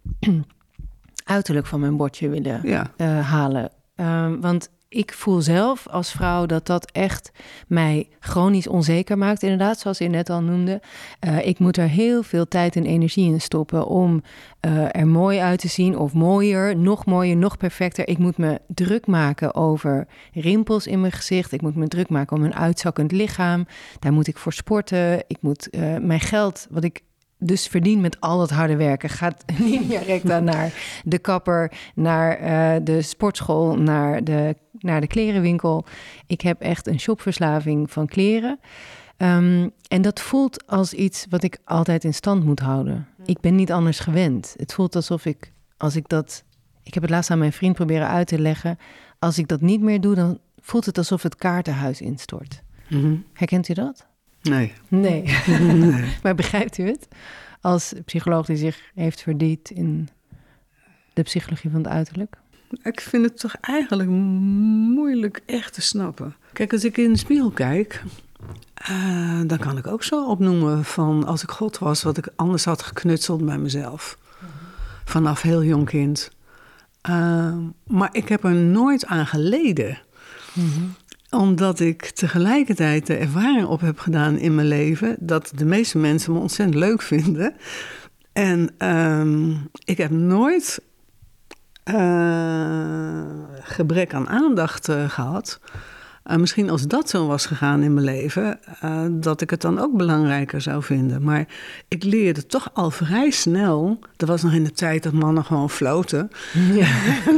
uiterlijk 1.23 1.65
van 1.65 1.79
mijn 1.79 1.97
bordje 1.97 2.29
willen 2.29 2.59
Ja, 2.63 2.91
eh, 2.97 3.29
halen. 3.29 3.71
Ehm, 3.95 4.39
want 4.39 4.69
ik 4.93 5.13
voel 5.13 5.41
zelf 5.41 5.87
als 5.87 6.11
vrouw 6.11 6.45
dat 6.45 6.65
dat 6.65 6.91
echt 6.91 7.31
mij 7.67 8.09
chronisch 8.19 8.67
onzeker 8.67 9.17
maakt. 9.17 9.43
Inderdaad, 9.43 9.79
zoals 9.79 9.97
je 9.97 10.07
net 10.07 10.29
al 10.29 10.41
noemde. 10.41 10.81
Uh, 11.27 11.45
ik 11.45 11.59
moet 11.59 11.77
er 11.77 11.87
heel 11.87 12.23
veel 12.23 12.47
tijd 12.47 12.75
en 12.75 12.85
energie 12.85 13.31
in 13.31 13.41
stoppen 13.41 13.87
om 13.87 14.23
uh, 14.65 14.95
er 14.95 15.07
mooi 15.07 15.39
uit 15.39 15.59
te 15.59 15.67
zien. 15.67 15.97
Of 15.97 16.13
mooier, 16.13 16.77
nog 16.77 17.05
mooier, 17.05 17.37
nog 17.37 17.57
perfecter. 17.57 18.07
Ik 18.07 18.17
moet 18.17 18.37
me 18.37 18.61
druk 18.67 19.07
maken 19.07 19.55
over 19.55 20.07
rimpels 20.33 20.87
in 20.87 20.99
mijn 20.99 21.11
gezicht. 21.11 21.51
Ik 21.51 21.61
moet 21.61 21.75
me 21.75 21.87
druk 21.87 22.09
maken 22.09 22.37
om 22.37 22.43
een 22.43 22.55
uitzakkend 22.55 23.11
lichaam. 23.11 23.65
Daar 23.99 24.13
moet 24.13 24.27
ik 24.27 24.37
voor 24.37 24.53
sporten. 24.53 25.23
Ik 25.27 25.37
moet 25.39 25.67
uh, 25.71 25.97
mijn 25.97 26.19
geld, 26.19 26.67
wat 26.69 26.83
ik 26.83 27.01
dus 27.45 27.67
verdien 27.67 28.01
met 28.01 28.19
al 28.19 28.37
dat 28.37 28.49
harde 28.49 28.75
werken. 28.75 29.09
Gaat 29.09 29.43
niet 29.59 29.89
direct 29.89 30.27
dan 30.27 30.43
naar 30.43 31.01
de 31.03 31.19
kapper, 31.19 31.71
naar 31.95 32.41
uh, 32.41 32.85
de 32.85 33.01
sportschool, 33.01 33.75
naar 33.75 34.23
de, 34.23 34.55
naar 34.71 35.01
de 35.01 35.07
klerenwinkel. 35.07 35.85
Ik 36.27 36.41
heb 36.41 36.61
echt 36.61 36.87
een 36.87 36.99
shopverslaving 36.99 37.91
van 37.91 38.07
kleren. 38.07 38.59
Um, 39.17 39.71
en 39.87 40.01
dat 40.01 40.19
voelt 40.19 40.67
als 40.67 40.93
iets 40.93 41.25
wat 41.29 41.43
ik 41.43 41.57
altijd 41.65 42.03
in 42.03 42.13
stand 42.13 42.43
moet 42.43 42.59
houden. 42.59 43.07
Ik 43.25 43.39
ben 43.39 43.55
niet 43.55 43.71
anders 43.71 43.99
gewend. 43.99 44.53
Het 44.57 44.73
voelt 44.73 44.95
alsof 44.95 45.25
ik, 45.25 45.51
als 45.77 45.95
ik 45.95 46.09
dat. 46.09 46.43
Ik 46.83 46.93
heb 46.93 47.03
het 47.03 47.11
laatst 47.11 47.31
aan 47.31 47.37
mijn 47.37 47.53
vriend 47.53 47.75
proberen 47.75 48.07
uit 48.07 48.27
te 48.27 48.39
leggen. 48.39 48.77
Als 49.19 49.37
ik 49.37 49.47
dat 49.47 49.61
niet 49.61 49.81
meer 49.81 50.01
doe, 50.01 50.15
dan 50.15 50.39
voelt 50.59 50.85
het 50.85 50.97
alsof 50.97 51.23
het 51.23 51.35
kaartenhuis 51.35 52.01
instort. 52.01 52.61
Mm 52.89 53.01
-hmm. 53.01 53.25
Herkent 53.33 53.69
u 53.69 53.73
dat? 53.73 54.07
Nee. 54.43 54.73
Nee. 54.87 55.23
nee. 55.59 56.13
maar 56.23 56.35
begrijpt 56.35 56.77
u 56.77 56.87
het? 56.87 57.07
Als 57.61 57.93
psycholoog 58.05 58.45
die 58.45 58.57
zich 58.57 58.91
heeft 58.95 59.21
verdiept 59.21 59.69
in 59.69 60.09
de 61.13 61.21
psychologie 61.21 61.69
van 61.69 61.79
het 61.79 61.91
uiterlijk? 61.91 62.35
Ik 62.83 63.01
vind 63.01 63.25
het 63.25 63.39
toch 63.39 63.55
eigenlijk 63.61 64.09
moeilijk 64.09 65.41
echt 65.45 65.73
te 65.73 65.81
snappen. 65.81 66.35
Kijk, 66.53 66.73
als 66.73 66.83
ik 66.83 66.97
in 66.97 67.11
de 67.11 67.19
spiegel 67.19 67.49
kijk, 67.49 68.03
uh, 68.89 69.41
dan 69.45 69.57
kan 69.57 69.77
ik 69.77 69.87
ook 69.87 70.03
zo 70.03 70.25
opnoemen 70.25 70.85
van 70.85 71.25
als 71.25 71.43
ik 71.43 71.51
God 71.51 71.77
was, 71.77 72.03
wat 72.03 72.17
ik 72.17 72.27
anders 72.35 72.65
had 72.65 72.81
geknutseld 72.81 73.45
bij 73.45 73.57
mezelf. 73.57 74.17
Vanaf 75.05 75.41
heel 75.41 75.63
jong 75.63 75.85
kind. 75.85 76.31
Uh, 77.09 77.57
maar 77.87 78.09
ik 78.11 78.29
heb 78.29 78.43
er 78.43 78.53
nooit 78.53 79.05
aan 79.05 79.27
geleden. 79.27 80.01
Mm 80.53 80.69
-hmm 80.69 80.95
omdat 81.33 81.79
ik 81.79 82.05
tegelijkertijd 82.09 83.07
de 83.07 83.15
ervaring 83.15 83.65
op 83.65 83.81
heb 83.81 83.99
gedaan 83.99 84.37
in 84.37 84.55
mijn 84.55 84.67
leven 84.67 85.15
dat 85.19 85.51
de 85.55 85.65
meeste 85.65 85.97
mensen 85.97 86.33
me 86.33 86.39
ontzettend 86.39 86.77
leuk 86.77 87.01
vinden. 87.01 87.55
En 88.33 88.87
um, 88.87 89.69
ik 89.85 89.97
heb 89.97 90.11
nooit 90.11 90.81
uh, 91.91 93.23
gebrek 93.59 94.13
aan 94.13 94.29
aandacht 94.29 94.89
uh, 94.89 95.09
gehad. 95.09 95.59
Uh, 96.31 96.35
misschien 96.35 96.69
als 96.69 96.87
dat 96.87 97.09
zo 97.09 97.27
was 97.27 97.45
gegaan 97.45 97.81
in 97.81 97.93
mijn 97.93 98.05
leven, 98.05 98.59
uh, 98.83 99.05
dat 99.11 99.41
ik 99.41 99.49
het 99.49 99.61
dan 99.61 99.79
ook 99.79 99.97
belangrijker 99.97 100.61
zou 100.61 100.83
vinden. 100.83 101.23
Maar 101.23 101.47
ik 101.87 102.03
leerde 102.03 102.45
toch 102.45 102.69
al 102.73 102.91
vrij 102.91 103.29
snel. 103.29 103.99
Dat 104.15 104.29
was 104.29 104.43
nog 104.43 104.53
in 104.53 104.63
de 104.63 104.71
tijd 104.71 105.03
dat 105.03 105.13
mannen 105.13 105.45
gewoon 105.45 105.69
floten. 105.69 106.29
Ja. 106.73 106.87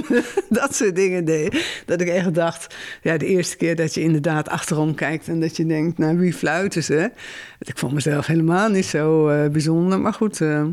dat 0.49 0.75
soort 0.75 0.95
dingen 0.95 1.25
deed. 1.25 1.83
Dat 1.85 2.01
ik 2.01 2.07
echt 2.07 2.33
dacht, 2.33 2.75
ja, 3.01 3.17
de 3.17 3.25
eerste 3.25 3.57
keer 3.57 3.75
dat 3.75 3.93
je 3.93 4.01
inderdaad 4.01 4.49
achterom 4.49 4.95
kijkt 4.95 5.27
en 5.27 5.39
dat 5.39 5.57
je 5.57 5.65
denkt, 5.65 5.97
nou 5.97 6.17
wie 6.17 6.33
fluiten 6.33 6.83
ze? 6.83 7.11
Ik 7.59 7.77
vond 7.77 7.93
mezelf 7.93 8.25
helemaal 8.25 8.69
niet 8.69 8.85
zo 8.85 9.29
uh, 9.29 9.49
bijzonder. 9.49 9.99
Maar 9.99 10.13
goed. 10.13 10.39
Uh, 10.39 10.63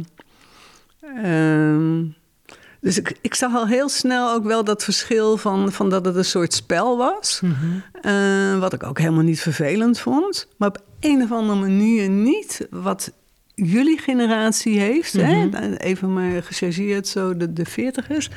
dus 2.82 2.98
ik, 2.98 3.18
ik 3.20 3.34
zag 3.34 3.54
al 3.54 3.66
heel 3.66 3.88
snel 3.88 4.32
ook 4.32 4.44
wel 4.44 4.64
dat 4.64 4.84
verschil 4.84 5.36
van, 5.36 5.72
van 5.72 5.90
dat 5.90 6.04
het 6.04 6.16
een 6.16 6.24
soort 6.24 6.54
spel 6.54 6.96
was. 6.96 7.40
Mm-hmm. 7.42 7.82
Uh, 8.02 8.58
wat 8.58 8.72
ik 8.72 8.82
ook 8.82 8.98
helemaal 8.98 9.22
niet 9.22 9.40
vervelend 9.40 9.98
vond. 9.98 10.48
Maar 10.56 10.68
op 10.68 10.82
een 11.00 11.22
of 11.22 11.32
andere 11.32 11.60
manier 11.60 12.08
niet 12.08 12.66
wat 12.70 13.12
jullie 13.54 13.98
generatie 13.98 14.78
heeft. 14.78 15.12
Hè? 15.12 15.48
Even 15.76 16.12
maar 16.12 16.42
gechargeerd 16.42 17.08
zo 17.08 17.36
de, 17.36 17.52
de 17.52 17.64
veertigers. 17.64 18.30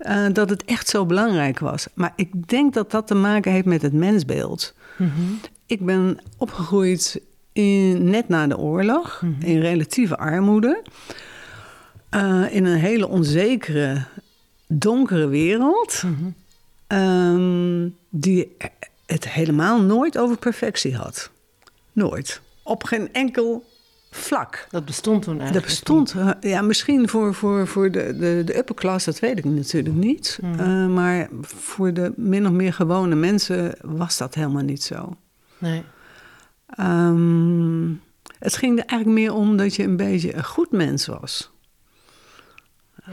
Uh, 0.00 0.26
dat 0.32 0.50
het 0.50 0.64
echt 0.64 0.88
zo 0.88 1.06
belangrijk 1.06 1.58
was. 1.58 1.86
Maar 1.94 2.12
ik 2.16 2.48
denk 2.48 2.74
dat 2.74 2.90
dat 2.90 3.06
te 3.06 3.14
maken 3.14 3.52
heeft 3.52 3.66
met 3.66 3.82
het 3.82 3.92
mensbeeld. 3.92 4.74
Mm-hmm. 4.96 5.40
Ik 5.66 5.86
ben 5.86 6.18
opgegroeid 6.36 7.20
in, 7.52 8.10
net 8.10 8.28
na 8.28 8.46
de 8.46 8.58
oorlog. 8.58 9.22
In 9.38 9.60
relatieve 9.60 10.16
armoede. 10.16 10.82
Uh, 12.14 12.54
in 12.54 12.64
een 12.64 12.78
hele 12.78 13.08
onzekere, 13.08 14.04
donkere 14.66 15.28
wereld. 15.28 16.02
Mm-hmm. 16.06 16.34
Um, 16.88 17.96
die 18.08 18.56
het 19.06 19.28
helemaal 19.28 19.82
nooit 19.82 20.18
over 20.18 20.36
perfectie 20.36 20.96
had. 20.96 21.30
Nooit. 21.92 22.40
Op 22.62 22.84
geen 22.84 23.12
enkel 23.12 23.64
vlak. 24.10 24.66
Dat 24.70 24.84
bestond 24.84 25.22
toen 25.22 25.40
eigenlijk. 25.40 25.66
Dat 25.66 25.76
bestond, 25.76 26.14
niet. 26.14 26.36
ja, 26.40 26.62
misschien 26.62 27.08
voor, 27.08 27.34
voor, 27.34 27.66
voor 27.66 27.90
de, 27.90 28.16
de, 28.16 28.42
de 28.44 28.56
upper 28.56 28.74
class, 28.74 29.04
dat 29.04 29.18
weet 29.18 29.38
ik 29.38 29.44
natuurlijk 29.44 29.94
niet. 29.94 30.38
Mm. 30.42 30.60
Uh, 30.60 30.86
maar 30.86 31.28
voor 31.42 31.92
de 31.92 32.12
min 32.16 32.46
of 32.46 32.52
meer 32.52 32.72
gewone 32.72 33.14
mensen 33.14 33.74
was 33.82 34.18
dat 34.18 34.34
helemaal 34.34 34.62
niet 34.62 34.82
zo. 34.82 35.16
Nee. 35.58 35.82
Um, 36.80 38.00
het 38.38 38.56
ging 38.56 38.78
er 38.78 38.84
eigenlijk 38.84 39.20
meer 39.20 39.34
om 39.34 39.56
dat 39.56 39.74
je 39.74 39.82
een 39.82 39.96
beetje 39.96 40.36
een 40.36 40.44
goed 40.44 40.70
mens 40.70 41.06
was. 41.06 41.50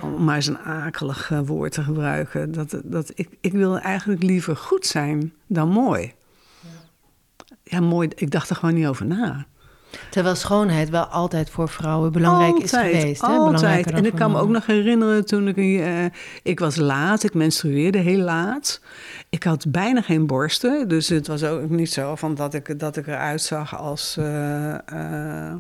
Om 0.02 0.24
maar 0.24 0.36
eens 0.36 0.48
een 0.48 0.60
akelig 0.60 1.30
uh, 1.30 1.40
woord 1.46 1.72
te 1.72 1.84
gebruiken. 1.84 2.52
Dat, 2.52 2.82
dat, 2.84 3.12
ik, 3.16 3.30
ik 3.42 3.52
wil 3.52 3.80
eigenlijk 3.80 4.24
liever 4.24 4.56
goed 4.56 4.86
zijn 4.86 5.34
dan 5.48 5.70
mooi. 5.70 6.14
Ja. 7.64 7.80
mooi. 7.80 8.10
Ik 8.16 8.32
dacht 8.32 8.50
er 8.50 8.56
gewoon 8.56 8.76
niet 8.76 8.88
over 8.88 9.06
na. 9.06 9.46
Terwijl 10.10 10.36
schoonheid 10.36 10.90
wel 10.90 11.04
altijd 11.06 11.50
voor 11.50 11.70
vrouwen 11.70 12.12
belangrijk 12.12 12.54
altijd, 12.54 12.94
is 12.94 13.00
geweest. 13.00 13.22
Altijd. 13.22 13.86
Hè? 13.86 13.92
En 13.92 14.06
ik 14.06 14.16
kan 14.16 14.32
me 14.32 14.40
ook 14.40 14.50
nog 14.50 14.66
herinneren 14.66 15.26
toen 15.26 15.48
ik... 15.48 15.58
Uh, 15.58 16.06
ik 16.44 16.60
was 16.60 16.76
laat, 16.76 17.24
ik 17.24 17.34
menstrueerde 17.34 17.98
heel 17.98 18.20
laat. 18.20 18.82
Ik 19.30 19.44
had 19.44 19.66
bijna 19.72 20.02
geen 20.02 20.28
borsten. 20.28 20.88
Dus 20.88 21.10
het 21.10 21.28
was 21.28 21.44
ook 21.44 21.70
niet 21.70 21.92
zo 21.92 22.16
van 22.16 22.36
dat 22.36 22.54
ik, 22.54 22.80
dat 22.80 22.98
ik 22.98 23.08
eruit 23.08 23.42
zag 23.42 23.78
als 23.78 24.16
uh, 24.20 24.76
uh, 24.94 25.54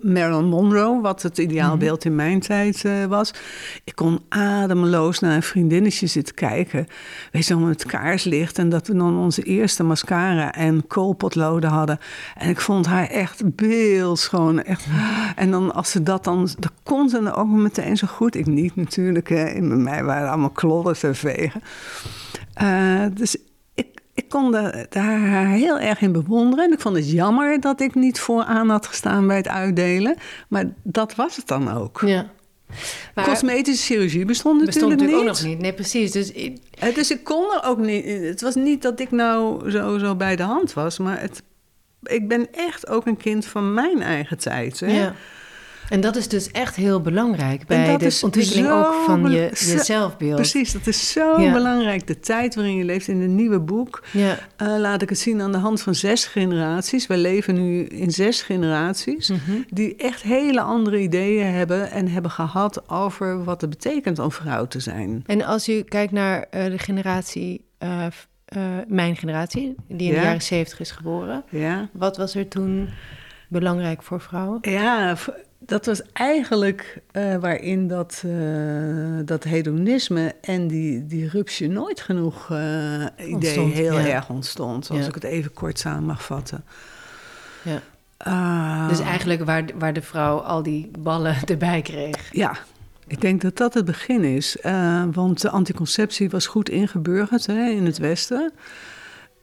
Marilyn 0.00 0.48
Monroe... 0.48 1.00
wat 1.00 1.22
het 1.22 1.38
ideaalbeeld 1.38 2.04
in 2.04 2.14
mijn 2.14 2.40
tijd 2.40 2.84
was. 3.08 3.34
Ik 3.84 3.94
kon 3.94 4.20
ademloos 4.28 5.18
naar 5.18 5.34
een 5.34 5.42
vriendinnetje 5.42 6.06
zitten 6.06 6.34
kijken. 6.34 6.86
Weet 7.32 7.46
je, 7.46 7.56
om 7.56 7.64
het 7.64 7.86
kaarslicht. 7.86 8.58
En 8.58 8.68
dat 8.68 8.86
we 8.86 8.94
dan 8.94 9.18
onze 9.18 9.42
eerste 9.42 9.82
mascara 9.82 10.52
en 10.52 10.86
koolpotloden 10.86 11.70
hadden. 11.70 11.98
En 12.34 12.48
ik 12.48 12.60
vond 12.60 12.86
haar 12.86 13.08
echt 13.08 13.56
beeldschoon. 13.56 14.62
Echt. 14.62 14.86
En 15.36 15.50
dan 15.50 15.74
als 15.74 15.90
ze 15.90 16.02
dat 16.02 16.24
dan... 16.24 16.48
Dat 16.58 16.72
kon 16.82 17.08
ze 17.08 17.22
dan 17.22 17.34
ook 17.34 17.48
meteen 17.48 17.96
zo 17.96 18.06
goed. 18.06 18.34
Ik 18.34 18.46
niet 18.46 18.76
natuurlijk. 18.76 19.28
Hè. 19.28 19.44
In 19.44 19.82
mij 19.82 20.04
waren 20.04 20.28
allemaal 20.28 20.50
klodden 20.50 20.98
te 20.98 21.14
vegen. 21.14 21.62
Uh, 22.62 23.06
dus 23.14 23.36
ik, 24.14 24.28
kon 24.28 24.50
de, 24.50 24.86
daar 24.90 25.46
heel 25.46 25.78
erg 25.78 26.00
in 26.00 26.12
bewonderen. 26.12 26.64
En 26.64 26.72
ik 26.72 26.80
vond 26.80 26.96
het 26.96 27.10
jammer 27.10 27.60
dat 27.60 27.80
ik 27.80 27.94
niet 27.94 28.20
vooraan 28.20 28.68
had 28.68 28.86
gestaan 28.86 29.26
bij 29.26 29.36
het 29.36 29.48
uitdelen. 29.48 30.16
Maar 30.48 30.64
dat 30.82 31.14
was 31.14 31.36
het 31.36 31.46
dan 31.46 31.72
ook. 31.72 32.02
Ja. 32.06 32.30
Maar 33.14 33.24
Cosmetische 33.24 33.84
chirurgie 33.84 34.24
bestond 34.24 34.64
bestond 34.64 34.88
natuurlijk, 34.88 35.00
natuurlijk 35.00 35.38
niet. 35.38 35.38
ook 35.38 35.42
nog 35.42 35.52
niet. 35.52 35.58
Nee, 35.60 35.74
precies. 35.74 36.10
Dus, 36.10 36.32
ik... 36.32 36.58
dus 36.94 37.10
ik 37.10 37.24
kon 37.24 37.52
er 37.52 37.64
ook 37.64 37.78
niet... 37.78 38.04
Het 38.04 38.40
was 38.40 38.54
niet 38.54 38.82
dat 38.82 39.00
ik 39.00 39.10
nou 39.10 39.70
zo, 39.70 39.98
zo 39.98 40.14
bij 40.14 40.36
de 40.36 40.42
hand 40.42 40.72
was, 40.72 40.98
maar 40.98 41.20
het 41.20 41.42
ik 42.02 42.28
ben 42.28 42.52
echt 42.52 42.88
ook 42.88 43.06
een 43.06 43.16
kind 43.16 43.46
van 43.46 43.74
mijn 43.74 44.02
eigen 44.02 44.38
tijd. 44.38 44.80
Hè? 44.80 44.86
Ja. 44.86 45.14
En 45.92 46.00
dat 46.00 46.16
is 46.16 46.28
dus 46.28 46.50
echt 46.50 46.76
heel 46.76 47.00
belangrijk 47.00 47.66
bij 47.66 47.96
de 47.96 48.18
ontwikkeling 48.22 48.70
ook 48.70 48.94
van 49.06 49.30
je, 49.30 49.40
je 49.40 49.78
zelfbeeld. 49.82 50.34
Precies, 50.34 50.72
dat 50.72 50.86
is 50.86 51.12
zo 51.12 51.40
ja. 51.40 51.52
belangrijk. 51.52 52.06
De 52.06 52.20
tijd 52.20 52.54
waarin 52.54 52.76
je 52.76 52.84
leeft 52.84 53.08
in 53.08 53.20
het 53.20 53.30
nieuwe 53.30 53.60
boek. 53.60 54.02
Ja. 54.10 54.38
Uh, 54.62 54.78
laat 54.78 55.02
ik 55.02 55.08
het 55.08 55.18
zien 55.18 55.40
aan 55.40 55.52
de 55.52 55.58
hand 55.58 55.82
van 55.82 55.94
zes 55.94 56.24
generaties. 56.24 57.06
We 57.06 57.16
leven 57.16 57.54
nu 57.54 57.84
in 57.84 58.10
zes 58.10 58.42
generaties. 58.42 59.28
Mm-hmm. 59.28 59.64
Die 59.68 59.96
echt 59.96 60.22
hele 60.22 60.60
andere 60.60 61.00
ideeën 61.00 61.46
hebben 61.46 61.90
en 61.90 62.08
hebben 62.08 62.30
gehad 62.30 62.88
over 62.90 63.44
wat 63.44 63.60
het 63.60 63.70
betekent 63.70 64.18
om 64.18 64.32
vrouw 64.32 64.66
te 64.66 64.80
zijn. 64.80 65.22
En 65.26 65.44
als 65.44 65.66
je 65.66 65.82
kijkt 65.82 66.12
naar 66.12 66.46
uh, 66.50 66.64
de 66.64 66.78
generatie. 66.78 67.64
Uh, 67.78 68.06
uh, 68.56 68.62
mijn 68.86 69.16
generatie, 69.16 69.74
die 69.88 70.08
in 70.08 70.14
ja. 70.14 70.20
de 70.20 70.26
jaren 70.26 70.42
zeventig 70.42 70.80
is 70.80 70.90
geboren. 70.90 71.44
Ja. 71.48 71.88
Wat 71.92 72.16
was 72.16 72.34
er 72.34 72.48
toen 72.48 72.88
belangrijk 73.48 74.02
voor 74.02 74.20
vrouwen? 74.20 74.58
Ja, 74.60 75.16
dat 75.66 75.86
was 75.86 76.02
eigenlijk 76.12 77.00
uh, 77.12 77.36
waarin 77.36 77.88
dat, 77.88 78.22
uh, 78.26 79.18
dat 79.24 79.44
hedonisme 79.44 80.34
en 80.40 80.66
die, 80.68 81.06
die 81.06 81.28
rupsje 81.28 81.66
nooit 81.66 82.00
genoeg 82.00 82.50
idee 82.50 83.34
ontstond, 83.34 83.72
heel 83.72 83.98
ja. 83.98 84.06
erg 84.06 84.28
ontstond. 84.28 84.90
Als 84.90 85.00
ja. 85.00 85.06
ik 85.06 85.14
het 85.14 85.24
even 85.24 85.52
kort 85.52 85.78
samen 85.78 86.04
mag 86.04 86.24
vatten. 86.24 86.64
Ja. 87.62 88.88
dus 88.88 89.00
eigenlijk 89.00 89.44
waar, 89.44 89.64
waar 89.78 89.92
de 89.92 90.02
vrouw 90.02 90.38
al 90.38 90.62
die 90.62 90.90
ballen 90.98 91.36
erbij 91.46 91.82
kreeg. 91.82 92.28
Ja, 92.32 92.56
Ik 93.06 93.20
denk 93.20 93.40
dat 93.40 93.56
dat 93.56 93.74
het 93.74 93.84
begin 93.84 94.24
is. 94.24 94.56
eh, 94.60 95.04
want 95.12 95.40
de 95.40 95.50
anticonceptie 95.50 96.30
was 96.30 96.46
goed 96.46 96.68
ingeburgerd 96.68 97.46
hè, 97.46 97.68
in 97.68 97.86
het 97.86 97.98
Westen. 97.98 98.52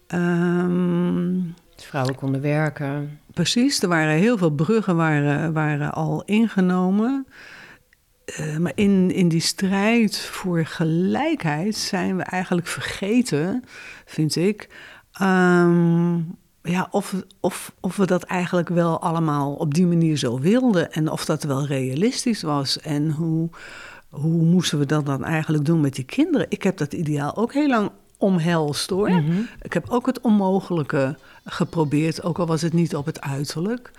Ehm, 0.08 1.34
Dus 1.75 1.86
vrouwen 1.86 2.15
konden 2.15 2.41
werken. 2.41 3.19
Precies, 3.39 3.82
er 3.82 3.88
waren 3.89 4.15
heel 4.15 4.38
veel 4.38 4.49
bruggen 4.49 4.95
waren, 4.95 5.54
waren 5.54 5.93
al 5.93 6.23
ingenomen. 6.25 7.28
Eh, 8.25 8.58
maar 8.58 8.71
in, 8.75 9.12
in 9.12 9.28
die 9.28 9.39
strijd 9.41 10.17
voor 10.19 10.65
gelijkheid 10.65 11.75
zijn 11.75 12.17
we 12.17 12.23
eigenlijk 12.23 12.67
vergeten, 12.67 13.63
vind 14.06 14.36
ik. 14.36 14.69
ehm, 15.12 16.15
ja, 16.63 16.88
of, 16.91 17.15
of, 17.39 17.73
of 17.80 17.95
we 17.95 18.06
dat 18.06 18.23
eigenlijk 18.23 18.69
wel 18.69 19.02
allemaal 19.02 19.54
op 19.54 19.73
die 19.73 19.88
manier 19.88 20.17
zo 20.17 20.39
wilden. 20.39 20.91
En 20.91 21.12
of 21.12 21.25
dat 21.25 21.43
wel 21.43 21.65
realistisch 21.65 22.41
was. 22.41 22.80
En 22.80 23.12
hoe, 23.12 23.49
hoe 24.10 24.43
moesten 24.43 24.80
we 24.80 24.86
dat 24.86 25.06
dan 25.06 25.23
eigenlijk 25.23 25.65
doen 25.65 25.82
met 25.82 25.95
die 25.95 26.06
kinderen? 26.06 26.45
Ik 26.49 26.63
heb 26.63 26.78
dat 26.78 26.93
ideaal 26.93 27.36
ook 27.36 27.54
heel 27.54 27.69
lang 27.69 27.91
omhelst 28.19 28.89
hoor. 28.89 29.10
Ik 29.62 29.73
heb 29.73 29.89
ook 29.89 30.05
het 30.05 30.21
onmogelijke 30.21 31.17
geprobeerd, 31.45 32.23
ook 32.23 32.39
al 32.39 32.45
was 32.45 32.62
het 32.62 32.73
niet 32.73 32.95
op 32.95 33.05
het 33.05 33.21
uiterlijk. 33.21 33.91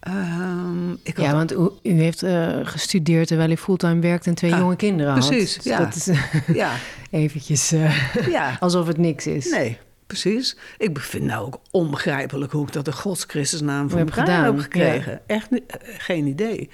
Ehm, 0.00 0.90
ik 1.02 1.20
Ja, 1.20 1.32
want 1.32 1.52
u, 1.52 1.68
u 1.82 1.90
heeft 1.92 2.22
eh, 2.22 2.58
gestudeerd 2.62 3.26
terwijl 3.28 3.50
u 3.50 3.56
fulltime 3.56 4.00
werkt 4.00 4.26
en 4.26 4.34
twee 4.34 4.50
Ja, 4.50 4.58
jonge 4.58 4.76
kinderen 4.76 5.12
had. 5.12 5.28
precies, 5.28 5.54
Dus 5.54 5.64
ja. 5.64 5.78
Dat 5.78 5.94
is 5.94 6.08
ja, 6.62 6.72
eventjes 7.10 7.72
eh, 7.72 8.26
ja. 8.28 8.56
alsof 8.60 8.86
het 8.86 8.96
niks 8.98 9.26
is. 9.26 9.50
Nee, 9.50 9.78
precies. 10.06 10.56
Ik 10.78 10.98
vind 10.98 11.24
nou 11.24 11.46
ook 11.46 11.60
onbegrijpelijk 11.70 12.52
hoe 12.52 12.66
ik 12.66 12.72
dat 12.72 12.84
de 12.84 12.92
Godschristusnaam 12.92 13.90
voor 13.90 13.98
heb 13.98 14.08
elkaar 14.08 14.26
gedaan, 14.26 14.44
heb 14.44 14.58
gekregen. 14.62 15.20
Echt 15.26 15.48
eh, 15.52 15.58
geen 15.98 16.26
idee. 16.26 16.70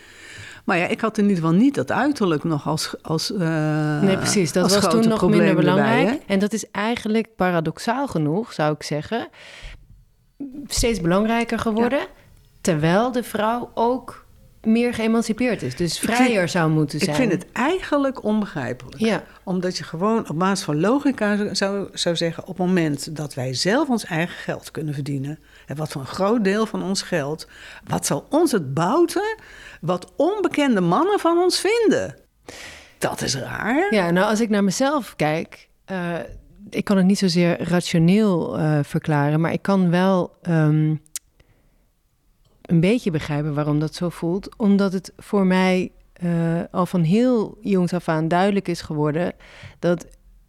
Maar 0.68 0.78
ja, 0.78 0.87
ik 0.87 1.00
had 1.00 1.18
in 1.18 1.28
ieder 1.28 1.42
geval 1.42 1.59
niet 1.59 1.74
dat 1.74 1.92
uiterlijk 1.92 2.44
nog 2.44 2.66
als, 2.66 2.94
als 3.02 3.33
eh, 3.33 4.00
Nee, 4.00 4.16
precies. 4.16 4.52
Dat 4.52 4.74
was 4.74 4.90
toen 4.90 5.09
nog 5.09 5.28
minder 5.28 5.54
belangrijk. 5.54 6.22
en 6.26 6.38
dat 6.38 6.52
is 6.52 6.70
eigenlijk 6.70 7.28
paradoxaal 7.37 8.09
genoeg, 8.09 8.52
zou 8.52 8.74
ik 8.74 8.83
zeggen, 8.83 9.28
steeds 10.66 11.00
belangrijker 11.00 11.59
geworden. 11.59 12.07
Terwijl 12.61 13.12
de 13.12 13.22
vrouw 13.22 13.70
ook 13.74 14.26
meer 14.62 14.94
geëmancipeerd 14.94 15.62
is. 15.62 15.76
Dus 15.76 15.98
vind- 15.98 16.12
vrijer 16.12 16.48
zou 16.48 16.70
moeten 16.70 16.98
zijn. 16.98 17.11
Ik 17.11 17.16
vind 17.16 17.33
het 17.33 17.52
eigenlijk 17.52 18.24
onbegrijpelijk. 18.24 18.98
Ja. 18.98 19.24
Omdat 19.44 19.78
je 19.78 19.85
gewoon 19.85 20.28
op 20.28 20.38
basis 20.38 20.64
van 20.64 20.81
logica 20.81 21.54
zou, 21.54 21.88
zou 21.92 22.16
zeggen... 22.16 22.42
op 22.42 22.59
het 22.59 22.66
moment 22.66 23.16
dat 23.16 23.35
wij 23.35 23.54
zelf 23.54 23.88
ons 23.88 24.04
eigen 24.04 24.37
geld 24.37 24.70
kunnen 24.70 24.94
verdienen... 24.94 25.38
en 25.66 25.76
wat 25.76 25.92
voor 25.92 26.00
een 26.00 26.07
groot 26.07 26.44
deel 26.44 26.66
van 26.66 26.83
ons 26.83 27.02
geld... 27.02 27.48
wat 27.85 28.07
zal 28.07 28.26
ons 28.31 28.52
het 28.52 28.74
bouten 28.74 29.37
wat 29.81 30.12
onbekende 30.17 30.81
mannen 30.81 31.19
van 31.19 31.38
ons 31.38 31.61
vinden? 31.61 32.14
Dat 32.99 33.21
is 33.21 33.37
raar. 33.37 33.95
Ja, 33.95 34.11
nou 34.11 34.27
als 34.31 34.41
ik 34.41 34.49
naar 34.49 34.64
mezelf 34.64 35.17
kijk, 35.17 35.69
eh, 35.85 36.14
ik 36.71 36.85
kan 36.85 36.97
het 36.97 37.07
niet 37.07 37.19
zozeer 37.19 37.62
rationeel 37.62 38.59
eh, 38.59 38.79
verklaren, 38.83 39.41
maar 39.41 39.53
ik 39.53 39.62
kan 39.62 39.91
wel 39.91 40.37
ehm, 40.43 40.95
een 42.62 42.81
beetje 42.81 43.11
begrijpen 43.11 43.55
waarom 43.55 43.79
dat 43.79 43.95
zo 43.95 44.09
voelt. 44.09 44.57
Omdat 44.57 44.93
het 44.93 45.12
voor 45.17 45.47
mij 45.47 45.93
eh, 46.12 46.61
al 46.71 46.87
van 46.87 47.03
heel 47.03 47.59
jongs 47.61 47.93
af 47.93 48.09
aan 48.09 48.29
duidelijk 48.29 48.69
is 48.69 48.81
geworden 48.81 49.33
dat 49.79 50.07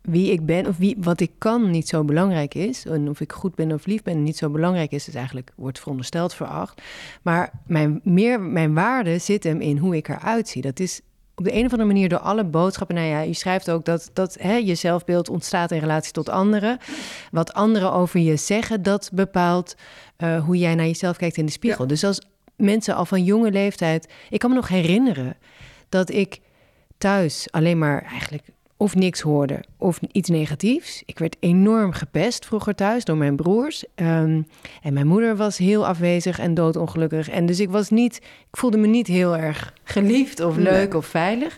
wie 0.09 0.31
ik 0.31 0.45
ben 0.45 0.67
of 0.67 0.77
wie, 0.77 0.95
wat 0.99 1.19
ik 1.19 1.31
kan 1.37 1.69
niet 1.69 1.87
zo 1.87 2.03
belangrijk 2.03 2.53
is. 2.53 2.85
En 2.85 3.09
of 3.09 3.19
ik 3.19 3.31
goed 3.31 3.55
ben 3.55 3.71
of 3.71 3.85
lief 3.85 4.03
ben 4.03 4.23
niet 4.23 4.37
zo 4.37 4.49
belangrijk 4.49 4.91
is. 4.91 5.05
Dus 5.05 5.13
eigenlijk 5.13 5.51
wordt 5.55 5.79
verondersteld 5.79 6.33
veracht. 6.33 6.81
Maar 7.21 7.51
mijn, 7.67 7.99
meer, 8.03 8.41
mijn 8.41 8.73
waarde 8.73 9.17
zit 9.17 9.43
hem 9.43 9.61
in 9.61 9.77
hoe 9.77 9.95
ik 9.95 10.07
eruit 10.07 10.47
zie. 10.47 10.61
Dat 10.61 10.79
is 10.79 11.01
op 11.35 11.43
de 11.43 11.53
een 11.53 11.65
of 11.65 11.71
andere 11.71 11.89
manier 11.89 12.09
door 12.09 12.19
alle 12.19 12.43
boodschappen. 12.43 12.95
Nou 12.95 13.07
ja, 13.07 13.19
je 13.19 13.33
schrijft 13.33 13.71
ook 13.71 13.85
dat, 13.85 14.09
dat 14.13 14.37
hè, 14.39 14.55
je 14.55 14.75
zelfbeeld 14.75 15.29
ontstaat 15.29 15.71
in 15.71 15.79
relatie 15.79 16.11
tot 16.11 16.29
anderen. 16.29 16.77
Wat 17.31 17.53
anderen 17.53 17.93
over 17.93 18.19
je 18.19 18.35
zeggen, 18.35 18.83
dat 18.83 19.09
bepaalt 19.13 19.75
eh, 20.17 20.45
hoe 20.45 20.57
jij 20.57 20.75
naar 20.75 20.85
jezelf 20.85 21.17
kijkt 21.17 21.37
in 21.37 21.45
de 21.45 21.51
spiegel. 21.51 21.87
Dus 21.87 22.03
als 22.03 22.21
mensen 22.59 22.95
al 22.95 23.05
van 23.05 23.23
jonge 23.23 23.51
leeftijd. 23.51 24.09
Ik 24.29 24.39
kan 24.39 24.49
me 24.49 24.55
nog 24.55 24.67
herinneren 24.67 25.37
dat 25.89 26.11
ik 26.11 26.39
thuis 26.97 27.47
alleen 27.51 27.77
maar 27.77 28.03
eigenlijk 28.03 28.43
of 28.81 28.95
niks 28.95 29.21
hoorde 29.21 29.63
of 29.77 29.99
iets 30.11 30.29
negatiefs. 30.29 31.03
Ik 31.05 31.19
werd 31.19 31.37
enorm 31.39 31.91
gepest 31.91 32.45
vroeger 32.45 32.75
thuis 32.75 33.05
door 33.05 33.17
mijn 33.17 33.35
broers. 33.35 33.83
Ehm, 33.95 34.41
en 34.81 34.93
mijn 34.93 35.07
moeder 35.07 35.35
was 35.35 35.57
heel 35.57 35.87
afwezig 35.87 36.39
en 36.39 36.53
doodongelukkig. 36.53 37.29
En 37.29 37.45
dus 37.45 37.59
ik 37.59 37.69
was 37.69 37.89
niet, 37.89 38.15
ik 38.51 38.57
voelde 38.57 38.77
me 38.77 38.87
niet 38.87 39.07
heel 39.07 39.37
erg 39.37 39.73
geliefd 39.83 40.39
of 40.39 40.57
leuk 40.57 40.93
of 40.93 41.05
veilig. 41.05 41.57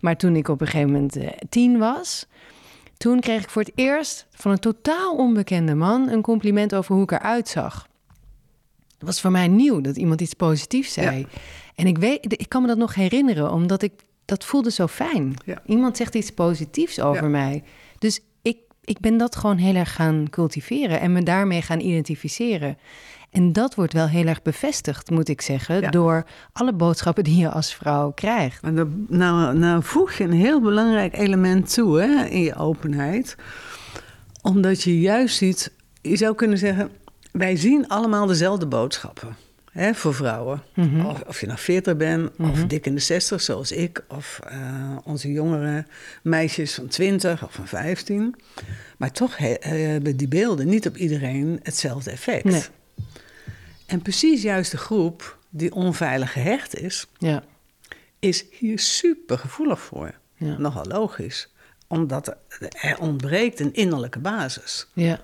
Maar 0.00 0.16
toen 0.16 0.36
ik 0.36 0.48
op 0.48 0.60
een 0.60 0.66
gegeven 0.66 0.92
moment 0.92 1.16
eh, 1.16 1.28
tien 1.48 1.78
was, 1.78 2.26
toen 2.96 3.20
kreeg 3.20 3.42
ik 3.42 3.50
voor 3.50 3.62
het 3.62 3.72
eerst 3.74 4.26
van 4.30 4.50
een 4.50 4.58
totaal 4.58 5.16
onbekende 5.16 5.74
man 5.74 6.08
een 6.08 6.22
compliment 6.22 6.74
over 6.74 6.94
hoe 6.94 7.02
ik 7.04 7.12
eruit 7.12 7.48
zag. 7.48 7.88
Het 8.98 9.06
was 9.06 9.20
voor 9.20 9.30
mij 9.30 9.48
nieuw 9.48 9.80
dat 9.80 9.96
iemand 9.96 10.20
iets 10.20 10.34
positiefs 10.34 10.92
zei. 10.92 11.26
En 11.74 11.86
ik, 11.86 11.98
weet, 11.98 12.40
ik 12.40 12.48
kan 12.48 12.62
me 12.62 12.68
dat 12.68 12.76
nog 12.78 12.94
herinneren, 12.94 13.52
omdat 13.52 13.82
ik 13.82 13.92
dat 14.32 14.44
voelde 14.44 14.70
zo 14.70 14.86
fijn. 14.86 15.34
Ja. 15.44 15.62
Iemand 15.66 15.96
zegt 15.96 16.14
iets 16.14 16.30
positiefs 16.30 17.00
over 17.00 17.22
Ja. 17.22 17.28
mij. 17.28 17.62
Dus 17.98 18.20
ik, 18.42 18.56
ik 18.84 19.00
ben 19.00 19.16
dat 19.16 19.36
gewoon 19.36 19.56
heel 19.56 19.74
erg 19.74 19.94
gaan 19.94 20.26
cultiveren 20.30 21.00
en 21.00 21.12
me 21.12 21.22
daarmee 21.22 21.62
gaan 21.62 21.80
identificeren. 21.80 22.78
En 23.30 23.52
dat 23.52 23.74
wordt 23.74 23.92
wel 23.92 24.06
heel 24.08 24.26
erg 24.26 24.42
bevestigd, 24.42 25.10
moet 25.10 25.28
ik 25.28 25.40
zeggen, 25.40 25.80
Ja. 25.80 25.90
door 25.90 26.24
alle 26.52 26.72
boodschappen 26.72 27.24
die 27.24 27.36
je 27.36 27.50
als 27.50 27.74
vrouw 27.74 28.10
krijgt. 28.12 28.62
Dan- 28.76 29.06
nou, 29.08 29.56
nou 29.58 29.82
voeg 29.82 30.12
je 30.12 30.24
een 30.24 30.32
heel 30.32 30.60
belangrijk 30.60 31.16
element 31.18 31.74
toe 31.74 32.00
hè, 32.00 32.24
in 32.24 32.40
je 32.40 32.54
openheid. 32.54 33.36
Omdat 34.42 34.82
je 34.82 35.00
juist 35.00 35.36
ziet, 35.36 35.72
je 36.02 36.16
zou 36.16 36.34
kunnen 36.34 36.58
zeggen, 36.58 36.90
wij 37.32 37.56
zien 37.56 37.88
allemaal 37.88 38.26
dezelfde 38.26 38.66
boodschappen. 38.66 39.36
Hè, 39.72 39.94
voor 39.94 40.14
vrouwen. 40.14 40.62
of, 41.06 41.20
of 41.26 41.40
je 41.40 41.46
nou 41.46 41.58
40 41.58 41.96
bent, 41.96 42.30
of 42.38 42.64
dik 42.64 42.86
in 42.86 42.94
de 42.94 43.00
60 43.00 43.40
zoals 43.40 43.72
ik, 43.72 44.04
of 44.08 44.40
eh, 44.48 44.96
onze 45.04 45.32
jongere 45.32 45.86
meisjes 46.22 46.74
van 46.74 46.86
20 46.88 47.44
of 47.44 47.52
van 47.54 47.66
15. 47.68 48.34
Maar 48.98 49.10
toch 49.12 49.36
he- 49.36 49.56
hebben 49.68 50.16
die 50.16 50.28
beelden 50.28 50.66
niet 50.68 50.86
op 50.86 50.96
iedereen 50.96 51.60
hetzelfde 51.62 52.10
effect. 52.10 52.44
Nee. 52.44 52.62
En 53.86 54.02
precies 54.02 54.42
juist 54.42 54.70
de 54.70 54.76
groep 54.76 55.38
die 55.50 55.72
onveilig 55.74 56.32
gehecht 56.32 56.74
is, 56.76 57.06
Ja, 57.18 57.42
is 58.18 58.44
hier 58.50 58.78
super 58.78 59.38
gevoelig 59.38 59.80
voor. 59.80 60.14
Ja. 60.36 60.58
Nogal 60.58 60.84
logisch. 60.84 61.48
Omdat 61.86 62.26
er- 62.26 62.68
er 62.80 62.98
ontbreekt 62.98 63.60
een 63.60 63.74
innerlijke 63.74 64.18
basis. 64.18 64.86
ja. 64.92 65.20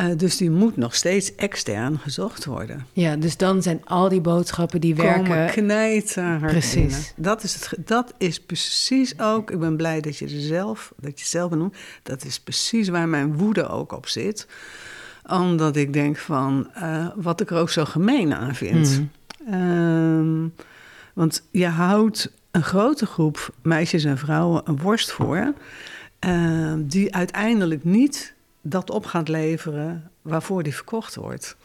Eh, 0.00 0.06
dus 0.16 0.36
die 0.36 0.50
moet 0.50 0.76
nog 0.76 0.94
steeds 0.94 1.34
extern 1.34 1.98
gezocht 1.98 2.44
worden. 2.44 2.86
ja, 2.92 3.16
dus 3.16 3.36
dan 3.36 3.62
zijn 3.62 3.80
al 3.84 4.08
die 4.08 4.20
boodschappen 4.20 4.80
die 4.80 4.94
werken. 4.94 5.46
Knijterhard 5.50 6.52
Precies. 6.52 7.12
Dat 7.16 7.42
is, 7.42 7.54
het, 7.54 7.88
dat 7.88 8.14
is 8.18 8.40
precies 8.40 9.18
ook... 9.18 9.50
Ik 9.50 9.58
ben 9.58 9.76
blij 9.76 10.00
dat 10.00 10.16
je 10.16 10.24
er 10.24 10.40
zelf, 10.40 10.92
dat 10.96 11.10
je 11.10 11.18
het 11.18 11.30
zelf 11.30 11.50
benoemt. 11.50 11.76
Dat 12.02 12.24
is 12.24 12.40
precies 12.40 12.88
waar 12.88 13.08
mijn 13.08 13.36
woede 13.36 13.68
ook 13.68 13.92
op 13.92 14.08
zit. 14.08 14.46
Omdat 15.26 15.76
ik 15.76 15.92
denk 15.92 16.16
van... 16.16 16.70
eh, 16.74 17.06
wat 17.16 17.40
ik 17.40 17.50
er 17.50 17.58
ook 17.58 17.70
zo 17.70 17.84
gemeen 17.84 18.34
aan 18.34 18.54
vind. 18.54 19.02
Ehm, 19.50 20.48
want 21.14 21.42
je 21.50 21.66
houdt 21.66 22.32
een 22.50 22.62
grote 22.62 23.06
groep 23.06 23.54
meisjes 23.62 24.04
en 24.04 24.18
vrouwen 24.18 24.62
een 24.64 24.78
worst 24.78 25.10
voor... 25.10 25.54
eh, 26.18 26.72
die 26.78 27.14
uiteindelijk 27.14 27.84
niet 27.84 28.34
dat 28.62 28.90
op 28.90 29.06
gaat 29.06 29.28
leveren 29.28 30.10
waarvoor 30.22 30.62
die 30.62 30.74
verkocht 30.74 31.14
wordt. 31.14 31.56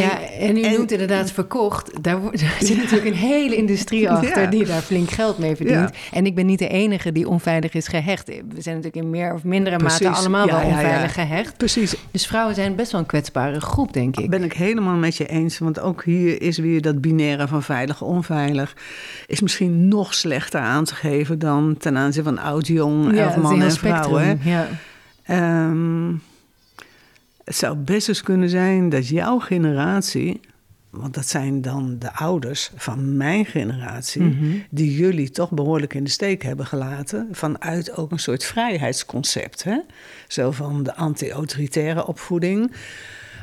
Ja, 0.00 0.20
en, 0.30 0.56
u 0.56 0.62
en- 0.62 0.72
noemt 0.72 0.92
inderdaad 0.92 1.30
verkocht. 1.30 2.02
Daar, 2.02 2.18
zit 2.60 2.76
natuurlijk 2.76 3.04
een 3.04 3.14
hele 3.14 3.56
industrie 3.56 4.10
achter 4.10 4.42
Ja. 4.42 4.50
die 4.50 4.64
daar 4.64 4.80
flink 4.80 5.10
geld 5.10 5.38
mee 5.38 5.56
verdient. 5.56 5.90
Ja. 5.92 6.16
En 6.18 6.26
ik 6.26 6.34
ben 6.34 6.46
niet 6.46 6.58
de 6.58 6.68
enige 6.68 7.12
die 7.12 7.28
onveilig 7.28 7.72
is 7.74 7.88
gehecht. 7.88 8.26
We 8.26 8.60
zijn 8.60 8.76
natuurlijk 8.76 9.04
in 9.04 9.10
meer 9.10 9.34
of 9.34 9.44
mindere 9.44 9.78
mate 9.78 10.08
allemaal 10.08 10.46
wel 10.46 10.60
onveilig 10.64 11.12
gehecht. 11.14 11.56
Precies, 11.56 11.94
Dus 12.10 12.26
vrouwen 12.26 12.54
zijn 12.54 12.76
best 12.76 12.92
wel 12.92 13.00
een 13.00 13.06
kwetsbare 13.06 13.60
groep, 13.60 13.92
denk 13.92 14.16
ik. 14.16 14.30
ben 14.30 14.42
ik 14.42 14.52
helemaal 14.52 14.96
met 14.96 15.16
je 15.16 15.26
eens. 15.26 15.58
Want 15.58 15.80
ook 15.80 16.04
hier 16.04 16.42
is 16.42 16.58
weer 16.58 16.80
dat 16.80 17.00
binaire 17.00 17.48
van 17.48 17.62
veilig, 17.62 18.02
onveilig... 18.02 18.76
is 19.26 19.40
misschien 19.40 19.88
nog 19.88 20.14
slechter 20.14 20.60
aan 20.60 20.84
te 20.84 20.94
geven 20.94 21.38
dan 21.38 21.76
ten 21.78 21.96
aanzien 21.96 22.24
van 22.24 22.38
is 23.28 23.34
een 23.34 23.40
mannen 23.40 23.60
heel 23.60 23.68
en 23.68 23.76
vrouwen. 23.76 24.40
Ja. 24.42 24.68
Ehm, 25.32 26.12
het 27.44 27.56
zou 27.56 27.76
best 27.76 28.08
eens 28.08 28.22
kunnen 28.22 28.48
zijn 28.48 28.88
dat 28.88 29.08
jouw 29.08 29.38
generatie, 29.38 30.40
want 30.90 31.14
dat 31.14 31.26
zijn 31.28 31.62
dan 31.62 31.96
de 31.98 32.12
ouders 32.14 32.70
van 32.76 33.16
mijn 33.16 33.44
generatie, 33.44 34.22
Mhm. 34.22 34.56
die 34.70 34.94
jullie 34.96 35.30
toch 35.30 35.50
behoorlijk 35.50 35.94
in 35.94 36.04
de 36.04 36.10
steek 36.10 36.42
hebben 36.42 36.66
gelaten, 36.66 37.28
vanuit 37.32 37.96
ook 37.96 38.10
een 38.10 38.18
soort 38.18 38.44
vrijheidsconcept. 38.44 39.64
Hè? 39.64 39.78
Zo 40.28 40.50
van 40.50 40.82
de 40.82 40.94
anti-autoritaire 40.94 42.06
opvoeding. 42.06 42.72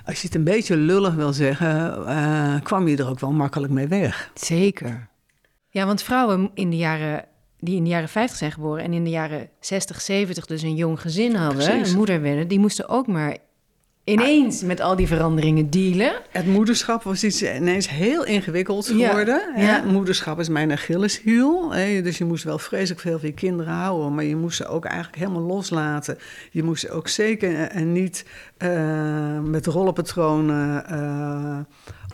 Als 0.06 0.22
je 0.22 0.28
het 0.28 0.36
een 0.36 0.44
beetje 0.44 0.76
lullig 0.78 1.14
wil 1.16 1.34
zeggen, 1.34 2.06
eh, 2.08 2.56
kwam 2.64 2.88
je 2.88 2.98
er 2.98 3.10
ook 3.10 3.20
wel 3.20 3.32
makkelijk 3.32 3.74
mee 3.74 3.88
weg. 3.88 4.32
Zeker. 4.34 5.08
Ja, 5.70 5.86
want 5.86 6.04
vrouwen 6.04 6.52
in 6.54 6.70
de 6.70 6.78
jaren, 6.78 7.26
die 7.60 7.76
in 7.76 7.84
de 7.84 7.90
jaren 7.90 8.10
50 8.10 8.38
zijn 8.38 8.52
geboren 8.52 8.84
en 8.84 8.94
in 8.94 9.04
de 9.04 9.10
jaren 9.10 9.50
60, 9.60 10.02
70 10.02 10.46
dus 10.46 10.62
een 10.62 10.76
jong 10.76 11.02
gezin 11.02 11.36
hadden, 11.36 11.86
een 11.86 11.96
moeder 11.96 12.22
werden, 12.22 12.48
die 12.48 12.60
moesten 12.60 12.90
ook 12.90 13.08
maar 13.08 13.38
ineens 14.04 14.64
met 14.64 14.80
al 14.80 14.96
die 14.96 15.08
veranderingen 15.08 15.70
dealen. 15.70 16.12
Het 16.30 16.46
moederschap 16.46 17.04
was 17.04 17.24
iets 17.24 17.44
ineens 17.44 17.90
heel 17.90 18.26
ingewikkeld 18.26 18.88
geworden. 18.88 19.42
ja. 19.56 19.84
Moederschap 19.84 20.40
is 20.40 20.50
mijn 20.50 20.72
Achilleshiel. 20.72 21.70
Dus 22.04 22.18
je 22.18 22.26
moest 22.26 22.44
wel 22.44 22.60
vreselijk 22.60 23.02
veel 23.02 23.20
van 23.20 23.28
je 23.28 23.34
kinderen 23.34 23.74
houden, 23.74 24.16
maar 24.16 24.24
je 24.24 24.36
moest 24.36 24.58
ze 24.58 24.68
ook 24.68 24.86
eigenlijk 24.86 25.18
helemaal 25.18 25.42
loslaten. 25.42 26.18
Je 26.52 26.64
moest 26.64 26.82
ze 26.82 26.92
ook 26.92 27.08
zeker 27.08 27.68
en 27.68 27.92
niet 27.92 28.26
eh, 28.58 29.40
met 29.40 29.66
rollenpatronen 29.66 30.86
eh, 30.86 31.60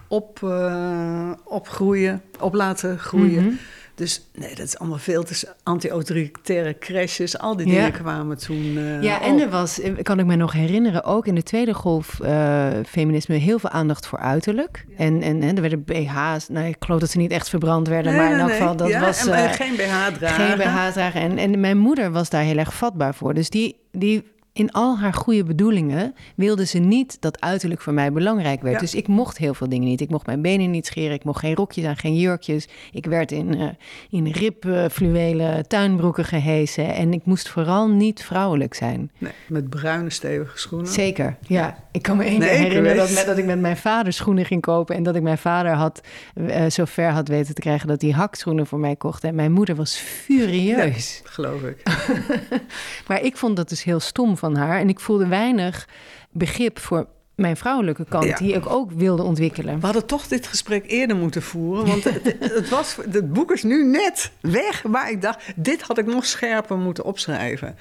op, 0.07 0.43
eh, 0.43 1.31
opgroeien, 1.43 2.21
op 2.39 2.53
laten 2.53 2.99
groeien. 2.99 3.43
Mhm. 3.43 3.53
Dus 3.95 4.25
nee, 4.33 4.55
dat 4.55 4.65
is 4.67 4.77
allemaal 4.79 4.97
veel 4.97 5.23
te 5.23 5.47
anti-autoritaire 5.63 6.77
crashes. 6.79 7.37
Al 7.37 7.55
die 7.55 7.67
Ja. 7.67 7.73
dingen 7.73 7.91
kwamen 7.91 8.37
toen. 8.37 8.77
eh, 8.77 9.01
Ja, 9.01 9.21
en 9.21 9.33
op. 9.33 9.39
er 9.39 9.49
was, 9.49 9.79
eh, 9.79 9.91
kan 10.01 10.19
ik 10.19 10.25
me 10.25 10.35
nog 10.35 10.51
herinneren, 10.53 11.03
ook 11.03 11.27
in 11.27 11.35
de 11.35 11.43
tweede 11.43 11.73
golf 11.73 12.19
eh, 12.19 12.67
feminisme 12.87 13.35
heel 13.35 13.59
veel 13.59 13.69
aandacht 13.69 14.07
voor 14.07 14.19
uiterlijk. 14.19 14.85
En, 14.97 15.21
en, 15.21 15.41
en 15.41 15.55
er 15.55 15.61
werden 15.61 15.83
BH's, 15.83 16.47
nou 16.49 16.67
ik 16.67 16.75
geloof 16.79 16.99
dat 16.99 17.09
ze 17.09 17.17
niet 17.17 17.31
echt 17.31 17.49
verbrand 17.49 17.87
werden, 17.87 18.11
Nee, 18.11 18.21
maar 18.21 18.31
in 18.31 18.39
elk 18.39 18.47
nee. 18.49 18.57
geval, 18.57 18.75
dat 18.75 18.87
Ja, 18.89 18.99
was... 18.99 19.27
en, 19.27 19.49
geen 19.53 19.75
BH 19.75 20.17
dragen. 20.17 20.45
geen 20.45 20.57
BH 20.57 20.91
dragen. 20.93 21.21
En, 21.21 21.37
en 21.37 21.59
mijn 21.59 21.77
moeder 21.77 22.11
was 22.11 22.29
daar 22.29 22.43
heel 22.43 22.57
erg 22.57 22.73
vatbaar 22.73 23.15
voor. 23.15 23.33
Dus 23.33 23.49
die, 23.49 23.75
die 23.91 24.33
in 24.55 24.71
al 24.71 24.97
haar 24.97 25.13
goede 25.13 25.43
bedoelingen 25.43 26.15
wilde 26.35 26.65
ze 26.65 26.77
niet 26.77 27.17
dat 27.19 27.41
uiterlijk 27.41 27.81
voor 27.81 27.93
mij 27.93 28.11
belangrijk 28.11 28.61
werd. 28.61 28.73
Ja. 28.73 28.79
Dus 28.79 28.95
ik 28.95 29.07
mocht 29.07 29.37
heel 29.37 29.53
veel 29.53 29.69
dingen 29.69 29.87
niet. 29.87 30.01
Ik 30.01 30.09
mocht 30.09 30.25
mijn 30.25 30.41
benen 30.41 30.71
niet 30.71 30.85
scheren. 30.85 31.13
Ik 31.15 31.23
mocht 31.23 31.39
geen 31.39 31.55
rokjes 31.55 31.85
aan, 31.85 31.97
geen 31.97 32.15
jurkjes. 32.15 32.67
Ik 32.91 33.05
werd 33.05 33.31
in, 33.31 33.59
eh 33.59 33.67
in 34.09 34.27
ribfluwelen 34.27 35.67
tuinbroeken 35.67 36.25
gehesen. 36.25 36.93
En 36.93 37.13
ik 37.13 37.25
moest 37.25 37.49
vooral 37.49 37.89
niet 37.89 38.23
vrouwelijk 38.23 38.73
zijn. 38.73 39.11
Nee, 39.17 39.31
met 39.47 39.69
bruine 39.69 40.09
stevige 40.09 40.57
schoenen. 40.57 40.91
Zeker, 40.91 41.37
ja. 41.47 41.83
Ik 41.91 42.01
kan 42.01 42.17
me 42.17 42.23
één 42.23 42.39
Nee, 42.39 42.49
herinneren 42.49 42.97
dat, 42.97 43.13
met, 43.13 43.25
dat 43.25 43.37
ik 43.37 43.45
met 43.45 43.59
mijn 43.59 43.77
vader 43.77 44.13
schoenen 44.13 44.45
ging 44.45 44.61
kopen... 44.61 44.95
en 44.95 45.03
dat 45.03 45.15
ik 45.15 45.21
mijn 45.21 45.37
vader 45.37 45.71
had, 45.71 46.01
eh 46.33 46.69
zo 46.69 46.85
ver 46.85 47.09
had 47.09 47.27
weten 47.27 47.55
te 47.55 47.61
krijgen... 47.61 47.87
dat 47.87 48.01
hij 48.01 48.11
hakschoenen 48.11 48.67
voor 48.67 48.79
mij 48.79 48.95
kocht. 48.95 49.23
En 49.23 49.35
mijn 49.35 49.51
moeder 49.51 49.75
was 49.75 49.95
furieus. 49.95 51.21
Geloof 51.23 51.61
ik. 51.61 51.83
Maar 53.07 53.21
ik 53.21 53.37
vond 53.37 53.55
dat 53.55 53.69
dus 53.69 53.83
heel 53.83 53.99
stom 53.99 54.37
van 54.37 54.44
haar. 54.53 54.79
En 54.79 54.89
ik 54.89 54.99
voelde 54.99 55.27
weinig 55.27 55.87
begrip 56.31 56.79
voor 56.79 57.07
mijn 57.35 57.57
vrouwelijke 57.57 58.05
kant... 58.09 58.23
Ja. 58.25 58.35
die 58.37 58.53
ik 58.53 58.69
ook 58.69 58.91
wilde 58.91 59.23
ontwikkelen. 59.23 59.79
We 59.79 59.85
hadden 59.85 60.05
toch 60.05 60.27
dit 60.27 60.47
gesprek 60.47 60.83
eerder 60.87 61.15
moeten 61.17 61.41
voeren. 61.41 61.85
Want 61.85 62.03
het, 62.03 62.35
het, 62.55 62.69
was, 62.69 62.97
het 63.11 63.33
boek 63.33 63.51
is 63.51 63.63
nu 63.63 63.83
net 63.85 64.31
weg. 64.41 64.83
Maar 64.83 65.11
ik 65.11 65.21
dacht, 65.21 65.43
dit 65.55 65.81
had 65.81 65.97
ik 65.97 66.05
nog 66.05 66.25
scherper 66.25 66.77
moeten 66.77 67.03
opschrijven. 67.03 67.75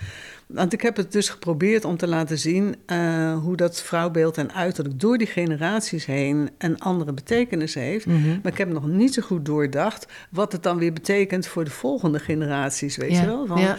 Want 0.47 0.73
ik 0.73 0.81
heb 0.83 0.97
het 0.97 1.13
dus 1.13 1.29
geprobeerd 1.29 1.85
om 1.85 1.97
te 1.97 2.07
laten 2.07 2.39
zien 2.39 2.77
eh, 2.87 3.39
hoe 3.39 3.57
dat 3.57 3.83
vrouwbeeld 3.83 4.39
en 4.39 4.53
uiterlijk 4.53 5.01
door 5.01 5.19
die 5.19 5.27
generaties 5.27 6.07
heen 6.07 6.51
een 6.59 6.81
andere 6.81 7.13
betekenis 7.13 7.75
heeft. 7.75 8.07
Maar 8.07 8.53
ik 8.53 8.59
heb 8.59 8.69
nog 8.69 8.87
niet 8.87 9.15
zo 9.15 9.23
goed 9.23 9.45
doordacht 9.45 10.07
wat 10.31 10.53
het 10.53 10.63
dan 10.63 10.79
weer 10.79 10.93
betekent 10.93 11.47
voor 11.47 11.65
de 11.65 11.71
volgende 11.71 12.19
generaties. 12.19 12.97
Weet 12.97 13.17
je 13.17 13.27
wel? 13.27 13.47
Van, 13.47 13.61
ja. 13.61 13.77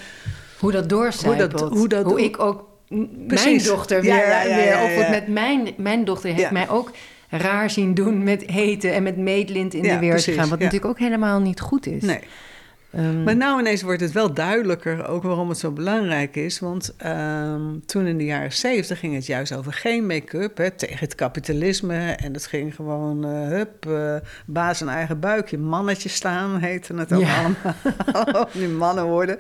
Hoe 0.60 0.72
dat 0.72 0.90
doorcijpelt. 0.90 1.60
Hoe 1.60 1.70
dat- 1.70 1.74
hoe 1.74 1.88
dat- 1.88 2.18
ik 2.20 2.40
ook 2.40 2.74
mijn 2.88 3.64
dochter 3.64 4.02
weer, 4.02 4.28
ja, 4.28 5.10
met 5.10 5.28
mijn... 5.28 5.74
Mijn 5.78 6.06
dochter 6.06 6.34
heeft 6.34 6.52
mij 6.52 6.70
ook 6.70 6.92
raar 7.30 7.70
zien 7.70 7.94
doen 7.94 8.24
met 8.24 8.42
heten... 8.46 8.94
en 8.94 9.04
met 9.04 9.18
meetlint 9.18 9.74
in 9.74 9.82
de 9.82 10.00
weer 10.00 10.18
te 10.22 10.32
gaan. 10.32 10.50
Wat 10.50 10.60
natuurlijk 10.60 10.92
ook 10.92 11.00
helemaal 11.00 11.40
niet 11.40 11.60
goed 11.60 11.86
is. 11.88 12.02
Nee. 12.04 12.20
Ehm, 12.92 13.24
Maar 13.24 13.36
nou 13.36 13.60
ineens 13.60 13.82
wordt 13.82 14.02
het 14.02 14.12
wel 14.12 14.34
duidelijker 14.34 15.08
ook 15.08 15.24
waarom 15.24 15.50
het 15.50 15.58
zo 15.58 15.72
belangrijk 15.72 16.36
is. 16.36 16.60
Want 16.60 16.94
ehm, 16.98 17.62
toen 17.86 18.06
in 18.06 18.18
de 18.18 18.26
jaren 18.26 18.54
zeventig 18.54 19.00
ging 19.00 19.16
het 19.16 19.26
juist 19.26 19.56
over 19.56 19.74
geen 19.74 20.06
make-up, 20.06 20.56
tegen 20.76 21.00
het 21.00 21.16
kapitalisme. 21.16 21.98
En 22.12 22.34
het 22.34 22.46
ging 22.48 22.76
gewoon, 22.76 23.26
eh 23.26 23.48
hup, 23.48 23.86
eh, 23.86 24.16
baas 24.46 24.82
en 24.82 24.88
eigen 24.90 25.20
buikje, 25.20 25.58
mannetje 25.58 26.10
staan 26.10 26.60
heette 26.60 26.94
het 26.96 27.14
ook 27.14 27.22
Ja. 27.22 27.38
allemaal. 27.38 28.48
nu 28.54 28.68
mannen 28.68 29.06
worden. 29.06 29.38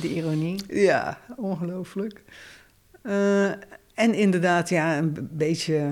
de 0.00 0.08
ironie. 0.14 0.60
Ja, 0.68 1.18
ongelooflijk. 1.36 2.22
Eh, 3.04 3.44
en 3.94 4.14
inderdaad, 4.14 4.68
ja, 4.68 4.98
een 4.98 5.28
beetje 5.32 5.90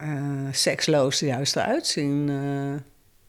eh, 0.00 0.12
seksloos 0.50 1.20
juist 1.20 1.56
eruit 1.56 1.86
zien. 1.86 2.28
eh. 2.28 2.80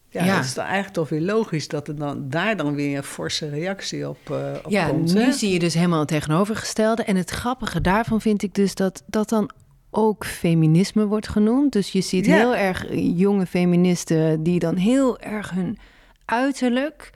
ja, 0.08 0.24
Ja. 0.24 0.36
dat 0.36 0.44
is 0.44 0.54
dan 0.54 0.64
eigenlijk 0.64 0.94
toch 0.94 1.08
weer 1.08 1.20
logisch 1.20 1.68
dat 1.68 1.88
er 1.88 1.96
dan, 1.96 2.28
daar 2.28 2.56
dan 2.56 2.74
weer 2.74 2.96
een 2.96 3.02
forse 3.02 3.48
reactie 3.48 4.08
op, 4.08 4.18
eh, 4.30 4.52
op 4.64 4.70
Ja, 4.70 4.88
komt. 4.88 5.14
nu 5.14 5.20
hè? 5.20 5.32
zie 5.32 5.52
je 5.52 5.58
dus 5.58 5.74
helemaal 5.74 5.98
het 5.98 6.08
tegenovergestelde. 6.08 7.02
En 7.04 7.16
het 7.16 7.30
grappige 7.30 7.80
daarvan 7.80 8.20
vind 8.20 8.42
ik 8.42 8.54
dus 8.54 8.74
dat 8.74 9.02
dat 9.06 9.28
dan 9.28 9.50
ook 9.90 10.26
feminisme 10.26 11.06
wordt 11.06 11.28
genoemd. 11.28 11.72
Dus 11.72 11.92
je 11.92 12.00
ziet 12.00 12.26
Ja. 12.26 12.34
heel 12.36 12.54
erg 12.56 12.86
jonge 12.94 13.46
feministen 13.46 14.42
die 14.42 14.58
dan 14.58 14.76
heel 14.76 15.18
erg 15.20 15.50
hun 15.50 15.78
uiterlijk 16.24 17.10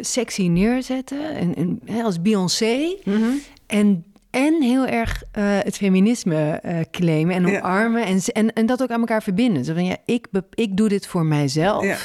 sexy 0.00 0.48
neerzetten. 0.48 1.34
En, 1.34 1.80
als 2.04 2.22
Beyoncé. 2.22 2.96
Mhm. 3.04 3.24
En, 3.66 4.04
en 4.32 4.62
heel 4.62 4.86
erg 4.86 5.22
eh, 5.32 5.42
het 5.58 5.76
feminisme 5.76 6.50
eh, 6.52 6.76
claimen 6.90 7.34
en 7.34 7.46
Ja. 7.46 7.58
omarmen. 7.58 8.04
En, 8.06 8.20
en, 8.32 8.52
en 8.52 8.66
dat 8.66 8.82
ook 8.82 8.90
aan 8.90 9.00
elkaar 9.00 9.22
verbinden. 9.22 9.64
Zo 9.64 9.72
van, 9.74 9.84
ja, 9.84 9.96
ik, 10.04 10.26
ik 10.54 10.76
doe 10.76 10.88
dit 10.88 11.06
voor 11.06 11.24
mijzelf. 11.26 11.84
Ja. 11.84 11.96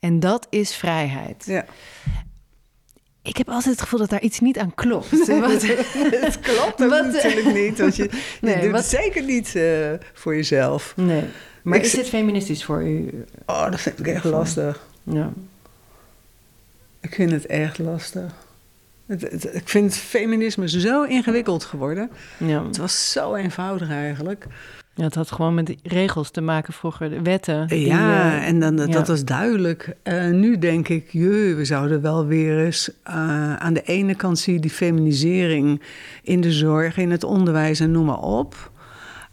En 0.00 0.20
dat 0.20 0.46
is 0.50 0.74
vrijheid. 0.74 1.44
Ja. 1.46 1.64
Ik 3.22 3.36
heb 3.36 3.48
altijd 3.48 3.70
het 3.74 3.80
gevoel 3.82 3.98
dat 3.98 4.10
daar 4.10 4.20
iets 4.22 4.40
niet 4.40 4.58
aan 4.58 4.74
klopt. 4.74 5.10
Wat- 5.40 5.62
Het 5.62 6.40
klopt 6.40 6.82
ook 6.82 6.90
Wat- 6.90 7.06
natuurlijk 7.12 7.54
niet. 7.54 7.76
Je, 7.96 8.02
je 8.02 8.10
Nee, 8.40 8.60
doet 8.60 8.70
wat- 8.70 8.80
het 8.80 8.90
zeker 8.90 9.22
niet 9.24 9.54
eh, 9.56 9.90
voor 10.12 10.34
jezelf. 10.36 10.92
nee. 10.96 11.24
Maar 11.62 11.78
Ik 11.78 11.84
is 11.84 11.90
dit 11.92 12.08
feministisch 12.08 12.64
voor 12.64 12.82
u? 12.82 13.24
Oh, 13.46 13.70
dat 13.70 13.80
vind 13.80 13.98
ik 13.98 14.06
echt 14.06 14.24
lastig. 14.24 14.86
Ja. 15.02 15.32
Ik 17.00 17.14
vind 17.14 17.30
het 17.30 17.46
echt 17.46 17.78
lastig. 17.78 18.32
Het, 19.10 19.22
het- 19.30 19.54
ik 19.54 19.68
vind 19.68 19.96
feminisme 19.96 20.68
zo 20.68 21.02
ingewikkeld 21.02 21.64
geworden. 21.64 22.10
Ja. 22.36 22.64
Het 22.66 22.76
was 22.76 23.12
zo 23.12 23.34
eenvoudig 23.34 23.90
eigenlijk. 23.90 24.46
ja, 24.94 25.04
het 25.04 25.14
had 25.14 25.32
gewoon 25.32 25.54
met 25.54 25.74
regels 25.82 26.30
te 26.30 26.40
maken 26.40 26.72
vroeger, 26.72 27.10
de 27.10 27.22
wetten. 27.22 27.66
die, 27.68 27.86
ja, 27.86 28.32
eh, 28.34 28.46
en 28.46 28.60
dan, 28.60 28.76
dat 28.76 28.88
ja. 28.92 29.04
was 29.04 29.24
duidelijk. 29.24 29.96
Eh, 30.02 30.28
nu 30.28 30.58
denk 30.58 30.88
ik, 30.88 31.08
jee, 31.12 31.54
we 31.54 31.64
zouden 31.64 32.00
wel 32.02 32.26
weer 32.26 32.64
eens... 32.64 32.90
eh, 33.02 33.56
aan 33.56 33.72
de 33.72 33.82
ene 33.82 34.14
kant 34.14 34.38
zie 34.38 34.54
je 34.54 34.60
die 34.60 34.70
feminisering 34.70 35.82
in 36.22 36.40
de 36.40 36.52
zorg, 36.52 36.96
in 36.96 37.10
het 37.10 37.24
onderwijs 37.24 37.80
en 37.80 37.90
noem 37.90 38.04
maar 38.06 38.20
op. 38.22 38.70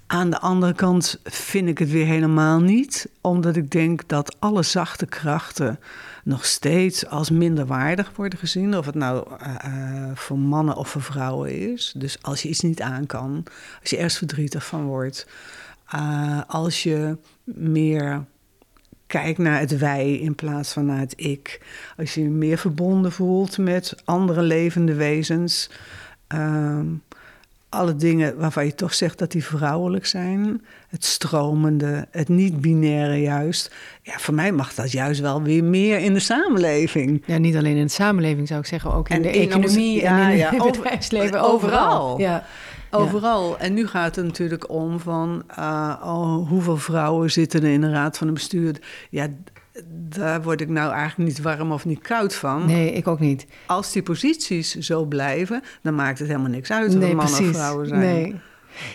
Aan 0.07 0.30
de 0.30 0.39
andere 0.39 0.73
kant 0.73 1.19
vind 1.23 1.67
ik 1.69 1.78
het 1.78 1.91
weer 1.91 2.05
helemaal 2.05 2.59
niet. 2.59 3.09
Omdat 3.21 3.55
ik 3.55 3.71
denk 3.71 4.07
dat 4.07 4.36
alle 4.39 4.63
zachte 4.63 5.05
krachten 5.05 5.80
nog 6.28 6.45
steeds 6.45 7.05
als 7.05 7.30
minderwaardig 7.30 8.11
worden 8.15 8.39
gezien. 8.39 8.78
Of 8.78 8.86
het 8.86 8.95
nou 8.95 9.28
eh, 9.39 9.55
eh, 9.63 10.15
voor 10.15 10.39
mannen 10.39 10.75
of 10.75 10.89
voor 10.89 11.01
vrouwen 11.01 11.71
is. 11.71 11.93
Dus 11.97 12.21
als 12.21 12.41
je 12.41 12.49
iets 12.49 12.61
niet 12.61 12.82
aan 12.82 13.05
kan, 13.05 13.43
als 13.82 13.89
je 13.89 13.95
ergens 13.95 14.17
verdrietig 14.17 14.65
van 14.65 14.86
wordt... 14.86 15.28
eh, 15.89 16.41
als 16.47 16.84
je 16.84 17.17
meer 17.43 18.25
kijkt 19.07 19.38
naar 19.38 19.59
het 19.59 19.78
wij 19.78 20.13
in 20.13 20.36
plaats 20.36 20.73
van 20.73 20.86
naar 20.86 20.99
het 20.99 21.13
ik. 21.15 21.61
Als 21.97 22.13
je 22.13 22.21
je 22.21 22.30
meer 22.30 22.57
verbonden 22.57 23.11
voelt 23.11 23.57
met 23.57 23.95
andere 24.05 24.41
levende 24.41 24.93
wezens. 24.93 25.69
ehm, 26.28 26.86
alle 27.70 27.95
dingen 27.95 28.38
waarvan 28.38 28.65
je 28.65 28.76
toch 28.76 28.93
zegt 28.93 29.18
dat 29.20 29.32
die 29.32 29.43
vrouwelijk 29.43 30.05
zijn. 30.05 30.61
Het 30.88 31.05
stromende, 31.05 32.07
het 32.11 32.30
niet-binaire 32.30 33.22
juist. 33.22 33.76
Ja, 34.01 34.18
voor 34.18 34.34
mij 34.34 34.51
mag 34.51 34.74
dat 34.74 34.91
juist 34.91 35.20
wel 35.22 35.41
weer 35.41 35.63
meer 35.63 35.99
in 35.99 36.13
de 36.13 36.20
samenleving. 36.20 37.24
Ja, 37.26 37.38
niet 37.38 37.55
alleen 37.55 37.76
in 37.78 37.86
de 37.86 37.91
samenleving 37.91 38.47
zou 38.47 38.59
ik 38.59 38.65
zeggen, 38.65 38.93
ook 38.93 39.09
in 39.09 39.15
En 39.15 39.22
de 39.22 39.30
economie 39.30 40.01
ja, 40.01 40.26
en 40.26 40.32
in 40.32 40.38
ja, 40.38 40.49
het 40.51 40.59
over- 40.61 40.72
bedrijfsleven, 40.72 41.41
overal. 41.41 41.86
overal. 42.01 42.20
Ja. 42.20 42.43
Overal. 42.91 43.57
En 43.59 43.74
nu 43.74 43.88
gaat 43.88 44.15
het 44.15 44.26
natuurlijk 44.26 44.70
om 44.70 44.99
van 44.99 45.43
eh, 45.47 45.93
oh, 46.03 46.47
hoeveel 46.49 46.78
vrouwen 46.78 47.32
zitten 47.32 47.63
er 47.63 47.70
in 47.72 47.82
de 47.82 47.89
raad 47.89 48.18
van 48.18 48.34
bestuur. 48.34 48.76
Ja, 49.09 49.28
daar 49.89 50.41
word 50.43 50.61
ik 50.61 50.69
nou 50.69 50.91
eigenlijk 50.93 51.30
niet 51.30 51.41
warm 51.41 51.71
of 51.71 51.86
niet 51.86 52.01
koud 52.01 52.36
van. 52.36 52.65
Nee, 52.65 52.91
ik 52.91 53.07
ook 53.07 53.19
niet. 53.19 53.45
Als 53.65 53.91
die 53.91 54.03
posities 54.03 54.75
zo 54.75 55.05
blijven, 55.05 55.61
dan 55.82 55.95
maakt 55.95 56.19
het 56.19 56.28
helemaal 56.28 56.49
niks 56.49 56.71
uit 56.71 56.89
of 56.89 56.95
nee, 56.99 57.07
het 57.07 57.17
mannen 57.17 57.39
of 57.49 57.55
vrouwen 57.55 57.88
zijn. 57.88 57.99
Nee, 57.99 58.36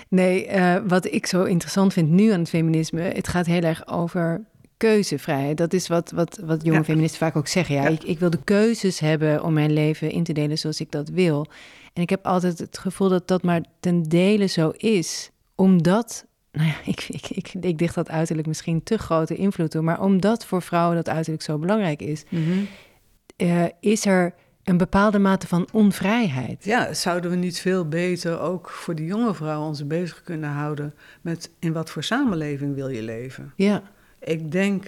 nee 0.08 0.46
eh, 0.46 0.76
wat 0.86 1.04
ik 1.12 1.26
zo 1.26 1.42
interessant 1.44 1.92
vind 1.92 2.08
nu 2.10 2.30
aan 2.30 2.38
het 2.40 2.48
feminisme, 2.48 3.00
het 3.00 3.28
gaat 3.28 3.46
heel 3.46 3.62
erg 3.62 3.86
over 3.88 4.40
keuzevrijheid. 4.76 5.56
Dat 5.56 5.72
is 5.72 5.88
wat, 5.88 6.10
wat, 6.10 6.40
wat 6.44 6.62
jonge 6.64 6.76
Ja. 6.78 6.84
feministen 6.84 7.18
vaak 7.18 7.36
ook 7.36 7.46
zeggen. 7.48 7.74
Ja, 7.74 7.82
Ja. 7.82 7.88
Ik, 7.88 8.02
ik 8.04 8.18
wil 8.18 8.30
de 8.30 8.42
keuzes 8.44 8.98
hebben 8.98 9.42
om 9.42 9.52
mijn 9.52 9.72
leven 9.72 10.10
in 10.10 10.24
te 10.24 10.32
delen 10.32 10.58
zoals 10.58 10.80
ik 10.80 10.90
dat 10.90 11.08
wil. 11.08 11.46
En 11.92 12.02
ik 12.02 12.10
heb 12.10 12.26
altijd 12.26 12.58
het 12.58 12.78
gevoel 12.78 13.08
dat 13.08 13.28
dat 13.28 13.42
maar 13.42 13.60
ten 13.80 14.02
dele 14.02 14.46
zo 14.46 14.72
is, 14.76 15.30
omdat 15.54 16.24
nou 16.52 16.68
ja, 16.68 16.74
ik, 16.84 17.06
ik, 17.08 17.28
ik, 17.28 17.54
ik 17.60 17.78
dicht 17.78 17.94
dat 17.94 18.08
uiterlijk 18.08 18.48
misschien 18.48 18.82
te 18.82 18.98
grote 18.98 19.36
invloed 19.36 19.70
toe. 19.70 19.82
Maar 19.82 20.00
omdat 20.00 20.46
voor 20.46 20.62
vrouwen 20.62 20.96
dat 20.96 21.08
uiterlijk 21.08 21.42
zo 21.42 21.58
belangrijk 21.58 22.02
is, 22.02 22.24
eh, 23.36 23.64
is 23.80 24.06
er 24.06 24.34
een 24.64 24.76
bepaalde 24.76 25.18
mate 25.18 25.46
van 25.46 25.68
onvrijheid. 25.72 26.64
Ja, 26.64 26.94
zouden 26.94 27.30
we 27.30 27.36
niet 27.36 27.60
veel 27.60 27.88
beter 27.88 28.40
ook 28.40 28.70
voor 28.70 28.94
die 28.94 29.06
jonge 29.06 29.34
vrouwen 29.34 29.68
ons 29.68 29.86
bezig 29.86 30.22
kunnen 30.22 30.50
houden 30.50 30.94
met 31.20 31.50
in 31.58 31.72
wat 31.72 31.90
voor 31.90 32.04
samenleving 32.04 32.74
wil 32.74 32.88
je 32.88 33.02
leven? 33.02 33.52
Ja, 33.56 33.82
Ik 34.20 34.52
denk 34.52 34.86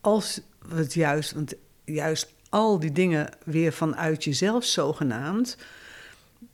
als 0.00 0.40
we 0.68 0.76
het 0.76 0.94
juist, 0.94 1.32
want 1.32 1.54
juist 1.84 2.34
al 2.48 2.78
die 2.78 2.92
dingen 2.92 3.28
weer 3.44 3.72
vanuit 3.72 4.24
jezelf 4.24 4.64
zogenaamd, 4.64 5.56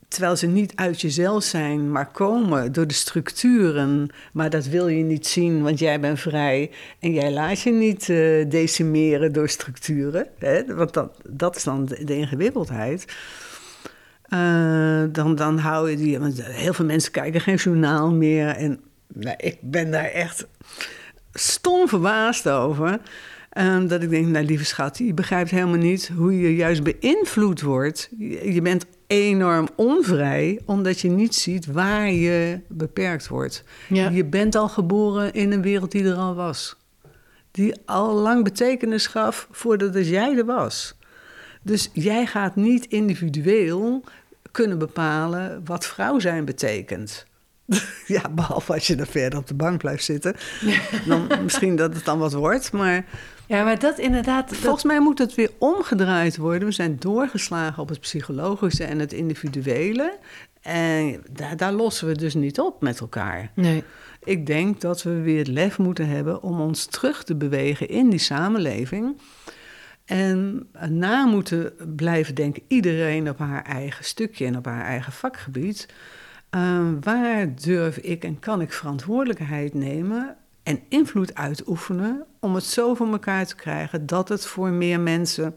terwijl 0.09 0.35
ze 0.35 0.47
niet 0.47 0.71
uit 0.75 1.01
jezelf 1.01 1.43
zijn, 1.43 1.91
maar 1.91 2.11
komen 2.11 2.71
door 2.71 2.87
de 2.87 2.93
structuren, 2.93 4.09
maar 4.33 4.49
dat 4.49 4.65
wil 4.65 4.87
je 4.87 5.03
niet 5.03 5.27
zien, 5.27 5.61
want 5.63 5.79
jij 5.79 5.99
bent 5.99 6.19
vrij 6.19 6.71
en 6.99 7.13
jij 7.13 7.31
laat 7.31 7.61
je 7.61 7.71
niet 7.71 8.09
eh, 8.09 8.49
decimeren 8.49 9.33
door 9.33 9.49
structuren, 9.49 10.27
hè? 10.37 10.75
want 10.75 10.93
dat, 10.93 11.17
dat 11.29 11.55
is 11.55 11.63
dan 11.63 11.85
de, 11.85 12.15
ingewikkeldheid. 12.15 13.05
Eh, 14.23 15.03
dan, 15.11 15.35
dan 15.35 15.57
hou 15.57 15.89
je 15.89 15.97
die. 15.97 16.19
Want 16.19 16.43
heel 16.43 16.73
veel 16.73 16.85
mensen 16.85 17.11
kijken 17.11 17.41
geen 17.41 17.55
journaal 17.55 18.11
meer. 18.11 18.47
En 18.47 18.79
nou, 19.13 19.35
ik 19.37 19.57
ben 19.61 19.91
daar 19.91 20.11
echt 20.11 20.47
stom 21.33 21.87
verbaasd 21.87 22.49
over. 22.49 22.99
Ehm, 23.49 23.87
dat 23.87 24.03
ik 24.03 24.09
denk, 24.09 24.27
nou 24.27 24.45
lieve 24.45 24.65
schat, 24.65 24.97
je 24.97 25.13
begrijpt 25.13 25.49
helemaal 25.49 25.77
niet 25.77 26.11
hoe 26.15 26.39
je 26.39 26.55
juist 26.55 26.83
beïnvloed 26.83 27.61
wordt. 27.61 28.09
Je, 28.17 28.53
je 28.53 28.61
bent 28.61 28.85
enorm 29.09 29.67
onvrij, 29.75 30.59
omdat 30.65 30.99
je 30.99 31.09
niet 31.09 31.35
ziet 31.35 31.65
waar 31.65 32.11
je 32.11 32.59
beperkt 32.67 33.27
wordt. 33.27 33.63
Ja. 33.87 34.09
Je 34.09 34.25
bent 34.25 34.55
al 34.55 34.69
geboren 34.69 35.33
in 35.33 35.51
een 35.51 35.61
wereld 35.61 35.91
die 35.91 36.03
er 36.03 36.15
al 36.15 36.35
was. 36.35 36.75
Die 37.51 37.75
al 37.85 38.13
lang 38.13 38.43
betekenis 38.43 39.07
gaf 39.07 39.47
voordat 39.51 40.07
jij 40.07 40.37
er 40.37 40.45
was. 40.45 40.97
Dus 41.61 41.89
jij 41.93 42.25
gaat 42.25 42.55
niet 42.55 42.85
individueel 42.85 44.03
kunnen 44.51 44.77
bepalen 44.77 45.61
wat 45.65 45.85
vrouw 45.85 46.19
zijn 46.19 46.45
betekent. 46.45 47.25
Ja, 48.07 48.29
behalve 48.29 48.73
als 48.73 48.87
je 48.87 48.95
er 48.95 49.07
verder 49.07 49.39
op 49.39 49.47
de 49.47 49.53
bank 49.53 49.77
blijft 49.77 50.03
zitten. 50.03 50.35
Dan 51.05 51.27
misschien 51.43 51.75
dat 51.75 51.93
het 51.93 52.05
dan 52.05 52.19
wat 52.19 52.33
wordt. 52.33 52.71
Maar 52.71 53.05
ja 53.49 53.63
maar 53.63 53.79
dat 53.79 53.97
inderdaad... 53.97 54.49
dat- 54.49 54.57
volgens 54.57 54.83
mij 54.83 54.99
moet 54.99 55.19
het 55.19 55.35
weer 55.35 55.51
omgedraaid 55.57 56.37
worden. 56.37 56.67
We 56.67 56.73
zijn 56.73 56.95
doorgeslagen 56.99 57.81
op 57.81 57.89
het 57.89 57.99
psychologische 57.99 58.83
en 58.83 58.99
het 58.99 59.13
individuele. 59.13 60.17
En 60.61 61.23
daar, 61.31 61.57
daar 61.57 61.73
lossen 61.73 62.07
we 62.07 62.15
dus 62.15 62.33
niet 62.33 62.59
op 62.59 62.81
met 62.81 62.99
elkaar. 62.99 63.51
Nee. 63.55 63.83
Ik 64.23 64.45
denk 64.45 64.81
dat 64.81 65.03
we 65.03 65.21
weer 65.21 65.37
het 65.37 65.47
lef 65.47 65.77
moeten 65.77 66.07
hebben 66.07 66.41
om 66.43 66.59
ons 66.61 66.85
terug 66.85 67.23
te 67.23 67.35
bewegen 67.35 67.89
in 67.89 68.09
die 68.09 68.19
samenleving. 68.19 69.17
En 70.05 70.67
na 70.89 71.25
moeten 71.25 71.73
blijven 71.95 72.35
denken, 72.35 72.63
iedereen 72.67 73.29
op 73.29 73.37
haar 73.39 73.63
eigen 73.63 74.05
stukje 74.05 74.45
en 74.45 74.57
op 74.57 74.65
haar 74.65 74.85
eigen 74.85 75.11
vakgebied. 75.11 75.87
Uh, 76.55 76.79
waar 77.01 77.55
durf 77.55 77.97
ik 77.97 78.23
en 78.23 78.39
kan 78.39 78.61
ik 78.61 78.73
verantwoordelijkheid 78.73 79.73
nemen 79.73 80.37
en 80.69 80.81
invloed 80.89 81.35
uitoefenen 81.35 82.25
om 82.39 82.55
het 82.55 82.63
zo 82.63 82.93
voor 82.93 83.11
elkaar 83.11 83.45
te 83.45 83.55
krijgen 83.55 84.05
dat 84.05 84.29
het 84.29 84.45
voor 84.45 84.69
meer 84.69 84.99
mensen 84.99 85.55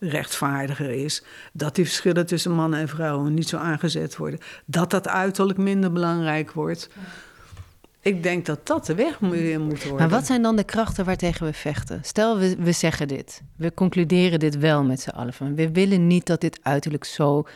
rechtvaardiger 0.00 0.90
is. 0.90 1.22
Dat 1.52 1.74
die 1.74 1.84
verschillen 1.84 2.26
tussen 2.26 2.52
mannen 2.52 2.80
en 2.80 2.88
vrouwen 2.88 3.34
niet 3.34 3.48
zo 3.48 3.56
aangezet 3.56 4.16
worden. 4.16 4.40
Dat 4.64 4.90
dat 4.90 5.08
uiterlijk 5.08 5.58
minder 5.58 5.92
belangrijk 5.92 6.52
wordt. 6.52 6.88
Ik 8.00 8.22
denk 8.22 8.46
dat 8.46 8.66
dat 8.66 8.86
de 8.86 8.94
weg 8.94 9.18
weer 9.18 9.60
moet 9.60 9.82
worden. 9.82 9.98
Maar 9.98 10.18
wat 10.18 10.26
zijn 10.26 10.42
dan 10.42 10.56
de 10.56 10.64
krachten 10.64 11.04
waartegen 11.04 11.46
we 11.46 11.52
vechten? 11.52 12.00
Stel, 12.02 12.38
we, 12.38 12.56
we 12.58 12.72
zeggen 12.72 13.08
dit. 13.08 13.42
We 13.56 13.74
concluderen 13.74 14.38
dit 14.38 14.58
wel 14.58 14.84
met 14.84 15.00
z'n 15.00 15.10
allen. 15.10 15.54
We 15.54 15.72
willen 15.72 16.06
niet 16.06 16.26
dat 16.26 16.40
dit 16.40 16.58
uiterlijk 16.62 17.04
zo 17.04 17.46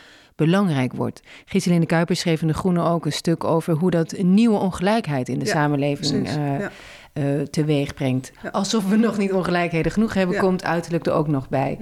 belangrijk 0.45 0.93
wordt. 0.93 1.21
Giseline 1.45 1.85
Kuiper 1.85 2.15
schreef 2.15 2.41
in 2.41 2.47
De 2.47 2.53
Groene 2.53 2.83
ook 2.83 3.05
een 3.05 3.11
stuk 3.11 3.43
over... 3.43 3.73
hoe 3.73 3.91
dat 3.91 4.11
een 4.11 4.33
nieuwe 4.33 4.57
ongelijkheid 4.57 5.29
in 5.29 5.39
de 5.39 5.45
Ja, 5.45 5.51
samenleving 5.51 6.33
ja. 6.33 6.71
eh, 7.13 7.41
teweeg 7.41 7.93
brengt. 7.93 8.31
Ja. 8.43 8.49
Alsof 8.49 8.89
we 8.89 8.95
nog 8.95 9.17
niet 9.17 9.33
ongelijkheden 9.33 9.91
genoeg 9.91 10.13
hebben, 10.13 10.37
komt 10.37 10.63
uiterlijk 10.63 11.05
er 11.05 11.13
ook 11.13 11.27
nog 11.27 11.49
bij. 11.49 11.77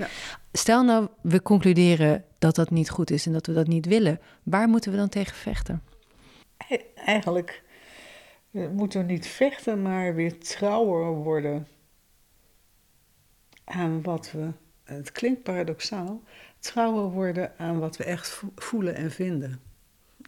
Stel 0.51 0.83
nou, 0.83 1.07
we 1.21 1.41
concluderen 1.41 2.23
dat 2.39 2.55
dat 2.55 2.69
niet 2.69 2.89
goed 2.89 3.11
is 3.11 3.25
en 3.25 3.33
dat 3.33 3.47
we 3.47 3.53
dat 3.53 3.67
niet 3.67 3.85
willen. 3.85 4.19
Waar 4.43 4.67
moeten 4.67 4.91
we 4.91 4.97
dan 4.97 5.09
tegen 5.09 5.35
vechten? 5.35 5.81
Eigenlijk 7.05 7.63
moeten 8.51 9.05
we 9.05 9.11
niet 9.11 9.27
vechten, 9.27 9.81
maar 9.81 10.15
weer 10.15 10.39
trouwer 10.39 11.13
worden 11.13 11.67
aan 13.63 14.01
wat 14.01 14.31
we, 14.31 14.47
het 14.83 15.11
klinkt 15.11 15.43
paradoxaal, 15.43 16.21
trouwer 16.59 17.09
worden 17.11 17.51
aan 17.57 17.79
wat 17.79 17.97
we 17.97 18.03
echt 18.03 18.29
vo- 18.29 18.51
voelen 18.55 18.95
en 18.95 19.11
vinden. 19.11 19.59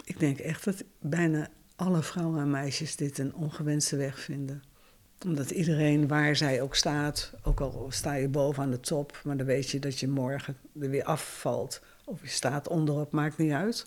Ik 0.04 0.20
denk 0.20 0.38
echt 0.40 0.66
dat 0.66 0.84
bijna 1.00 1.48
alle 1.76 2.02
vrouwen 2.04 2.42
en 2.42 2.50
meisjes 2.50 2.96
dit 2.96 3.18
een 3.18 3.36
ongewenste 3.36 3.96
weg 3.96 4.20
vinden. 4.20 4.64
Omdat 5.26 5.52
iedereen 5.52 6.08
waar 6.08 6.36
zij 6.36 6.62
ook 6.62 6.76
staat, 6.76 7.34
ook 7.44 7.60
al 7.60 7.88
sta 7.90 8.14
je 8.14 8.28
boven 8.28 8.64
aan 8.64 8.72
de 8.72 8.80
top, 8.80 9.22
maar 9.24 9.38
dan 9.38 9.46
weet 9.46 9.70
je 9.70 9.80
dat 9.80 10.00
je 10.00 10.08
morgen 10.08 10.58
er 10.82 10.90
weer 10.90 11.04
afvalt. 11.04 11.82
Of 12.06 12.22
je 12.22 12.28
staat 12.28 12.68
onderop, 12.68 13.12
maakt 13.12 13.38
niet 13.38 13.52
uit. 13.52 13.86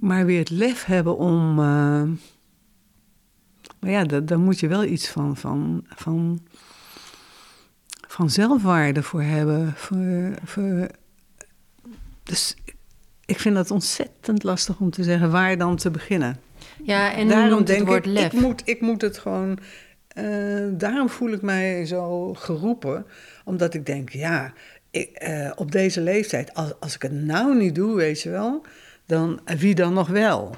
Maar 0.00 0.26
weer 0.26 0.38
het 0.38 0.50
lef 0.50 0.84
hebben 0.84 1.16
om. 1.16 1.50
eh, 1.58 2.02
maar 3.80 3.90
ja, 3.90 4.04
da- 4.04 4.20
daar 4.20 4.38
moet 4.38 4.60
je 4.60 4.68
wel 4.68 4.84
iets 4.84 5.08
van, 5.08 5.36
van, 5.36 5.84
van, 5.88 6.46
van 8.18 8.30
zelfwaarde 8.30 9.02
voor 9.02 9.22
hebben. 9.22 9.72
Voor, 9.76 10.34
voor, 10.44 10.88
dus 12.22 12.56
ik 13.26 13.38
vind 13.38 13.54
dat 13.54 13.70
ontzettend 13.70 14.42
lastig 14.42 14.80
om 14.80 14.90
te 14.90 15.02
zeggen 15.02 15.30
waar 15.30 15.58
dan 15.58 15.76
te 15.76 15.90
beginnen. 15.90 16.40
Ja, 16.82 17.12
en 17.12 17.28
daarom 17.28 17.48
noemt 17.48 17.68
het 17.68 17.76
denk 17.76 17.88
woord 17.88 18.06
ik, 18.06 18.12
lef. 18.12 18.32
ik 18.32 18.40
moet, 18.40 18.62
ik 18.64 18.80
moet 18.80 19.00
het 19.00 19.18
gewoon. 19.18 19.58
eh, 20.08 20.24
daarom 20.70 21.08
voel 21.08 21.32
ik 21.32 21.42
mij 21.42 21.86
zo 21.86 22.34
geroepen, 22.34 23.06
omdat 23.44 23.74
ik 23.74 23.86
denk, 23.86 24.10
ja, 24.10 24.52
ik, 24.90 25.10
eh, 25.10 25.50
op 25.56 25.72
deze 25.72 26.00
leeftijd, 26.00 26.54
als, 26.54 26.72
als 26.80 26.94
ik 26.94 27.02
het 27.02 27.12
nou 27.12 27.56
niet 27.56 27.74
doe, 27.74 27.96
weet 27.96 28.22
je 28.22 28.30
wel, 28.30 28.64
dan 29.06 29.40
eh, 29.44 29.56
wie 29.56 29.74
dan 29.74 29.92
nog 29.92 30.08
wel? 30.08 30.56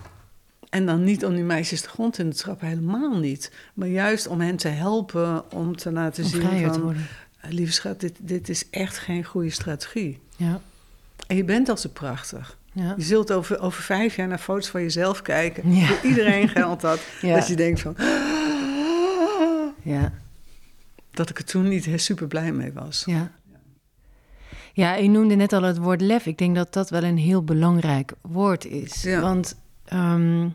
En 0.70 0.86
dan 0.86 1.04
niet 1.04 1.24
om 1.24 1.34
die 1.34 1.44
meisjes 1.44 1.82
de 1.82 1.88
grond 1.88 2.18
in 2.18 2.30
te 2.30 2.36
trappen, 2.36 2.68
helemaal 2.68 3.18
niet. 3.18 3.52
Maar 3.74 3.88
juist 3.88 4.26
om 4.26 4.40
hen 4.40 4.56
te 4.56 4.68
helpen 4.68 5.52
om 5.52 5.76
te 5.76 5.92
laten 5.92 6.24
Om 6.24 6.30
zien 6.30 6.72
van... 6.72 6.94
eh, 7.41 7.51
lieve 7.51 7.72
schat, 7.72 8.01
dit, 8.01 8.14
dit 8.18 8.49
is 8.49 8.70
echt 8.70 8.99
geen 8.99 9.24
goede 9.24 9.51
strategie. 9.51 10.20
Ja, 10.36 10.61
En 11.26 11.36
je 11.36 11.45
bent 11.45 11.68
al 11.68 11.76
zo 11.76 11.88
prachtig. 11.88 12.59
ja. 12.72 12.95
Je 12.97 13.03
zult 13.03 13.32
over, 13.32 13.61
over 13.61 13.82
vijf 13.82 14.16
jaar 14.16 14.28
naar 14.28 14.38
foto's 14.38 14.68
van 14.68 14.82
jezelf 14.82 15.22
kijken. 15.22 15.74
Ja. 15.74 15.86
Voor 15.86 16.09
iedereen 16.11 16.49
geldt 16.49 16.80
dat. 16.91 17.01
Ja. 17.20 17.34
Dat 17.34 17.47
je 17.47 17.57
denkt 17.57 17.80
van... 17.80 17.95
ja. 19.82 20.12
Dat 21.11 21.30
ik 21.30 21.38
er 21.38 21.45
toen 21.45 21.68
niet 21.68 21.88
super 21.97 22.26
blij 22.26 22.53
mee 22.53 22.72
was. 22.72 23.03
Ja. 23.07 23.30
Ja, 24.72 24.95
je 24.95 25.09
noemde 25.09 25.34
net 25.34 25.53
al 25.53 25.62
het 25.62 25.78
woord 25.78 26.01
lef. 26.01 26.26
Ik 26.26 26.38
denk 26.38 26.55
dat 26.55 26.72
dat 26.72 26.91
wel 26.91 27.03
een 27.03 27.18
heel 27.18 27.45
belangrijk 27.45 28.12
woord 28.20 28.64
is. 28.64 29.03
Ja. 29.03 29.20
Want 29.20 29.57
ehm, 29.84 30.49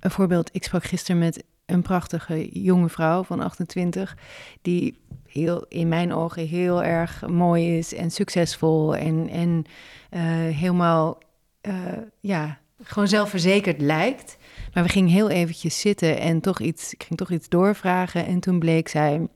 een 0.00 0.10
voorbeeld, 0.10 0.48
ik 0.52 0.64
sprak 0.64 0.84
gisteren 0.84 1.18
met 1.20 1.44
een 1.66 1.82
prachtige 1.82 2.60
jonge 2.62 2.88
vrouw 2.88 3.22
van 3.22 3.40
28, 3.40 4.16
die 4.62 4.98
heel, 5.36 5.64
in 5.68 5.88
mijn 5.88 6.12
ogen 6.12 6.46
heel 6.46 6.82
erg 6.82 7.26
mooi 7.26 7.78
is 7.78 7.94
en 7.94 8.10
succesvol 8.10 8.96
en, 8.96 9.28
en 9.28 9.64
eh, 10.10 10.22
helemaal, 10.56 11.18
eh, 11.60 11.74
ja, 12.20 12.58
gewoon 12.82 13.08
zelfverzekerd 13.08 13.80
lijkt. 13.80 14.36
Maar 14.74 14.82
we 14.82 14.88
gingen 14.88 15.10
heel 15.10 15.30
eventjes 15.30 15.80
zitten 15.80 16.18
en 16.18 16.40
toch 16.40 16.60
iets, 16.60 16.92
ik 16.92 17.02
ging 17.02 17.18
toch 17.18 17.30
iets 17.30 17.48
doorvragen 17.48 18.26
en 18.26 18.40
toen 18.40 18.58
bleek 18.58 18.88
zij 18.88 19.28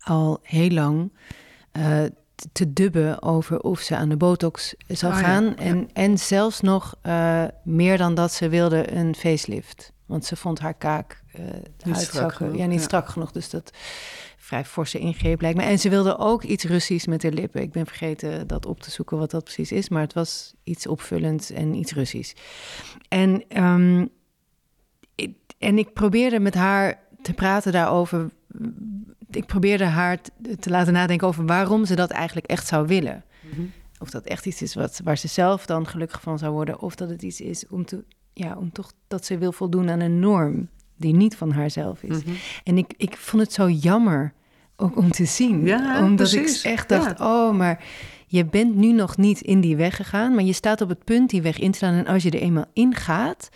al 0.00 0.38
heel 0.42 0.70
lang 0.70 1.12
eh, 1.72 2.02
te 2.52 2.72
dubben 2.72 3.22
over 3.22 3.60
of 3.60 3.80
ze 3.80 3.96
aan 3.96 4.08
de 4.08 4.16
botox 4.16 4.74
zou 4.86 5.14
ja, 5.14 5.18
gaan. 5.18 5.44
ja. 5.44 5.54
En, 5.56 5.88
en 5.92 6.18
zelfs 6.18 6.60
nog 6.60 6.94
meer 7.62 7.98
dan 7.98 8.14
dat 8.14 8.32
ze 8.32 8.48
wilde 8.48 8.92
een 8.92 9.14
facelift. 9.14 9.92
Want 10.12 10.24
ze 10.24 10.36
vond 10.36 10.58
haar 10.58 10.74
kaak 10.74 11.22
eh 11.32 11.42
Niet 11.84 11.96
strak 11.96 12.32
genoeg, 12.32 12.56
ja, 12.56 12.66
niet 12.66 12.78
ja. 12.78 12.84
strak 12.84 13.08
genoeg. 13.08 13.32
Dus 13.32 13.50
dat 13.50 13.70
vrij 14.36 14.64
forse 14.64 14.98
ingreep 14.98 15.40
lijkt 15.40 15.58
me. 15.58 15.64
En 15.64 15.78
ze 15.78 15.88
wilde 15.88 16.18
ook 16.18 16.42
iets 16.42 16.64
Russisch 16.64 17.06
met 17.06 17.22
haar 17.22 17.32
lippen. 17.32 17.62
Ik 17.62 17.72
ben 17.72 17.86
vergeten 17.86 18.46
dat 18.46 18.66
op 18.66 18.80
te 18.80 18.90
zoeken 18.90 19.18
wat 19.18 19.30
dat 19.30 19.44
precies 19.44 19.72
is. 19.72 19.88
Maar 19.88 20.00
het 20.00 20.12
was 20.12 20.54
iets 20.64 20.86
opvullends 20.86 21.50
en 21.50 21.74
iets 21.74 21.92
Russisch. 21.92 22.34
En, 23.08 23.44
ehm, 23.48 24.06
ik, 25.14 25.36
en 25.58 25.78
ik 25.78 25.92
probeerde 25.92 26.40
met 26.40 26.54
haar 26.54 26.98
te 27.22 27.32
praten 27.32 27.72
daarover. 27.72 28.30
Ik 29.30 29.46
probeerde 29.46 29.84
haar 29.84 30.20
te, 30.20 30.56
te 30.56 30.70
laten 30.70 30.92
nadenken 30.92 31.26
over 31.26 31.46
waarom 31.46 31.84
ze 31.84 31.94
dat 31.94 32.10
eigenlijk 32.10 32.46
echt 32.46 32.66
zou 32.66 32.86
willen. 32.86 33.24
Of 33.98 34.10
dat 34.10 34.24
echt 34.24 34.46
iets 34.46 34.62
is 34.62 34.74
wat, 34.74 35.00
waar 35.04 35.18
ze 35.18 35.28
zelf 35.28 35.66
dan 35.66 35.86
gelukkig 35.86 36.20
van 36.20 36.38
zou 36.38 36.52
worden. 36.52 36.80
Of 36.80 36.94
dat 36.94 37.08
het 37.08 37.22
iets 37.22 37.40
is 37.40 37.66
om 37.68 37.84
te, 37.84 38.04
ja, 38.32 38.56
om 38.56 38.72
toch 38.72 38.92
dat 39.08 39.24
ze 39.26 39.38
wil 39.38 39.52
voldoen 39.52 39.90
aan 39.90 40.00
een 40.00 40.20
norm 40.20 40.68
die 40.96 41.14
niet 41.14 41.36
van 41.36 41.50
haarzelf 41.52 42.02
is. 42.02 42.24
Mhm. 42.24 42.34
En 42.64 42.78
ik, 42.78 42.92
ik 42.96 43.16
vond 43.16 43.42
het 43.42 43.52
zo 43.52 43.68
jammer 43.70 44.32
ook 44.76 44.96
om 44.96 45.10
te 45.10 45.24
zien. 45.24 45.66
Ja, 45.66 46.04
omdat 46.04 46.28
precies. 46.30 46.64
ik 46.64 46.70
echt 46.70 46.88
dacht, 46.88 47.18
Ja. 47.18 47.46
oh, 47.48 47.56
maar 47.56 47.84
je 48.26 48.44
bent 48.46 48.74
nu 48.74 48.92
nog 48.92 49.16
niet 49.16 49.40
in 49.40 49.60
die 49.60 49.76
weg 49.76 49.96
gegaan, 49.96 50.34
maar 50.34 50.44
je 50.44 50.52
staat 50.52 50.80
op 50.80 50.88
het 50.88 51.04
punt 51.04 51.30
die 51.30 51.42
weg 51.42 51.58
in 51.58 51.70
te 51.70 51.78
slaan. 51.78 51.94
En 51.94 52.06
als 52.06 52.22
je 52.22 52.30
er 52.30 52.40
eenmaal 52.40 52.64
ingaat, 52.72 53.48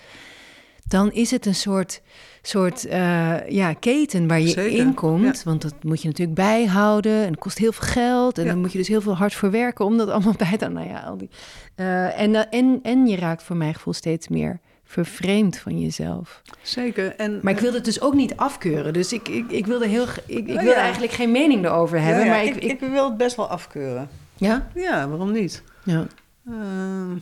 dan 0.89 1.12
is 1.12 1.31
het 1.31 1.47
een 1.47 1.55
soort, 1.55 2.03
soort 2.43 2.85
eh, 2.87 3.49
ja, 3.49 3.72
keten 3.72 4.27
waar 4.29 4.41
je 4.41 4.49
Zeker, 4.49 4.79
in 4.79 4.95
komt. 4.95 5.37
ja. 5.37 5.43
Want 5.45 5.62
dat 5.62 5.74
moet 5.85 6.03
je 6.03 6.09
natuurlijk 6.09 6.37
bijhouden 6.39 7.22
en 7.24 7.31
het 7.31 7.39
kost 7.39 7.59
heel 7.59 7.72
veel 7.72 7.87
geld. 7.89 8.39
En 8.39 8.45
Ja. 8.45 8.51
dan 8.51 8.61
moet 8.61 8.72
je 8.72 8.79
dus 8.79 8.89
heel 8.89 9.01
veel 9.01 9.16
hard 9.16 9.35
voor 9.35 9.51
werken 9.51 9.85
om 9.85 9.97
dat 9.97 10.09
allemaal 10.09 10.35
bij 10.49 10.57
te 10.57 10.68
Nou 10.68 10.89
ja, 10.89 10.99
al 11.01 11.16
die. 11.16 11.31
eh, 11.74 12.20
en, 12.20 12.33
dan- 12.33 12.47
en, 12.51 12.79
en 12.83 13.07
je 13.07 13.16
raakt 13.16 13.43
voor 13.43 13.57
mijn 13.57 13.74
gevoel 13.74 13.93
steeds 13.95 14.29
meer 14.29 14.61
vervreemd 14.87 15.59
van 15.59 15.80
jezelf. 15.80 16.43
Zeker. 16.62 17.16
En, 17.16 17.39
Maar 17.43 17.53
ik 17.53 17.59
wilde 17.59 17.76
het 17.76 17.84
dus 17.84 18.01
ook 18.01 18.14
niet 18.14 18.37
afkeuren. 18.37 18.93
Dus 18.93 19.12
ik, 19.12 19.28
ik, 19.28 19.51
ik 19.51 19.66
wilde 19.66 19.87
heel. 19.87 20.03
Ik, 20.03 20.18
ik 20.26 20.49
Oh, 20.49 20.55
wilde 20.55 20.64
ja. 20.64 20.74
eigenlijk 20.74 21.12
geen 21.12 21.30
mening 21.30 21.64
erover 21.64 22.01
hebben. 22.01 22.24
Ja, 22.24 22.24
ja, 22.26 22.30
maar 22.32 22.45
ik, 22.45 22.55
ik, 22.57 22.62
ik, 22.62 22.80
ik 22.80 22.91
wil 22.91 23.09
het 23.09 23.16
best 23.16 23.37
wel 23.37 23.49
afkeuren. 23.49 24.09
ja? 24.37 24.68
Ja, 24.74 25.09
waarom 25.09 25.32
niet? 25.32 25.62
ja. 25.84 26.07
Ehm, 26.47 27.16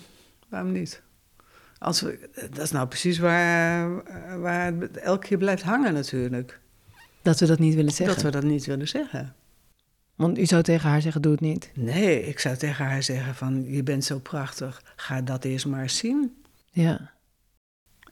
waarom 0.48 0.72
niet? 0.72 1.02
Als 1.78 2.00
we, 2.00 2.28
dat 2.50 2.64
is 2.64 2.70
nou 2.70 2.86
precies 2.88 3.18
waar, 3.18 3.90
waar 4.40 4.72
het 4.72 4.96
elke 4.98 5.26
keer 5.26 5.38
blijft 5.38 5.62
hangen 5.62 5.94
natuurlijk. 5.94 6.60
Dat 7.22 7.40
we 7.40 7.46
dat 7.46 7.58
niet 7.58 7.74
willen 7.74 7.92
zeggen. 7.92 8.14
Dat 8.14 8.24
we 8.24 8.30
dat 8.30 8.42
niet 8.50 8.64
willen 8.66 8.88
zeggen. 8.88 9.34
Want 10.14 10.38
u 10.38 10.46
zou 10.46 10.62
tegen 10.62 10.88
haar 10.90 11.00
zeggen: 11.02 11.22
doe 11.22 11.32
het 11.32 11.40
niet. 11.40 11.70
Nee, 11.74 12.26
ik 12.26 12.38
zou 12.38 12.56
tegen 12.56 12.84
haar 12.84 13.02
zeggen 13.02 13.34
van... 13.34 13.64
je 13.66 13.82
bent 13.82 14.04
zo 14.04 14.18
prachtig, 14.18 14.82
ga 14.96 15.20
dat 15.20 15.44
eerst 15.44 15.66
maar 15.66 15.82
eens 15.82 15.96
zien. 15.96 16.34
Ja. 16.70 17.12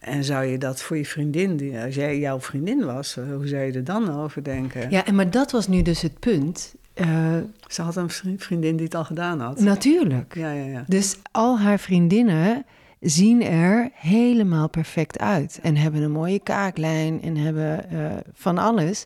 En 0.03 0.25
zou 0.25 0.45
je 0.45 0.59
dat 0.59 0.83
voor 0.83 0.97
je 0.97 1.05
vriendin, 1.07 1.77
als 1.85 1.95
jij 1.95 2.19
jouw 2.19 2.41
vriendin 2.41 2.85
was... 2.85 3.17
eh, 3.17 3.25
hoe 3.35 3.47
zou 3.49 3.63
je 3.63 3.73
er 3.73 3.85
dan 3.85 4.11
over 4.21 4.45
denken? 4.45 4.91
ja, 4.91 5.07
en 5.07 5.15
maar 5.15 5.31
dat 5.31 5.51
was 5.51 5.69
nu 5.69 5.83
dus 5.83 6.03
het 6.03 6.19
punt. 6.19 6.75
Eh, 6.95 7.37
Ze 7.67 7.83
had 7.83 7.97
een 7.97 8.11
vri- 8.11 8.39
vriendin 8.39 8.77
die 8.77 8.85
het 8.85 8.95
al 8.95 9.05
gedaan 9.05 9.41
had. 9.41 9.61
natuurlijk. 9.61 10.35
Ja, 10.37 10.53
ja, 10.53 10.65
ja. 10.65 10.85
Dus 10.87 11.17
al 11.31 11.59
haar 11.59 11.79
vriendinnen 11.79 12.65
zien 13.01 13.43
er 13.43 13.91
helemaal 13.95 14.69
perfect 14.69 15.19
uit. 15.19 15.59
En 15.63 15.77
hebben 15.77 16.03
een 16.03 16.11
mooie 16.13 16.39
kaaklijn 16.41 17.23
en 17.23 17.37
hebben 17.37 17.91
eh, 17.91 18.11
van 18.33 18.59
alles. 18.59 19.05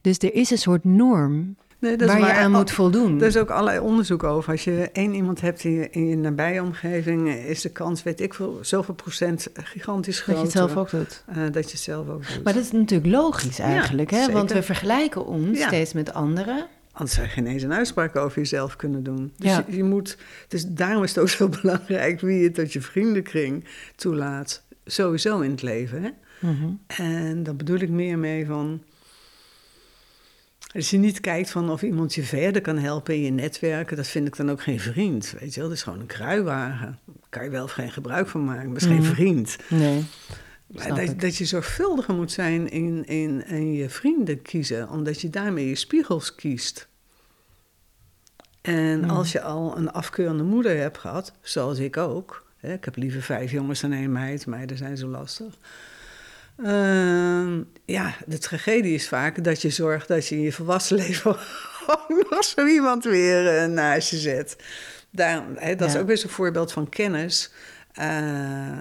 Dus 0.00 0.18
er 0.18 0.34
is 0.34 0.50
een 0.50 0.58
soort 0.58 0.84
norm 0.84 1.56
Nee, 1.84 1.96
dat 1.96 2.08
is 2.08 2.14
waar 2.14 2.26
je 2.26 2.32
aan 2.34 2.52
Al- 2.52 2.58
moet 2.60 2.70
voldoen. 2.70 3.20
Er 3.20 3.26
is 3.26 3.36
ook 3.36 3.50
allerlei 3.50 3.78
onderzoek 3.78 4.22
over. 4.22 4.50
Als 4.52 4.64
je 4.64 4.88
één 4.92 5.14
iemand 5.14 5.40
hebt 5.40 5.64
in 5.64 5.72
je, 5.72 5.88
in 5.90 6.06
je 6.08 6.16
nabije 6.16 6.62
omgeving... 6.62 7.28
is 7.34 7.60
de 7.60 7.68
kans, 7.68 8.02
weet 8.02 8.20
ik 8.20 8.34
veel, 8.34 8.58
zoveel 8.62 8.94
procent 8.94 9.46
gigantisch 9.54 10.14
dat 10.16 10.24
groter. 10.24 10.40
je 10.40 10.48
het 10.48 10.56
zelf 10.56 10.76
ook 10.76 10.90
doet. 10.90 11.22
eh, 11.26 11.36
dat 11.52 11.64
je 11.64 11.70
het 11.70 11.80
zelf 11.80 12.08
ook 12.08 12.26
doet. 12.28 12.44
Maar 12.44 12.52
dat 12.52 12.62
is 12.62 12.72
natuurlijk 12.72 13.10
logisch 13.12 13.58
eigenlijk, 13.58 14.10
hè? 14.10 14.32
want 14.32 14.52
we 14.52 14.62
vergelijken 14.62 15.26
ons 15.26 15.58
Ja. 15.58 15.66
steeds 15.66 15.92
met 15.92 16.12
anderen. 16.14 16.66
Anders 16.92 17.14
zou 17.14 17.26
je 17.26 17.32
geen 17.32 17.46
eens 17.46 17.62
een 17.62 17.72
uitspraak 17.72 18.16
over 18.16 18.38
jezelf 18.38 18.76
kunnen 18.76 19.02
doen. 19.02 19.32
Dus 19.36 19.50
Ja. 19.50 19.64
je, 19.68 19.76
je 19.76 19.84
moet, 19.84 20.16
dus 20.48 20.64
daarom 20.66 21.02
is 21.02 21.08
het 21.08 21.18
ook 21.18 21.28
zo 21.28 21.48
belangrijk 21.62 22.20
wie 22.20 22.38
je 22.38 22.50
tot 22.50 22.72
je 22.72 22.80
vriendenkring 22.80 23.64
toelaat. 23.96 24.62
Sowieso 24.84 25.40
in 25.40 25.50
het 25.50 25.62
leven. 25.62 26.02
Hè? 26.02 26.08
Mhm. 26.40 26.64
En 26.86 27.42
daar 27.42 27.56
bedoel 27.56 27.78
ik 27.78 27.88
meer 27.90 28.18
mee 28.18 28.46
van. 28.46 28.82
Als 30.74 30.90
je 30.90 30.98
niet 30.98 31.20
kijkt 31.20 31.50
van 31.50 31.70
of 31.70 31.82
iemand 31.82 32.14
je 32.14 32.22
verder 32.22 32.62
kan 32.62 32.78
helpen 32.78 33.14
in 33.14 33.20
je 33.20 33.30
netwerken, 33.30 33.96
dat 33.96 34.06
vind 34.06 34.26
ik 34.26 34.36
dan 34.36 34.50
ook 34.50 34.62
geen 34.62 34.80
vriend. 34.80 35.34
Weet 35.40 35.54
je 35.54 35.60
wel, 35.60 35.68
dat 35.68 35.78
is 35.78 35.82
gewoon 35.82 36.00
een 36.00 36.06
kruiwagen. 36.06 36.98
Daar 37.06 37.28
kan 37.28 37.44
je 37.44 37.50
wel 37.50 37.64
of 37.64 37.72
geen 37.72 37.90
gebruik 37.90 38.28
van 38.28 38.44
maken, 38.44 38.68
maar 38.68 38.76
is 38.76 38.86
geen 38.86 39.04
vriend. 39.04 39.56
Nee. 39.68 40.04
Dat, 40.66 41.20
dat 41.20 41.36
je 41.36 41.44
zorgvuldiger 41.44 42.14
moet 42.14 42.32
zijn 42.32 42.70
in, 42.70 43.06
in, 43.06 43.46
in 43.46 43.72
je 43.72 43.90
vrienden 43.90 44.42
kiezen, 44.42 44.88
omdat 44.88 45.20
je 45.20 45.30
daarmee 45.30 45.68
je 45.68 45.74
spiegels 45.74 46.34
kiest. 46.34 46.88
En 48.60 49.10
als 49.10 49.32
je 49.32 49.40
al 49.40 49.76
een 49.76 49.92
afkeurende 49.92 50.42
moeder 50.42 50.76
hebt 50.76 50.98
gehad, 50.98 51.32
zoals 51.42 51.78
ik 51.78 51.96
ook. 51.96 52.46
Hè, 52.56 52.72
ik 52.72 52.84
heb 52.84 52.96
liever 52.96 53.22
vijf 53.22 53.50
jongens 53.50 53.80
dan 53.80 53.92
één 53.92 54.12
meid, 54.12 54.46
meiden 54.46 54.76
zijn 54.76 54.96
zo 54.96 55.06
lastig. 55.06 55.58
Ehm, 56.62 57.62
ja, 57.84 58.14
de 58.26 58.38
tragedie 58.38 58.94
is 58.94 59.08
vaak 59.08 59.44
dat 59.44 59.62
je 59.62 59.70
zorgt 59.70 60.08
dat 60.08 60.28
je 60.28 60.34
in 60.34 60.40
je 60.42 60.52
volwassen 60.52 60.96
leven 61.06 61.30
ook 61.86 62.26
nog 62.30 62.44
zo 62.44 62.66
iemand 62.66 63.04
weer 63.04 63.58
eh, 63.58 63.68
naast 63.68 64.10
je 64.10 64.16
zet. 64.16 64.56
Daarom, 65.10 65.46
hè, 65.56 65.74
dat 65.76 65.88
is 65.88 65.96
ook 65.96 66.06
weer 66.06 66.18
zo'n 66.18 66.30
voorbeeld 66.30 66.72
van 66.72 66.88
kennis. 66.88 67.50
eh, 67.92 68.04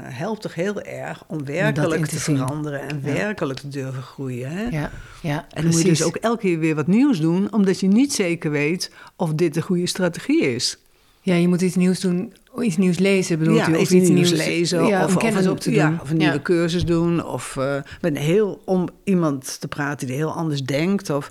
helpt 0.04 0.42
toch 0.42 0.54
heel 0.54 0.82
erg 0.82 1.24
om 1.28 1.46
werkelijk 1.46 2.06
te 2.06 2.20
veranderen 2.20 2.82
en 2.82 3.02
Ja. 3.04 3.14
werkelijk 3.14 3.60
te 3.60 3.68
durven 3.68 4.02
groeien. 4.04 4.52
Hè? 4.52 4.64
Ja, 4.64 4.92
ja 5.22 5.46
En 5.50 5.62
dan 5.64 5.72
moet 5.72 5.82
je 5.82 5.88
dus 5.88 6.04
ook 6.04 6.16
elke 6.16 6.40
keer 6.42 6.60
weer 6.60 6.76
wat 6.76 6.88
nieuws 6.88 7.20
doen, 7.20 7.54
omdat 7.54 7.80
je 7.80 7.88
niet 7.88 8.14
zeker 8.14 8.52
weet 8.52 8.92
of 9.16 9.34
dit 9.34 9.54
de 9.54 9.62
goede 9.62 9.88
strategie 9.88 10.42
is. 10.56 10.78
Ja, 11.26 11.36
je 11.36 11.48
moet 11.48 11.62
iets 11.62 11.76
nieuws 11.76 12.00
doen, 12.00 12.34
iets 12.62 12.78
nieuws 12.78 13.00
lezen 13.00 13.40
bedoelt 13.40 13.58
ja, 13.58 13.70
u? 13.70 13.76
Of 13.76 13.92
iets 13.92 14.10
nieuws, 14.10 14.32
lezen, 14.32 14.86
ja, 14.86 15.06
of, 15.06 15.18
kennis 15.18 15.46
een, 15.46 15.52
op 15.52 15.60
te 15.60 15.72
ja, 15.72 15.88
doen. 15.88 16.02
of 16.02 16.10
een 16.10 16.18
nieuwe 16.18 16.42
cursus 16.42 16.86
doen, 16.86 17.26
of 17.26 17.58
eh, 17.58 17.76
met 18.02 18.18
heel, 18.18 18.62
om 18.66 18.88
iemand 19.04 19.60
te 19.60 19.68
praten 19.68 20.08
die 20.08 20.16
heel 20.16 20.34
anders 20.34 20.64
denkt. 20.64 21.10
Of, 21.10 21.30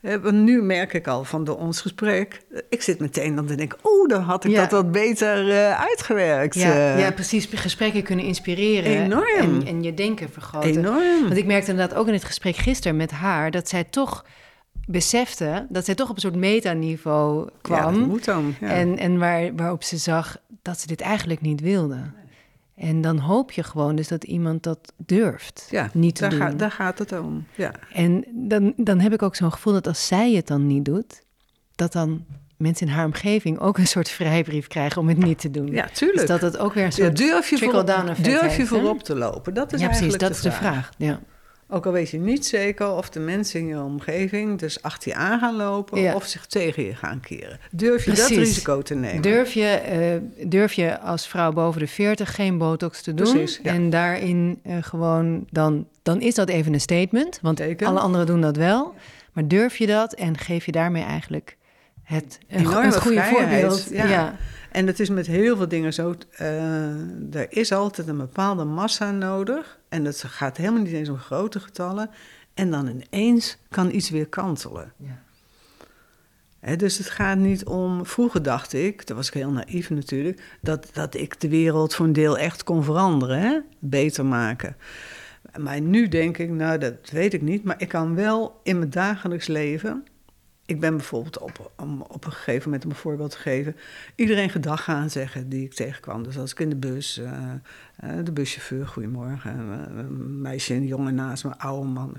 eh, 0.00 0.30
nu 0.30 0.62
merk 0.62 0.92
ik 0.92 1.06
al 1.06 1.24
van 1.24 1.44
door 1.44 1.58
ons 1.58 1.80
gesprek, 1.80 2.40
eh, 2.50 2.60
ik 2.68 2.82
zit 2.82 3.00
meteen 3.00 3.34
dan 3.34 3.46
te 3.46 3.54
denken, 3.54 3.78
oh, 3.82 4.08
dan 4.08 4.22
had 4.22 4.44
ik 4.44 4.54
dat 4.54 4.70
wat 4.70 4.92
beter 4.92 5.52
uitgewerkt. 5.74 6.54
Ja, 6.54 6.98
ja, 6.98 7.10
precies. 7.10 7.48
Gesprekken 7.54 8.02
kunnen 8.02 8.24
inspireren. 8.24 9.04
Enorm. 9.04 9.60
En, 9.60 9.66
en 9.66 9.82
je 9.82 9.94
denken 9.94 10.30
vergroten. 10.30 10.70
Enorm. 10.70 11.22
Want 11.22 11.36
ik 11.36 11.46
merkte 11.46 11.70
inderdaad 11.70 11.98
ook 11.98 12.06
in 12.06 12.12
het 12.12 12.24
gesprek 12.24 12.56
gisteren 12.56 12.96
met 12.96 13.10
haar... 13.10 13.50
dat 13.50 13.68
zij 13.68 13.84
toch 13.84 14.24
besefte, 14.90 15.66
dat 15.68 15.84
zij 15.84 15.94
toch 15.94 16.08
op 16.08 16.14
een 16.14 16.20
soort 16.20 16.36
metaniveau 16.36 17.44
Ja, 17.44 17.50
kwam. 17.60 17.94
dat 17.98 18.06
moet 18.06 18.24
dan. 18.24 18.54
Ja. 18.60 18.68
En, 18.68 18.98
en 18.98 19.18
waar, 19.18 19.54
waarop 19.54 19.82
ze 19.82 19.96
zag 19.96 20.36
dat 20.62 20.80
ze 20.80 20.86
dit 20.86 21.00
eigenlijk 21.00 21.40
niet 21.40 21.60
wilde. 21.60 22.00
En 22.74 23.00
dan 23.00 23.18
hoop 23.18 23.52
je 23.52 23.62
gewoon 23.62 23.96
dus 23.96 24.08
dat 24.08 24.24
iemand 24.24 24.62
dat 24.62 24.92
durft 24.96 25.66
ja, 25.70 25.90
niet 25.92 26.14
te 26.14 26.20
daar, 26.20 26.30
doen. 26.30 26.40
Gaat, 26.40 26.58
daar 26.58 26.70
gaat 26.70 26.98
het 26.98 27.12
om. 27.18 27.46
Ja. 27.54 27.72
En 27.92 28.24
dan, 28.32 28.72
dan 28.76 29.00
heb 29.00 29.12
ik 29.12 29.22
ook 29.22 29.36
zo'n 29.36 29.52
gevoel 29.52 29.72
dat 29.72 29.86
als 29.86 30.06
zij 30.06 30.32
het 30.32 30.46
dan 30.46 30.66
niet 30.66 30.84
doet... 30.84 31.22
dat 31.74 31.92
dan 31.92 32.24
mensen 32.56 32.86
in 32.86 32.92
haar 32.92 33.04
omgeving 33.04 33.58
ook 33.58 33.78
een 33.78 33.86
soort 33.86 34.08
vrijbrief 34.08 34.66
krijgen 34.66 35.00
om 35.00 35.08
het 35.08 35.18
niet 35.18 35.38
te 35.38 35.50
doen. 35.50 35.66
ja, 35.66 35.88
tuurlijk. 35.92 36.18
Dus 36.18 36.28
dat 36.28 36.40
het 36.40 36.58
ook 36.58 36.74
weer 36.74 36.84
een 36.84 36.92
Ja, 36.94 37.04
soort 37.04 37.16
durf 37.16 37.50
je, 37.50 37.58
voorop, 37.58 37.86
durf 38.22 38.56
je 38.56 38.66
voorop 38.66 39.02
te 39.02 39.16
lopen? 39.16 39.54
Dat 39.54 39.72
is 39.72 39.80
ja, 39.80 39.86
precies, 39.88 40.16
dat 40.16 40.30
is 40.30 40.40
de 40.40 40.52
vraag. 40.52 40.90
Ja. 40.96 41.20
Ook 41.70 41.86
al 41.86 41.92
weet 41.92 42.10
je 42.10 42.18
niet 42.18 42.46
zeker 42.46 42.90
of 42.92 43.10
de 43.10 43.20
mensen 43.20 43.60
in 43.60 43.66
je 43.66 43.80
omgeving 43.82 44.58
dus 44.58 44.82
achter 44.82 45.10
je 45.10 45.16
aan 45.16 45.38
gaan 45.38 45.56
lopen 45.56 46.00
Ja. 46.00 46.14
of 46.14 46.24
zich 46.26 46.46
tegen 46.46 46.84
je 46.84 46.94
gaan 46.94 47.20
keren. 47.20 47.58
Durf 47.70 48.04
je 48.04 48.12
dat 48.12 48.28
risico 48.28 48.82
te 48.82 48.94
nemen? 48.94 49.22
Durf, 49.22 49.52
je, 49.52 49.66
eh, 49.66 50.48
durf 50.48 50.72
je 50.72 51.00
als 51.00 51.26
vrouw 51.28 51.52
boven 51.52 51.80
de 51.80 51.86
40 51.86 52.34
geen 52.34 52.58
botox 52.58 53.02
te 53.02 53.14
doen? 53.14 53.32
Precies, 53.32 53.60
ja. 53.62 53.72
En 53.72 53.90
daarin 53.90 54.60
eh, 54.62 54.76
gewoon, 54.80 55.46
dan, 55.50 55.86
dan 56.02 56.20
is 56.20 56.34
dat 56.34 56.48
even 56.48 56.72
een 56.72 56.80
statement. 56.80 57.38
Want 57.42 57.60
alle 57.82 58.00
anderen 58.00 58.26
doen 58.26 58.40
dat 58.40 58.56
wel. 58.56 58.94
Maar 59.32 59.48
durf 59.48 59.76
je 59.76 59.86
dat 59.86 60.12
en 60.12 60.38
geef 60.38 60.66
je 60.66 60.72
daarmee 60.72 61.02
eigenlijk 61.04 61.56
het, 62.02 62.38
een, 62.48 62.66
het 62.66 62.96
goede 62.96 63.20
vrijheid, 63.20 63.36
voorbeeld. 63.62 63.88
ja. 63.90 64.06
ja. 64.08 64.36
En 64.72 64.86
het 64.86 65.00
is 65.00 65.08
met 65.08 65.26
heel 65.26 65.56
veel 65.56 65.68
dingen 65.68 65.92
zo. 65.92 66.14
eh, 66.36 66.46
er 67.34 67.46
is 67.48 67.72
altijd 67.72 68.08
een 68.08 68.16
bepaalde 68.16 68.64
massa 68.64 69.10
nodig. 69.10 69.78
En 69.90 70.04
dat 70.04 70.22
gaat 70.26 70.56
helemaal 70.56 70.82
niet 70.82 70.92
eens 70.92 71.08
om 71.08 71.18
grote 71.18 71.60
getallen. 71.60 72.10
En 72.54 72.70
dan 72.70 72.86
ineens 72.88 73.58
kan 73.68 73.94
iets 73.94 74.10
weer 74.10 74.26
kantelen. 74.26 74.92
Ja. 74.96 76.76
Dus 76.76 76.98
het 76.98 77.10
gaat 77.10 77.38
niet 77.38 77.64
om. 77.64 78.06
Vroeger 78.06 78.42
dacht 78.42 78.72
ik, 78.72 79.06
dat 79.06 79.16
was 79.16 79.28
ik 79.28 79.34
heel 79.34 79.50
naïef 79.50 79.90
natuurlijk, 79.90 80.42
dat, 80.60 80.88
dat 80.92 81.14
ik 81.14 81.40
de 81.40 81.48
wereld 81.48 81.94
voor 81.94 82.06
een 82.06 82.12
deel 82.12 82.38
echt 82.38 82.64
kon 82.64 82.84
veranderen, 82.84 83.40
hè? 83.40 83.58
beter 83.78 84.24
maken. 84.26 84.76
Maar 85.58 85.80
nu 85.80 86.08
denk 86.08 86.38
ik, 86.38 86.50
nou 86.50 86.78
dat 86.78 86.94
weet 87.12 87.34
ik 87.34 87.42
niet, 87.42 87.64
maar 87.64 87.80
ik 87.80 87.88
kan 87.88 88.14
wel 88.14 88.60
in 88.62 88.78
mijn 88.78 88.90
dagelijks 88.90 89.46
leven. 89.46 90.04
Ik 90.70 90.80
ben 90.80 90.96
bijvoorbeeld 90.96 91.38
op, 91.38 91.72
om 91.76 92.02
op 92.02 92.24
een 92.24 92.32
gegeven 92.32 92.64
moment, 92.64 92.84
om 92.84 92.90
een 92.90 92.96
voorbeeld 92.96 93.30
te 93.30 93.38
geven, 93.38 93.76
iedereen 94.14 94.50
gedag 94.50 94.84
gaan 94.84 95.10
zeggen 95.10 95.48
die 95.48 95.64
ik 95.64 95.74
tegenkwam. 95.74 96.22
Dus 96.22 96.38
als 96.38 96.50
ik 96.50 96.60
in 96.60 96.68
de 96.68 96.76
bus, 96.76 97.18
eh, 97.18 97.52
eh, 97.96 98.24
de 98.24 98.32
buschauffeur, 98.32 98.86
goedemorgen, 98.86 99.52
eh, 99.96 100.04
meisje, 100.18 100.74
een 100.74 100.86
jongen 100.86 101.14
naast 101.14 101.44
me, 101.44 101.58
oude 101.58 101.88
man, 101.88 102.14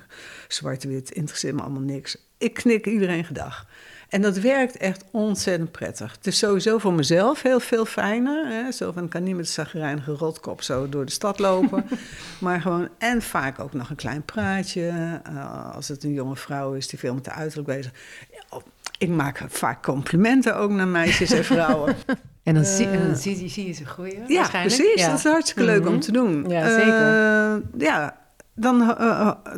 zwart-wit, 0.48 1.12
interesseert 1.12 1.56
me 1.56 1.62
allemaal 1.62 1.82
niks. 1.82 2.18
Ik 2.38 2.54
knik 2.54 2.86
iedereen 2.86 3.26
gedag. 3.26 3.68
En 4.12 4.22
dat 4.22 4.38
werkt 4.38 4.78
echt 4.78 5.04
ontzettend 5.12 5.72
prettig. 5.72 6.12
Het 6.12 6.28
is 6.28 6.38
sowieso 6.38 6.78
voor 6.78 6.94
mezelf 6.94 7.42
heel 7.42 7.60
veel 7.60 7.86
fijner. 7.86 8.48
Hè? 8.48 8.72
Zo 8.72 8.92
van, 8.92 9.04
ik 9.04 9.10
kan 9.10 9.24
niet 9.24 9.36
met 9.36 9.46
een 9.46 9.52
zagrijnige 9.52 10.12
rotkop 10.12 10.62
zo 10.62 10.90
door 10.90 11.06
de 11.06 11.12
stad 11.12 11.40
lopen. 11.40 11.86
maar 12.40 12.62
gewoon, 12.62 12.90
en 12.98 13.22
vaak 13.22 13.60
ook 13.60 13.74
nog 13.74 13.90
een 13.90 13.96
klein 13.96 14.24
praatje. 14.24 14.88
Eh, 15.24 15.76
als 15.76 15.88
het 15.88 16.04
een 16.04 16.14
jonge 16.14 16.36
vrouw 16.36 16.74
is 16.74 16.88
die 16.88 17.00
veel 17.00 17.14
met 17.14 17.24
de 17.24 17.32
uiterlijk 17.32 17.68
bezig. 17.68 17.92
Ja, 18.32 18.58
ik 18.98 19.10
maak 19.10 19.42
vaak 19.50 19.84
complimenten 19.84 20.56
ook 20.56 20.72
naar 20.72 20.88
meisjes 20.88 21.32
en 21.32 21.44
vrouwen. 21.46 21.96
En 22.44 22.54
dan, 22.54 22.66
zie, 22.66 22.88
en 22.88 23.00
dan 23.00 23.10
Eh, 23.12 23.16
zie, 23.18 23.50
zie 23.50 23.68
je 23.68 23.74
ze 23.74 23.86
groeien 23.86 24.24
Ja, 24.28 24.48
precies. 24.50 25.02
Ja. 25.02 25.10
Dat 25.10 25.18
is 25.18 25.24
hartstikke 25.24 25.64
leuk 25.64 25.86
om 25.88 25.92
Mhm. 25.94 26.02
te 26.02 26.12
doen. 26.12 26.46
Ja, 26.50 26.70
zeker. 26.70 26.94
Eh, 26.94 27.80
ja, 27.80 28.18
dan, 28.54 28.96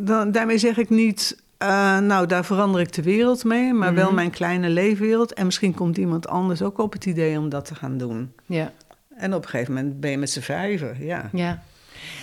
dan, 0.02 0.32
daarmee 0.32 0.58
zeg 0.58 0.76
ik 0.76 0.90
niet... 0.90 1.42
eh, 1.68 1.98
nou, 1.98 2.26
daar 2.26 2.44
verander 2.44 2.80
ik 2.80 2.92
de 2.92 3.02
wereld 3.02 3.44
mee, 3.44 3.72
maar 3.72 3.94
wel 3.94 4.06
Mhm. 4.06 4.14
mijn 4.14 4.30
kleine 4.30 4.68
leefwereld. 4.68 5.32
En 5.34 5.44
misschien 5.44 5.74
komt 5.74 5.96
iemand 5.96 6.28
anders 6.28 6.62
ook 6.62 6.78
op 6.78 6.92
het 6.92 7.06
idee 7.06 7.38
om 7.38 7.48
dat 7.48 7.64
te 7.64 7.74
gaan 7.74 7.98
doen. 7.98 8.32
Ja. 8.46 8.72
En 9.16 9.34
op 9.34 9.42
een 9.44 9.48
gegeven 9.48 9.74
moment 9.74 10.00
ben 10.00 10.10
je 10.10 10.18
met 10.18 10.30
z'n 10.30 10.40
vijven, 10.40 10.96
ja. 11.00 11.28
Ja. 11.32 11.62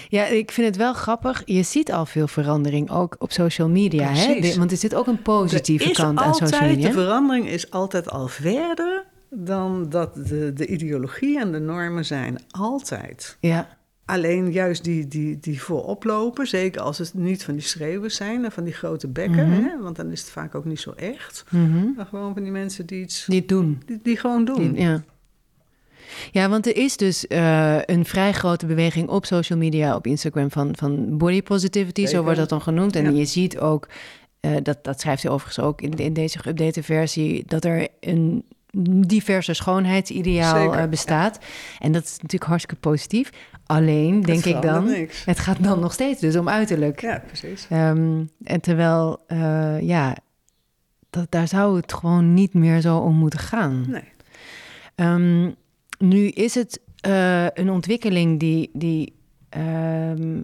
Ja, 0.09 0.25
ik 0.25 0.51
vind 0.51 0.67
het 0.67 0.75
wel 0.75 0.93
grappig. 0.93 1.41
Je 1.45 1.63
ziet 1.63 1.91
al 1.91 2.05
veel 2.05 2.27
verandering, 2.27 2.91
ook 2.91 3.15
op 3.19 3.31
social 3.31 3.69
media. 3.69 4.07
Hè? 4.07 4.25
Precies. 4.33 4.53
De- 4.53 4.59
want 4.59 4.71
er 4.71 4.77
zit 4.77 4.95
ook 4.95 5.07
een 5.07 5.21
positieve 5.21 5.89
Er 5.89 5.95
kant 5.95 6.19
aan 6.19 6.33
social 6.35 6.61
media. 6.69 6.87
De 6.87 6.93
verandering 6.93 7.47
is 7.47 7.71
altijd 7.71 8.09
al 8.09 8.27
verder 8.27 9.03
dan 9.29 9.89
dat 9.89 10.15
de, 10.15 10.53
de 10.53 10.67
ideologie 10.67 11.39
en 11.39 11.51
de 11.51 11.59
normen 11.59 12.05
zijn. 12.05 12.37
Altijd. 12.51 13.37
Ja, 13.39 13.67
Alleen 14.05 14.51
juist 14.51 14.83
die, 14.83 15.07
die, 15.07 15.37
die 15.39 15.61
voorop 15.61 16.03
lopen, 16.03 16.47
zeker 16.47 16.81
als 16.81 16.97
het 16.97 17.13
niet 17.13 17.43
van 17.43 17.53
die 17.53 17.63
schreeuwers 17.63 18.15
zijn 18.15 18.45
en 18.45 18.51
van 18.51 18.63
die 18.63 18.73
grote 18.73 19.07
bekken, 19.07 19.49
Mhm. 19.49 19.61
hè, 19.63 19.81
want 19.81 19.95
dan 19.95 20.11
is 20.11 20.19
het 20.21 20.29
vaak 20.29 20.55
ook 20.55 20.65
niet 20.65 20.79
zo 20.79 20.91
echt. 20.91 21.43
Mhm. 21.49 21.85
Maar 21.95 22.05
gewoon 22.05 22.33
van 22.33 22.43
die 22.43 22.51
mensen 22.51 22.85
die 22.85 23.01
iets, 23.01 23.25
die 23.25 23.45
doen. 23.45 23.81
die, 23.85 23.99
die 24.03 24.17
gewoon 24.17 24.45
doen. 24.45 24.73
Die- 24.73 24.81
ja. 24.81 25.03
ja, 26.31 26.49
want 26.49 26.67
er 26.67 26.75
is 26.77 26.97
dus 26.97 27.27
eh, 27.27 27.77
een 27.85 28.05
vrij 28.05 28.31
grote 28.33 28.65
beweging 28.65 29.09
op 29.09 29.25
social 29.25 29.59
media, 29.59 29.95
op 29.95 30.07
Instagram, 30.07 30.51
van, 30.51 30.75
van 30.77 31.17
body 31.17 31.41
positivity, 31.43 32.05
zo 32.05 32.23
wordt 32.23 32.37
dat 32.37 32.49
dan 32.49 32.61
genoemd. 32.61 32.95
En 32.95 33.03
Ja. 33.03 33.09
je 33.19 33.25
ziet 33.25 33.59
ook, 33.59 33.87
eh, 34.39 34.51
dat, 34.63 34.83
dat 34.83 35.01
schrijft 35.01 35.23
hij 35.23 35.31
overigens 35.31 35.65
ook 35.65 35.81
in, 35.81 35.93
in 35.93 36.13
deze 36.13 36.39
geüpdate 36.39 36.83
versie, 36.83 37.43
dat 37.45 37.65
er 37.65 37.87
een 37.99 38.43
diverse 39.07 39.53
schoonheidsideaal 39.53 40.61
Zeker, 40.61 40.79
eh, 40.79 40.89
bestaat. 40.89 41.39
En 41.79 41.91
dat 41.91 42.03
is 42.03 42.11
natuurlijk 42.11 42.49
hartstikke 42.49 42.81
positief. 42.81 43.29
Alleen, 43.65 44.21
denk 44.21 44.45
ik 44.45 44.61
dan, 44.61 44.85
niks. 44.85 45.25
het 45.25 45.39
gaat 45.39 45.63
dan 45.63 45.79
nog 45.79 45.93
steeds 45.93 46.19
dus 46.19 46.35
om 46.35 46.49
uiterlijk. 46.49 47.01
Ja, 47.01 47.23
precies. 47.27 47.67
Ehm, 47.69 48.23
en 48.43 48.61
terwijl, 48.61 49.23
eh, 49.27 49.81
ja, 49.81 50.17
dat, 51.09 51.25
daar 51.29 51.47
zou 51.47 51.75
het 51.75 51.93
gewoon 51.93 52.33
niet 52.33 52.53
meer 52.53 52.81
zo 52.81 52.97
om 52.97 53.15
moeten 53.15 53.39
gaan. 53.39 53.85
Nee. 53.87 54.11
Ehm, 54.95 55.51
nu 55.97 56.27
is 56.27 56.55
het 56.55 56.79
eh, 57.01 57.45
een 57.45 57.69
ontwikkeling 57.69 58.39
die, 58.39 58.69
die 58.73 59.15
ehm, 59.49 60.41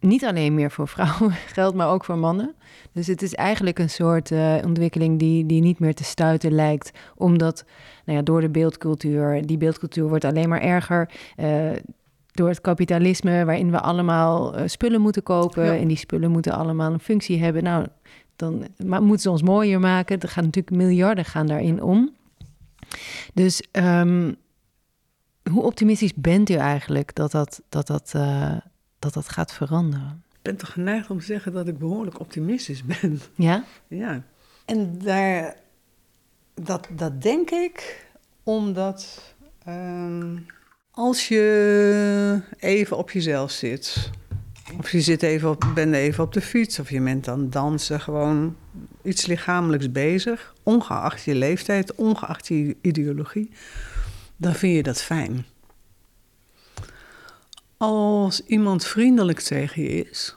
niet 0.00 0.24
alleen 0.24 0.54
meer 0.54 0.70
voor 0.70 0.88
vrouwen 0.88 1.32
geldt, 1.54 1.76
maar 1.76 1.88
ook 1.88 2.04
voor 2.04 2.18
mannen. 2.18 2.54
Dus 2.92 3.06
het 3.06 3.22
is 3.22 3.34
eigenlijk 3.34 3.78
een 3.78 3.90
soort 3.90 4.30
eh, 4.30 4.54
ontwikkeling 4.64 5.18
die, 5.18 5.46
die 5.46 5.60
niet 5.62 5.78
meer 5.78 5.94
te 5.94 6.04
stuiten 6.04 6.52
lijkt, 6.52 6.90
omdat 7.16 7.64
nou 8.04 8.18
ja, 8.18 8.24
door 8.24 8.40
de 8.40 8.48
beeldcultuur, 8.50 9.46
die 9.46 9.56
beeldcultuur 9.56 10.08
wordt 10.08 10.24
alleen 10.24 10.48
maar 10.48 10.60
erger. 10.60 11.10
eh, 11.36 11.70
door 12.32 12.48
het 12.48 12.60
kapitalisme, 12.60 13.44
waarin 13.44 13.70
we 13.70 13.80
allemaal 13.80 14.54
eh, 14.56 14.68
spullen 14.68 15.00
moeten 15.00 15.22
kopen 15.22 15.64
Ja. 15.64 15.76
en 15.76 15.88
die 15.88 15.96
spullen 15.96 16.30
moeten 16.30 16.52
allemaal 16.52 16.92
een 16.92 17.00
functie 17.00 17.42
hebben. 17.42 17.62
Nou, 17.62 17.86
dan 18.36 18.66
maar 18.84 19.02
moeten 19.02 19.20
ze 19.20 19.30
ons 19.30 19.42
mooier 19.42 19.80
maken. 19.80 20.20
Er 20.20 20.28
gaan 20.28 20.44
natuurlijk 20.44 20.76
miljarden 20.76 21.24
gaan 21.24 21.46
daarin 21.46 21.82
om. 21.82 22.14
Dus 23.34 23.62
ehm, 23.72 24.32
hoe 25.50 25.62
optimistisch 25.62 26.14
bent 26.14 26.50
u 26.50 26.54
eigenlijk 26.54 27.14
dat 27.14 27.30
dat, 27.30 27.60
dat, 27.68 27.86
dat, 27.86 28.14
dat, 28.98 29.14
dat 29.14 29.28
gaat 29.28 29.52
veranderen? 29.52 30.22
Ik 30.32 30.42
ben 30.42 30.56
toch 30.56 30.72
geneigd 30.72 31.10
om 31.10 31.18
te 31.18 31.24
zeggen 31.24 31.52
dat 31.52 31.68
ik 31.68 31.78
behoorlijk 31.78 32.20
optimistisch 32.20 32.84
ben. 32.84 33.20
Ja? 33.34 33.64
Ja. 33.88 34.22
En 34.64 34.98
daar, 34.98 35.56
dat, 36.54 36.88
dat 36.90 37.22
denk 37.22 37.50
ik 37.50 38.06
omdat 38.42 39.34
ehm, 39.64 40.36
als 40.90 41.28
je 41.28 42.40
even 42.58 42.96
op 42.96 43.10
jezelf 43.10 43.50
zit, 43.50 44.10
of 44.78 44.90
je 44.90 45.00
zit 45.00 45.22
even 45.22 45.50
op, 45.50 45.70
bent 45.74 45.94
even 45.94 46.24
op 46.24 46.32
de 46.32 46.40
fiets, 46.40 46.78
of 46.78 46.90
je 46.90 47.00
bent 47.00 47.28
aan 47.28 47.40
het 47.40 47.52
dansen, 47.52 48.00
gewoon 48.00 48.56
iets 49.02 49.26
lichamelijks 49.26 49.92
bezig, 49.92 50.54
ongeacht 50.62 51.22
je 51.22 51.34
leeftijd, 51.34 51.94
ongeacht 51.94 52.48
je 52.48 52.76
ideologie, 52.80 53.50
dan 54.36 54.54
vind 54.54 54.76
je 54.76 54.82
dat 54.82 55.02
fijn. 55.02 55.44
Als 57.76 58.44
iemand 58.44 58.84
vriendelijk 58.84 59.40
tegen 59.40 59.82
je 59.82 59.88
is, 59.88 60.36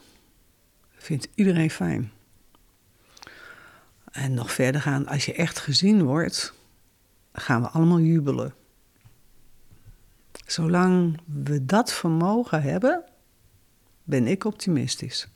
vindt 0.96 1.28
iedereen 1.36 1.70
fijn. 1.70 2.12
En 4.12 4.34
nog 4.34 4.52
verder 4.52 4.82
gaan, 4.82 5.08
als 5.08 5.26
je 5.26 5.34
echt 5.34 5.60
gezien 5.60 6.04
wordt, 6.04 6.54
gaan 7.34 7.62
we 7.62 7.68
allemaal 7.68 8.00
jubelen. 8.00 8.54
Zolang 10.46 11.20
we 11.26 11.66
dat 11.66 11.94
vermogen 11.94 12.62
hebben, 12.62 13.04
ben 14.04 14.28
ik 14.28 14.44
optimistisch. 14.44 15.28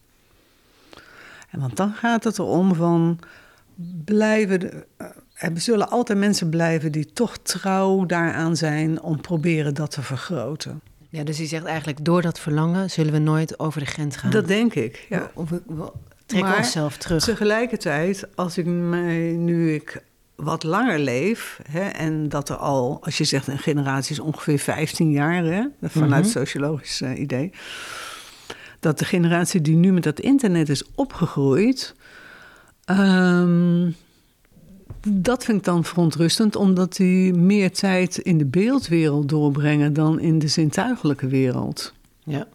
En 1.49 1.59
want 1.59 1.77
dan 1.77 1.93
gaat 1.93 2.23
het 2.23 2.39
erom 2.39 2.75
van 2.75 3.19
blijven. 4.05 4.85
eh, 4.97 5.07
Er 5.35 5.61
zullen 5.61 5.89
altijd 5.89 6.17
mensen 6.17 6.49
blijven 6.49 6.91
die 6.91 7.13
toch 7.13 7.37
trouw 7.37 8.05
daaraan 8.05 8.55
zijn 8.55 9.01
om 9.01 9.21
proberen 9.21 9.73
dat 9.73 9.91
te 9.91 10.01
vergroten. 10.01 10.81
Ja, 11.13 11.23
dus 11.23 11.39
u 11.39 11.45
zegt 11.45 11.65
eigenlijk, 11.65 12.05
door 12.05 12.21
dat 12.21 12.39
verlangen 12.39 12.89
zullen 12.89 13.13
we 13.13 13.19
nooit 13.19 13.59
over 13.59 13.79
de 13.79 13.85
grens 13.85 14.15
gaan. 14.15 14.31
Dat 14.31 14.47
denk 14.47 14.73
ik. 14.73 15.05
Ja. 15.09 15.31
Of 15.33 15.49
we, 15.49 15.61
we 15.67 15.91
trekken 16.25 16.49
Maar 16.49 16.57
onszelf 16.57 16.97
terug. 16.97 17.23
Tegelijkertijd, 17.23 18.27
als 18.35 18.57
ik 18.57 18.65
mij, 18.65 19.17
nu 19.31 19.73
ik 19.73 20.03
wat 20.35 20.63
langer 20.63 20.99
leef, 20.99 21.59
hè, 21.69 21.81
en 21.89 22.29
dat 22.29 22.49
er 22.49 22.55
al, 22.55 22.97
als 23.01 23.17
je 23.17 23.23
zegt 23.23 23.47
een 23.47 23.57
generatie 23.59 24.11
is 24.11 24.19
ongeveer 24.19 24.59
15 24.59 25.11
jaar, 25.11 25.43
hè, 25.43 25.63
vanuit 25.81 26.23
Mhm. 26.23 26.31
sociologisch 26.31 27.01
eh, 27.01 27.19
idee, 27.19 27.51
dat 28.79 28.99
de 28.99 29.05
generatie 29.05 29.61
die 29.61 29.75
nu 29.75 29.91
met 29.91 30.03
dat 30.03 30.19
internet 30.19 30.69
is 30.69 30.83
opgegroeid, 30.95 31.95
ehm, 32.85 33.91
dat 35.07 35.43
vind 35.43 35.57
ik 35.57 35.63
dan 35.63 35.83
verontrustend, 35.83 36.55
omdat 36.55 36.95
die 36.95 37.33
meer 37.33 37.71
tijd 37.71 38.17
in 38.17 38.37
de 38.37 38.45
beeldwereld 38.45 39.29
doorbrengen 39.29 39.93
dan 39.93 40.19
in 40.19 40.39
de 40.39 40.47
zintuigelijke 40.47 41.27
wereld. 41.27 41.93
Ja. 42.23 42.47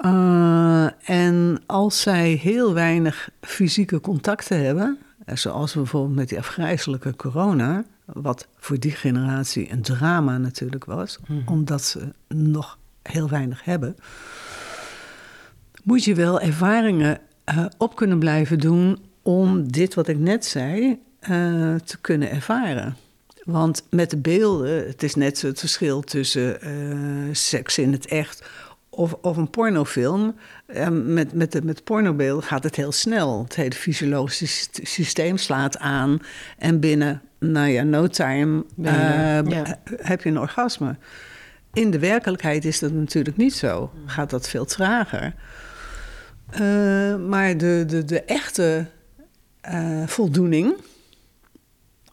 Eh, 0.00 1.10
en 1.10 1.62
als 1.66 2.00
zij 2.00 2.30
heel 2.30 2.74
weinig 2.74 3.30
fysieke 3.40 4.00
contacten 4.00 4.64
hebben, 4.64 4.98
eh, 5.24 5.36
zoals 5.36 5.74
bijvoorbeeld 5.74 6.16
met 6.16 6.28
die 6.28 6.38
afgrijzelijke 6.38 7.16
corona, 7.16 7.84
wat 8.04 8.48
voor 8.58 8.78
die 8.78 8.90
generatie 8.90 9.72
een 9.72 9.82
drama 9.82 10.38
natuurlijk 10.38 10.84
was, 10.84 11.18
omdat 11.46 11.82
ze 11.82 12.12
nog 12.28 12.78
heel 13.02 13.28
weinig 13.28 13.64
hebben, 13.64 13.96
moet 15.82 16.04
je 16.04 16.14
wel 16.14 16.40
ervaringen 16.40 17.18
eh, 17.44 17.64
op 17.78 17.96
kunnen 17.96 18.18
blijven 18.18 18.58
doen 18.58 18.98
om 19.22 19.72
dit 19.72 19.94
wat 19.94 20.08
ik 20.08 20.18
net 20.18 20.44
zei 20.44 20.98
eh, 21.20 21.74
te 21.74 21.98
kunnen 22.00 22.30
ervaren. 22.30 22.96
Want 23.44 23.82
met 23.90 24.10
de 24.10 24.16
beelden, 24.16 24.86
het 24.86 25.02
is 25.02 25.14
net 25.14 25.38
zo 25.38 25.46
het 25.46 25.58
verschil 25.58 26.00
tussen 26.00 26.60
eh, 26.60 26.70
seks 27.32 27.78
in 27.78 27.92
het 27.92 28.06
echt 28.06 28.48
of, 28.88 29.12
of 29.12 29.36
een 29.36 29.50
pornofilm. 29.50 30.34
Eh, 30.66 30.88
met, 30.88 31.32
met, 31.32 31.52
de, 31.52 31.62
met 31.62 31.84
pornobeelden 31.84 32.44
gaat 32.44 32.62
het 32.62 32.76
heel 32.76 32.92
snel. 32.92 33.42
Het 33.42 33.56
hele 33.56 33.74
fysiologische 33.74 34.46
syst- 34.46 34.80
systeem 34.82 35.36
slaat 35.36 35.78
aan. 35.78 36.18
En 36.58 36.80
binnen, 36.80 37.22
nou 37.38 37.68
ja, 37.68 37.82
no 37.82 38.06
time 38.06 38.64
ja. 38.76 39.42
heb 39.96 40.22
je 40.22 40.28
een 40.28 40.38
orgasme. 40.38 40.96
In 41.72 41.90
de 41.90 41.98
werkelijkheid 41.98 42.64
is 42.64 42.78
dat 42.78 42.92
natuurlijk 42.92 43.36
niet 43.36 43.54
zo. 43.54 43.92
Gaat 44.06 44.30
dat 44.30 44.48
veel 44.48 44.64
trager. 44.64 45.34
Maar 47.28 47.56
de, 47.56 47.84
de, 47.86 48.04
de 48.04 48.22
echte 48.22 48.86
eh, 49.60 50.06
voldoening, 50.06 50.74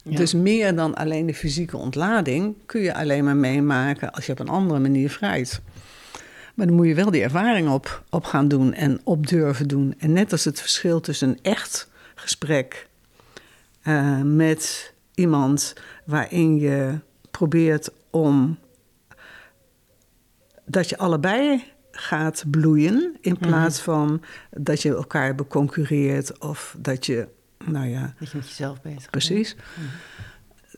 Ja. 0.03 0.17
dus 0.17 0.33
meer 0.33 0.75
dan 0.75 0.95
alleen 0.95 1.25
de 1.25 1.33
fysieke 1.33 1.77
ontlading, 1.77 2.55
kun 2.65 2.81
je 2.81 2.93
alleen 2.95 3.23
maar 3.23 3.35
meemaken 3.35 4.11
als 4.11 4.25
je 4.25 4.31
op 4.31 4.39
een 4.39 4.47
andere 4.49 4.79
manier 4.79 5.09
vrijt. 5.09 5.61
Maar 6.55 6.65
dan 6.67 6.75
moet 6.75 6.87
je 6.87 6.95
wel 6.95 7.11
die 7.11 7.21
ervaring 7.23 7.69
op, 7.69 8.03
op 8.09 8.23
gaan 8.23 8.47
doen 8.47 8.73
en 8.73 8.99
op 9.03 9.27
durven 9.27 9.67
doen. 9.67 9.93
En 9.97 10.13
net 10.13 10.31
als 10.31 10.45
het 10.45 10.59
verschil 10.59 10.99
tussen 10.99 11.29
een 11.29 11.39
echt 11.41 11.89
gesprek 12.15 12.87
eh, 13.81 14.21
met 14.21 14.93
iemand 15.15 15.73
waarin 16.05 16.59
je 16.59 16.99
probeert 17.31 17.89
om 18.09 18.57
dat 20.65 20.89
je 20.89 20.97
allebei 20.97 21.63
gaat 21.91 22.43
bloeien 22.51 23.17
in 23.21 23.37
plaats 23.37 23.79
van 23.79 24.21
dat 24.51 24.81
je 24.81 24.89
elkaar 24.95 25.35
beconcurreert 25.35 26.39
of 26.39 26.75
dat 26.79 27.05
je, 27.05 27.27
nou 27.71 27.87
ja, 27.87 28.13
Dat 28.19 28.31
je 28.31 28.37
met 28.37 28.47
jezelf 28.47 28.81
bezig 28.81 28.97
bent. 28.99 29.09
Precies. 29.11 29.55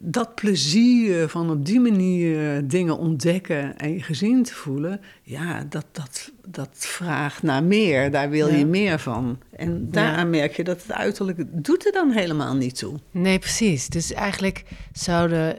Dat 0.02 0.36
plezier 0.36 1.28
van 1.30 1.50
op 1.50 1.66
die 1.66 1.80
manier 1.80 2.68
dingen 2.68 2.98
ontdekken 2.98 3.78
en 3.78 3.94
je 3.94 4.02
gezien 4.04 4.44
te 4.44 4.54
voelen, 4.54 5.02
ja, 5.24 5.66
dat, 5.70 5.86
dat, 5.92 6.32
dat 6.48 6.70
vraagt 6.74 7.44
naar 7.44 7.64
meer. 7.64 8.12
Daar 8.12 8.30
wil 8.30 8.48
Ja. 8.50 8.56
je 8.56 8.66
meer 8.66 9.00
van. 9.00 9.40
En 9.56 9.88
daaraan 9.92 10.30
merk 10.30 10.56
je 10.56 10.64
dat 10.64 10.82
het 10.82 10.92
uiterlijk 10.92 11.40
doet 11.66 11.86
er 11.86 11.92
dan 11.92 12.12
helemaal 12.12 12.56
niet 12.56 12.78
toe. 12.78 13.00
Nee, 13.12 13.40
precies. 13.40 13.88
Dus 13.90 14.14
eigenlijk 14.14 14.64
zouden, 14.94 15.56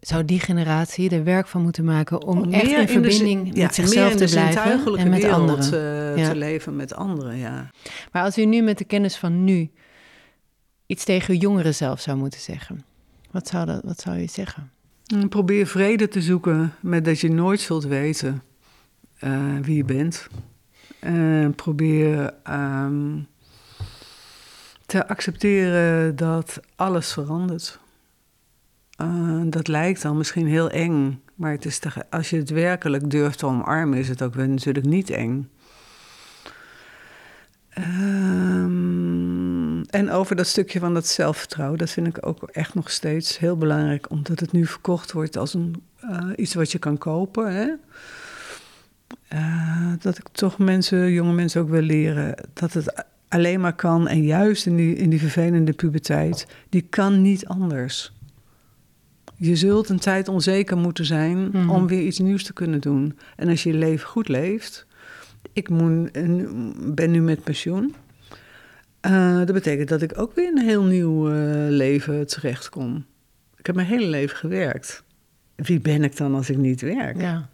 zou 0.00 0.24
die 0.24 0.40
generatie 0.40 1.10
er 1.10 1.24
werk 1.24 1.46
van 1.46 1.62
moeten 1.62 1.84
maken 1.84 2.22
om, 2.22 2.38
Om 2.42 2.52
echt 2.52 2.64
meer 2.64 2.78
in 2.80 2.88
zin- 2.88 3.02
verbinding 3.02 3.50
ja, 3.56 3.62
met 3.64 3.74
zichzelf 3.74 4.14
te 4.14 4.24
blijven 4.24 4.96
en 4.96 5.08
met 5.10 5.22
wereld, 5.22 5.50
anderen. 5.50 6.12
eh, 6.16 6.22
Ja. 6.24 6.28
te 6.30 6.36
leven 6.36 6.76
met 6.76 6.94
anderen, 6.94 7.36
ja. 7.36 7.70
Maar 8.12 8.22
als 8.22 8.38
u 8.38 8.44
nu 8.44 8.62
met 8.62 8.78
de 8.78 8.84
kennis 8.84 9.16
van 9.16 9.44
nu 9.44 9.70
iets 10.88 11.04
tegen 11.04 11.36
jongeren 11.36 11.74
zelf 11.74 12.00
zou 12.00 12.16
moeten 12.16 12.40
zeggen, 12.40 12.84
wat 13.30 13.48
zou, 13.48 13.66
dat, 13.66 13.82
wat 13.84 14.00
zou 14.00 14.20
u 14.20 14.26
zeggen? 14.26 14.70
Probeer 15.28 15.66
vrede 15.66 16.08
te 16.08 16.22
zoeken 16.22 16.74
met 16.80 17.04
dat 17.04 17.20
je 17.20 17.30
nooit 17.30 17.60
zult 17.60 17.84
weten 17.84 18.42
eh, 19.18 19.56
wie 19.62 19.76
je 19.76 19.84
bent. 19.84 20.26
En 20.98 21.54
probeer 21.54 22.34
ehm, 22.42 23.18
te 24.86 25.08
accepteren 25.08 26.16
dat 26.16 26.60
alles 26.76 27.12
verandert. 27.12 27.78
Eh, 28.96 29.40
dat 29.44 29.68
lijkt 29.68 30.02
dan 30.02 30.16
misschien 30.16 30.46
heel 30.46 30.70
eng, 30.70 31.22
maar 31.34 31.50
het 31.52 31.64
is 31.64 31.80
als 32.10 32.30
je 32.30 32.36
het 32.36 32.50
werkelijk 32.50 33.10
durft 33.10 33.38
te 33.38 33.46
omarmen, 33.46 33.98
is 33.98 34.08
het 34.08 34.22
ook 34.22 34.34
weer 34.34 34.48
natuurlijk 34.48 34.86
niet 34.86 35.10
eng. 35.10 35.50
Ehm, 37.68 39.47
en 39.90 40.10
over 40.10 40.36
dat 40.36 40.46
stukje 40.46 40.78
van 40.78 40.94
dat 40.94 41.06
zelfvertrouwen, 41.06 41.78
dat 41.78 41.90
vind 41.90 42.06
ik 42.06 42.26
ook 42.26 42.42
echt 42.42 42.74
nog 42.74 42.90
steeds 42.90 43.38
heel 43.38 43.56
belangrijk, 43.56 44.10
omdat 44.10 44.40
het 44.40 44.52
nu 44.52 44.66
verkocht 44.66 45.12
wordt 45.12 45.36
als 45.36 45.54
een, 45.54 45.82
eh, 46.00 46.26
iets 46.36 46.54
wat 46.54 46.72
je 46.72 46.78
kan 46.78 46.98
kopen. 46.98 47.54
Hè? 47.54 47.68
Eh, 49.28 49.92
dat 50.00 50.18
ik 50.18 50.28
toch 50.32 50.58
mensen, 50.58 51.12
jonge 51.12 51.32
mensen 51.32 51.60
ook 51.60 51.68
wil 51.68 51.80
leren 51.80 52.34
dat 52.52 52.72
het 52.72 53.04
alleen 53.28 53.60
maar 53.60 53.74
kan. 53.74 54.08
En 54.08 54.22
juist 54.22 54.66
in 54.66 54.76
die, 54.76 54.94
in 54.96 55.10
die 55.10 55.18
vervelende 55.20 55.72
puberteit, 55.72 56.46
die 56.68 56.86
kan 56.90 57.22
niet 57.22 57.46
anders. 57.46 58.12
Je 59.36 59.56
zult 59.56 59.88
een 59.88 59.98
tijd 59.98 60.28
onzeker 60.28 60.76
moeten 60.76 61.04
zijn 61.04 61.48
Mhm. 61.52 61.70
om 61.70 61.86
weer 61.86 62.02
iets 62.02 62.18
nieuws 62.18 62.44
te 62.44 62.52
kunnen 62.52 62.80
doen. 62.80 63.18
En 63.36 63.48
als 63.48 63.62
je 63.62 63.72
je 63.72 63.78
leven 63.78 64.08
goed 64.08 64.28
leeft. 64.28 64.86
Ik 65.52 65.68
moet, 65.68 66.12
ben 66.94 67.10
nu 67.10 67.20
met 67.20 67.44
pensioen. 67.44 67.94
Eh, 69.00 69.36
dat 69.36 69.52
betekent 69.52 69.88
dat 69.88 70.02
ik 70.02 70.18
ook 70.18 70.34
weer 70.34 70.46
in 70.50 70.58
een 70.58 70.64
heel 70.64 70.82
nieuw 70.84 71.28
eh, 71.30 71.34
leven 71.68 72.26
terechtkom. 72.26 73.04
Ik 73.56 73.66
heb 73.66 73.74
mijn 73.74 73.86
hele 73.88 74.06
leven 74.06 74.36
gewerkt. 74.36 75.02
Wie 75.54 75.80
ben 75.80 76.04
ik 76.04 76.16
dan 76.16 76.34
als 76.34 76.50
ik 76.50 76.56
niet 76.56 76.80
werk? 76.80 77.20
Ja. 77.20 77.48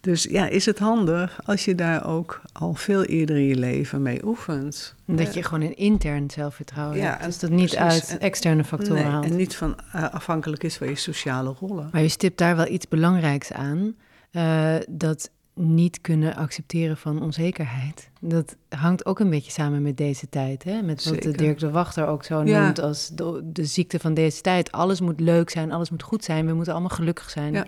Dus 0.00 0.22
ja, 0.22 0.46
is 0.48 0.66
het 0.66 0.78
handig 0.78 1.40
als 1.44 1.64
je 1.64 1.74
daar 1.74 2.06
ook 2.06 2.40
al 2.52 2.74
veel 2.74 3.04
eerder 3.04 3.36
in 3.36 3.42
je 3.46 3.56
leven 3.56 4.02
mee 4.02 4.24
oefent? 4.24 4.94
Dat 5.04 5.34
je 5.34 5.42
gewoon 5.42 5.60
een 5.60 5.76
intern 5.76 6.30
zelfvertrouwen 6.30 6.96
Ja, 6.98 7.10
hebt. 7.10 7.24
Dus 7.24 7.38
dat 7.38 7.50
niet 7.50 7.74
precies. 7.76 8.10
uit 8.10 8.18
externe 8.20 8.64
factoren 8.64 9.02
Nee, 9.02 9.04
haalt. 9.12 9.24
en 9.24 9.36
niet 9.36 9.56
van 9.56 9.76
eh, 9.92 10.10
afhankelijk 10.12 10.62
is 10.64 10.76
van 10.76 10.88
je 10.88 10.94
sociale 10.94 11.54
rollen. 11.60 11.88
Maar 11.92 12.02
je 12.02 12.08
stipt 12.08 12.38
daar 12.38 12.56
wel 12.56 12.68
iets 12.68 12.88
belangrijks 12.88 13.52
aan. 13.52 13.94
eh, 14.30 14.74
dat 14.88 15.30
niet 15.60 16.00
kunnen 16.00 16.34
accepteren 16.34 16.96
van 16.96 17.22
onzekerheid. 17.22 18.10
Dat 18.20 18.56
hangt 18.68 19.06
ook 19.06 19.18
een 19.20 19.30
beetje 19.30 19.50
samen 19.50 19.82
met 19.82 19.96
deze 19.96 20.28
tijd. 20.28 20.64
Hè? 20.64 20.82
Met 20.82 21.04
wat 21.04 21.14
de 21.14 21.22
Zeker. 21.22 21.36
Dirk 21.38 21.58
de 21.58 21.70
Wachter 21.70 22.06
ook 22.06 22.24
zo 22.24 22.42
Ja. 22.44 22.64
noemt 22.64 22.80
als 22.80 23.08
de, 23.08 23.40
de 23.44 23.64
ziekte 23.64 23.98
van 23.98 24.14
deze 24.14 24.40
tijd. 24.40 24.72
Alles 24.72 25.00
moet 25.00 25.20
leuk 25.20 25.50
zijn, 25.50 25.72
alles 25.72 25.90
moet 25.90 26.02
goed 26.02 26.24
zijn. 26.24 26.46
We 26.46 26.52
moeten 26.54 26.72
allemaal 26.72 26.90
gelukkig 26.96 27.30
zijn, 27.30 27.52
Ja. 27.52 27.66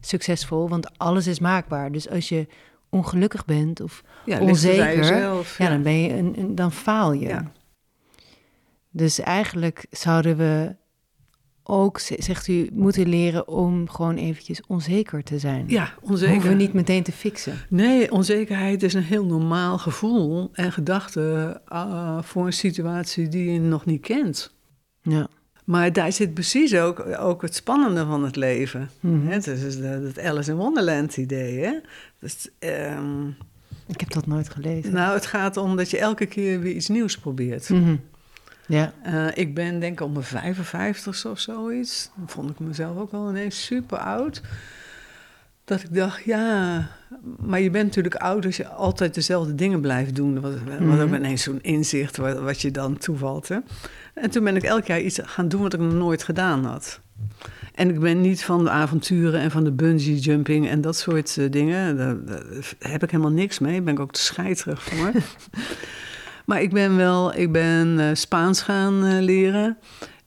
succesvol. 0.00 0.68
Want 0.68 0.98
alles 0.98 1.26
is 1.26 1.38
maakbaar. 1.40 1.92
Dus 1.92 2.08
als 2.10 2.28
je 2.28 2.46
ongelukkig 2.90 3.44
bent 3.44 3.80
of 3.80 4.02
Ja, 4.24 4.40
onzeker, 4.40 4.96
jezelf, 4.96 5.58
ja, 5.58 5.68
dan, 5.68 5.82
ben 5.82 6.00
je 6.00 6.12
een, 6.16 6.38
een- 6.38 6.54
dan 6.54 6.72
faal 6.72 7.12
je. 7.12 7.28
Ja. 7.28 7.52
Dus 8.90 9.20
eigenlijk 9.20 9.86
zouden 9.90 10.36
we 10.36 10.76
ook, 11.68 11.98
zegt 11.98 12.48
u, 12.48 12.68
moeten 12.72 13.08
leren 13.08 13.48
om 13.48 13.88
gewoon 13.88 14.16
eventjes 14.16 14.60
onzeker 14.66 15.22
te 15.22 15.38
zijn. 15.38 15.64
Ja, 15.68 15.92
Hoeven 16.00 16.28
onzeker. 16.28 16.48
we 16.48 16.54
niet 16.54 16.72
meteen 16.72 17.02
te 17.02 17.12
fixen. 17.12 17.54
Nee, 17.68 18.12
onzekerheid 18.12 18.82
is 18.82 18.94
een 18.94 19.02
heel 19.02 19.24
normaal 19.24 19.78
gevoel 19.78 20.48
en 20.52 20.72
gedachte 20.72 21.60
ah, 21.64 22.22
voor 22.22 22.46
een 22.46 22.52
situatie 22.52 23.28
die 23.28 23.52
je 23.52 23.60
nog 23.60 23.84
niet 23.84 24.00
kent. 24.00 24.54
Ja. 25.02 25.28
Maar 25.64 25.92
daar 25.92 26.12
zit 26.12 26.34
precies 26.34 26.74
ook, 26.76 27.06
ook 27.18 27.42
het 27.42 27.54
spannende 27.54 28.04
van 28.04 28.24
het 28.24 28.36
leven. 28.36 28.90
Mhm. 29.00 29.26
Het 29.26 29.46
is 29.46 29.80
dat 29.80 30.02
dat 30.02 30.18
Alice 30.24 30.50
in 30.50 30.56
Wonderland 30.56 31.16
idee. 31.16 31.58
Hè? 31.64 31.72
Dus, 32.20 32.48
ehm, 32.58 33.26
Ik 33.86 34.00
heb 34.00 34.10
dat 34.12 34.26
nooit 34.26 34.48
gelezen. 34.48 34.92
nou, 34.92 35.14
het 35.14 35.26
gaat 35.26 35.56
om 35.56 35.76
dat 35.76 35.90
je 35.90 35.98
elke 35.98 36.26
keer 36.26 36.60
weer 36.60 36.72
iets 36.74 36.88
nieuws 36.88 37.18
probeert. 37.18 37.68
Mhm. 37.68 37.96
Ja. 38.66 38.92
Eh, 39.02 39.26
ik 39.34 39.54
ben 39.54 39.80
denk 39.80 40.00
ik 40.00 40.06
om 40.06 40.12
mijn 40.12 40.24
55 40.24 41.26
of 41.26 41.38
zoiets. 41.38 42.10
Dan 42.14 42.28
vond 42.28 42.50
ik 42.50 42.58
mezelf 42.58 42.98
ook 42.98 43.12
al 43.12 43.28
ineens 43.28 43.64
super 43.64 43.98
oud. 43.98 44.40
Dat 45.64 45.82
ik 45.82 45.94
dacht, 45.94 46.24
ja, 46.24 46.88
maar 47.38 47.60
je 47.60 47.70
bent 47.70 47.84
natuurlijk 47.86 48.14
oud 48.14 48.44
als 48.44 48.56
je 48.56 48.68
altijd 48.68 49.14
dezelfde 49.14 49.54
dingen 49.54 49.80
blijft 49.80 50.14
doen. 50.14 50.40
Wat, 50.40 50.52
wat 50.80 51.00
ook 51.00 51.14
ineens 51.14 51.42
zo'n 51.42 51.62
inzicht 51.62 52.16
wat, 52.16 52.38
wat 52.38 52.60
je 52.60 52.70
dan 52.70 52.98
toevalt. 52.98 53.48
Hè? 53.48 53.58
En 54.14 54.30
toen 54.30 54.44
ben 54.44 54.56
ik 54.56 54.62
elk 54.62 54.86
jaar 54.86 55.00
iets 55.00 55.20
gaan 55.22 55.48
doen 55.48 55.62
wat 55.62 55.74
ik 55.74 55.80
nog 55.80 55.92
nooit 55.92 56.22
gedaan 56.22 56.64
had. 56.64 57.00
En 57.74 57.88
ik 57.88 58.00
ben 58.00 58.20
niet 58.20 58.44
van 58.44 58.64
de 58.64 58.70
avonturen 58.70 59.40
en 59.40 59.50
van 59.50 59.64
de 59.64 59.72
bungee 59.72 60.18
jumping 60.18 60.68
en 60.68 60.80
dat 60.80 60.96
soort 60.96 61.36
eh, 61.36 61.50
dingen. 61.50 61.96
Daar, 61.96 62.24
daar 62.24 62.42
heb 62.78 63.02
ik 63.02 63.10
helemaal 63.10 63.32
niks 63.32 63.58
mee. 63.58 63.72
Daar 63.72 63.82
ben 63.82 63.94
ik 63.94 64.00
ook 64.00 64.12
te 64.12 64.20
scheiterig 64.20 64.82
voor. 64.82 65.12
maar 66.46 66.62
ik 66.62 66.72
ben 66.72 66.96
wel, 66.96 67.34
ik 67.34 67.52
ben 67.52 67.98
eh, 67.98 68.06
Spaans 68.12 68.62
gaan 68.62 69.04
eh, 69.04 69.20
leren. 69.20 69.78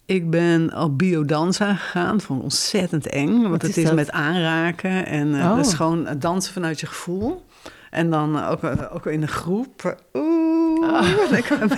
Ik 0.06 0.30
ben 0.30 0.78
op 0.78 0.98
biodanza 0.98 1.74
gegaan. 1.76 2.12
Dat 2.12 2.24
vond 2.24 2.40
ik 2.40 2.44
ontzettend 2.46 3.08
eng. 3.08 3.42
Want 3.50 3.62
het 3.62 3.78
is 3.78 3.84
dat? 3.84 3.96
met 3.96 4.12
aanraken. 4.12 5.06
En 5.06 5.36
eh 5.36 5.50
Oh. 5.50 5.56
dat 5.56 5.66
is 5.66 5.74
gewoon 5.74 6.08
dansen 6.20 6.54
vanuit 6.54 6.80
je 6.80 6.86
gevoel. 6.86 7.46
En 7.90 8.10
dan 8.10 8.44
ook, 8.46 8.60
ook 8.94 9.06
in 9.06 9.22
een 9.22 9.28
groep. 9.28 9.98
Oeh. 10.14 11.30
lekker. 11.32 11.58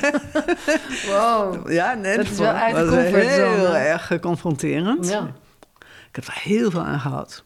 Wow. 1.10 1.72
Ja, 1.72 1.94
net. 1.94 2.16
Dat 2.16 2.26
is 2.26 2.38
wel 2.38 2.52
uit 2.52 2.76
de 2.76 2.86
comfortzone. 2.86 3.56
Heel 3.56 3.76
erg 3.76 4.20
confronterend. 4.20 5.08
Ja. 5.10 5.32
Ik 6.10 6.16
heb 6.16 6.26
er 6.26 6.40
heel 6.42 6.72
veel 6.72 6.82
aan 6.82 7.00
gehad. 7.00 7.44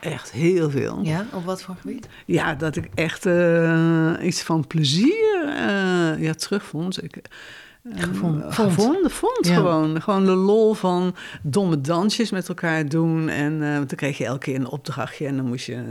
Echt 0.00 0.32
heel 0.32 0.70
veel. 0.70 0.98
ja, 1.02 1.26
op 1.32 1.44
wat 1.44 1.62
voor 1.62 1.76
gebied? 1.80 2.08
Ja, 2.26 2.54
dat 2.54 2.76
ik 2.76 2.88
echt 2.94 3.26
eh, 3.26 4.14
iets 4.22 4.42
van 4.42 4.66
plezier 4.66 5.44
eh, 5.46 6.22
ja, 6.22 6.34
terugvond. 6.34 7.02
Ik, 7.02 7.16
eh, 7.16 7.22
Gevonden. 7.96 8.52
Vond. 8.52 8.72
Gevonden, 8.72 9.10
vond 9.10 9.46
Ja. 9.46 9.54
gewoon. 9.54 10.02
Gewoon 10.02 10.24
de 10.24 10.30
lol 10.34 10.74
van 10.74 11.14
domme 11.42 11.80
dansjes 11.80 12.30
met 12.30 12.48
elkaar 12.48 12.88
doen. 12.88 13.28
En 13.28 13.60
dan 13.60 13.86
kreeg 13.86 14.18
je 14.18 14.24
elke 14.24 14.38
keer 14.38 14.54
een 14.54 14.68
opdrachtje 14.68 15.26
en 15.26 15.36
dan 15.36 15.46
moest 15.46 15.66
je... 15.66 15.82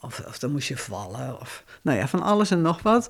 of, 0.00 0.22
of 0.26 0.38
dan 0.38 0.52
moest 0.52 0.68
je 0.68 0.76
vallen. 0.76 1.40
Of, 1.40 1.64
nou 1.82 1.98
ja, 1.98 2.08
van 2.08 2.22
alles 2.22 2.50
en 2.50 2.60
nog 2.62 2.82
wat. 2.82 3.06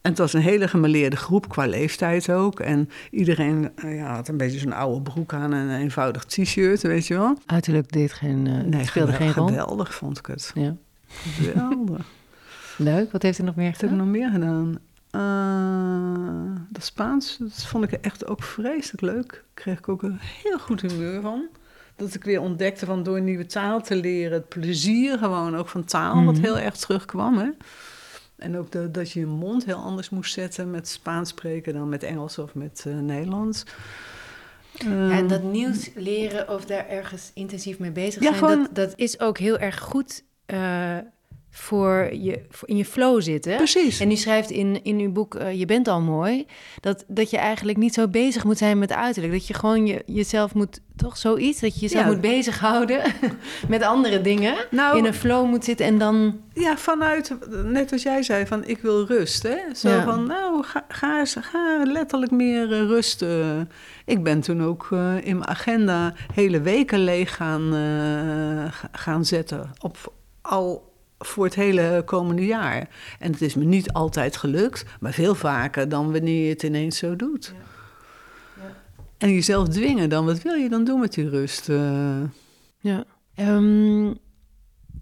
En 0.00 0.10
het 0.10 0.18
was 0.18 0.32
een 0.32 0.40
hele 0.40 0.68
gemeleerde 0.68 1.16
groep 1.16 1.48
qua 1.48 1.66
leeftijd 1.66 2.30
ook. 2.30 2.60
En 2.60 2.90
iedereen 3.10 3.70
eh, 3.76 3.96
ja, 3.96 4.14
had 4.14 4.28
een 4.28 4.36
beetje 4.36 4.58
zo'n 4.58 4.72
oude 4.72 5.00
broek 5.00 5.32
aan 5.32 5.52
en 5.52 5.68
een 5.68 5.80
eenvoudig 5.80 6.24
t-shirt, 6.24 6.82
weet 6.82 7.06
je 7.06 7.14
wel. 7.14 7.38
Uiterlijk 7.46 7.92
deed 7.92 8.12
geen, 8.12 8.70
eh, 8.72 8.86
speelde 8.86 9.12
geen 9.12 9.32
rol. 9.32 9.46
geweldig 9.46 9.94
vond 9.94 10.18
ik 10.18 10.26
het. 10.26 10.50
Ja. 10.54 10.76
Geweldig. 11.06 12.06
Leuk. 12.76 13.12
Wat 13.12 13.22
heeft 13.22 13.38
u 13.38 13.42
nog 13.42 13.54
meer 13.54 13.70
Wat 13.70 13.80
heb 13.80 13.90
ik 13.90 13.96
gedaan? 13.96 14.12
nog 14.12 14.16
meer 14.16 14.30
gedaan? 14.30 14.78
Dat 16.70 16.84
Spaans, 16.84 17.36
dat 17.38 17.64
vond 17.64 17.84
ik 17.84 17.92
echt 17.92 18.26
ook 18.26 18.42
vreselijk 18.42 19.00
leuk. 19.00 19.30
Daar 19.30 19.42
kreeg 19.54 19.78
ik 19.78 19.88
ook 19.88 20.02
een 20.02 20.18
heel 20.20 20.58
goed 20.58 20.80
humeur 20.80 21.20
van. 21.20 21.46
Dat 21.98 22.14
ik 22.14 22.24
weer 22.24 22.40
ontdekte 22.40 22.86
van 22.86 23.02
door 23.02 23.16
een 23.16 23.24
nieuwe 23.24 23.46
taal 23.46 23.82
te 23.82 23.96
leren, 23.96 24.32
het 24.32 24.48
plezier 24.48 25.18
gewoon 25.18 25.56
ook 25.56 25.68
van 25.68 25.84
taal, 25.84 26.24
wat 26.24 26.34
Mhm. 26.34 26.42
heel 26.44 26.58
erg 26.58 26.76
terugkwam. 26.76 27.38
Hè? 27.38 27.48
En 28.36 28.56
ook 28.58 28.70
de, 28.72 28.90
dat 28.90 29.10
je 29.12 29.20
je 29.20 29.26
mond 29.26 29.64
heel 29.64 29.76
anders 29.76 30.10
moest 30.10 30.32
zetten 30.32 30.70
met 30.70 30.88
Spaans 30.88 31.28
spreken 31.28 31.72
dan 31.72 31.88
met 31.88 32.02
Engels 32.02 32.38
of 32.38 32.54
met 32.54 32.84
eh, 32.86 32.94
Nederlands. 32.94 33.62
En 34.86 35.26
dat 35.28 35.42
nieuws 35.42 35.90
leren 35.94 36.48
of 36.54 36.64
daar 36.64 36.88
ergens 36.88 37.30
intensief 37.34 37.78
mee 37.78 37.90
bezig 37.90 38.22
Ja, 38.22 38.28
zijn, 38.28 38.34
gewoon- 38.34 38.62
dat, 38.62 38.74
dat 38.74 38.92
is 38.96 39.20
ook 39.20 39.38
heel 39.38 39.58
erg 39.58 39.78
goed 39.80 40.24
eh, 40.46 40.96
voor 41.58 42.08
je 42.12 42.40
voor 42.50 42.68
in 42.68 42.76
je 42.76 42.84
flow 42.84 43.22
zitten. 43.22 43.56
Precies. 43.56 44.00
En 44.00 44.10
u 44.10 44.16
schrijft 44.16 44.50
in, 44.50 44.84
in 44.84 44.98
uw 44.98 45.12
boek 45.12 45.34
eh, 45.34 45.58
Je 45.58 45.66
bent 45.66 45.88
al 45.88 46.00
mooi, 46.00 46.46
dat, 46.80 47.04
dat 47.08 47.30
je 47.30 47.36
eigenlijk 47.36 47.78
niet 47.78 47.94
zo 47.94 48.08
bezig 48.08 48.44
moet 48.44 48.58
zijn 48.58 48.78
met 48.78 48.92
uiterlijk. 48.92 49.32
Dat 49.34 49.46
je 49.46 49.54
gewoon 49.54 49.86
je, 49.86 50.02
jezelf 50.06 50.54
moet, 50.54 50.80
toch 50.96 51.16
zoiets, 51.16 51.60
dat 51.60 51.74
je 51.74 51.80
jezelf 51.80 52.04
Ja. 52.04 52.10
moet 52.10 52.20
bezighouden 52.20 53.00
met 53.68 53.82
andere 53.82 54.20
dingen. 54.20 54.54
Nou- 54.70 54.98
in 54.98 55.04
een 55.04 55.14
flow 55.14 55.46
moet 55.48 55.64
zitten 55.64 55.86
en 55.86 55.98
dan... 55.98 56.40
Ja, 56.52 56.76
vanuit, 56.76 57.36
net 57.64 57.92
als 57.92 58.02
jij 58.02 58.22
zei, 58.22 58.46
van 58.46 58.64
ik 58.64 58.78
wil 58.78 59.06
rust. 59.06 59.42
Hè? 59.42 59.56
Zo 59.74 59.88
Ja. 59.88 60.04
van, 60.04 60.26
nou, 60.26 60.62
ga, 60.64 60.84
ga, 60.88 61.24
ga 61.24 61.82
letterlijk 61.84 62.30
meer 62.32 62.72
eh, 62.72 62.78
rust. 62.78 63.22
eh. 63.22 63.60
Ik 64.04 64.22
ben 64.22 64.40
toen 64.40 64.62
ook 64.62 64.88
eh, 64.90 65.14
in 65.26 65.36
mijn 65.38 65.48
agenda 65.50 66.14
hele 66.34 66.60
weken 66.60 67.04
leeg 67.04 67.34
gaan, 67.36 67.72
ga- 68.70 68.88
gaan 68.92 69.24
zetten. 69.24 69.70
Op, 69.78 70.12
al 70.42 70.87
voor 71.18 71.44
het 71.44 71.54
hele 71.54 72.02
komende 72.04 72.46
jaar. 72.46 72.88
En 73.18 73.32
het 73.32 73.42
is 73.42 73.54
me 73.54 73.64
niet 73.64 73.92
altijd 73.92 74.36
gelukt, 74.36 74.84
maar 75.00 75.12
veel 75.12 75.34
vaker 75.34 75.88
dan 75.88 76.12
wanneer 76.12 76.44
je 76.44 76.50
het 76.50 76.62
ineens 76.62 76.98
zo 76.98 77.16
doet. 77.16 77.54
En 79.18 79.32
jezelf 79.32 79.68
dwingen 79.68 80.08
dan. 80.08 80.24
Wat 80.26 80.42
wil 80.42 80.54
je 80.54 80.68
dan 80.68 80.84
doen 80.84 81.00
met 81.00 81.12
die 81.14 81.28
rust? 81.28 81.68
Eh, 81.68 82.20
Ja. 82.80 83.04
Ehm, 83.34 84.12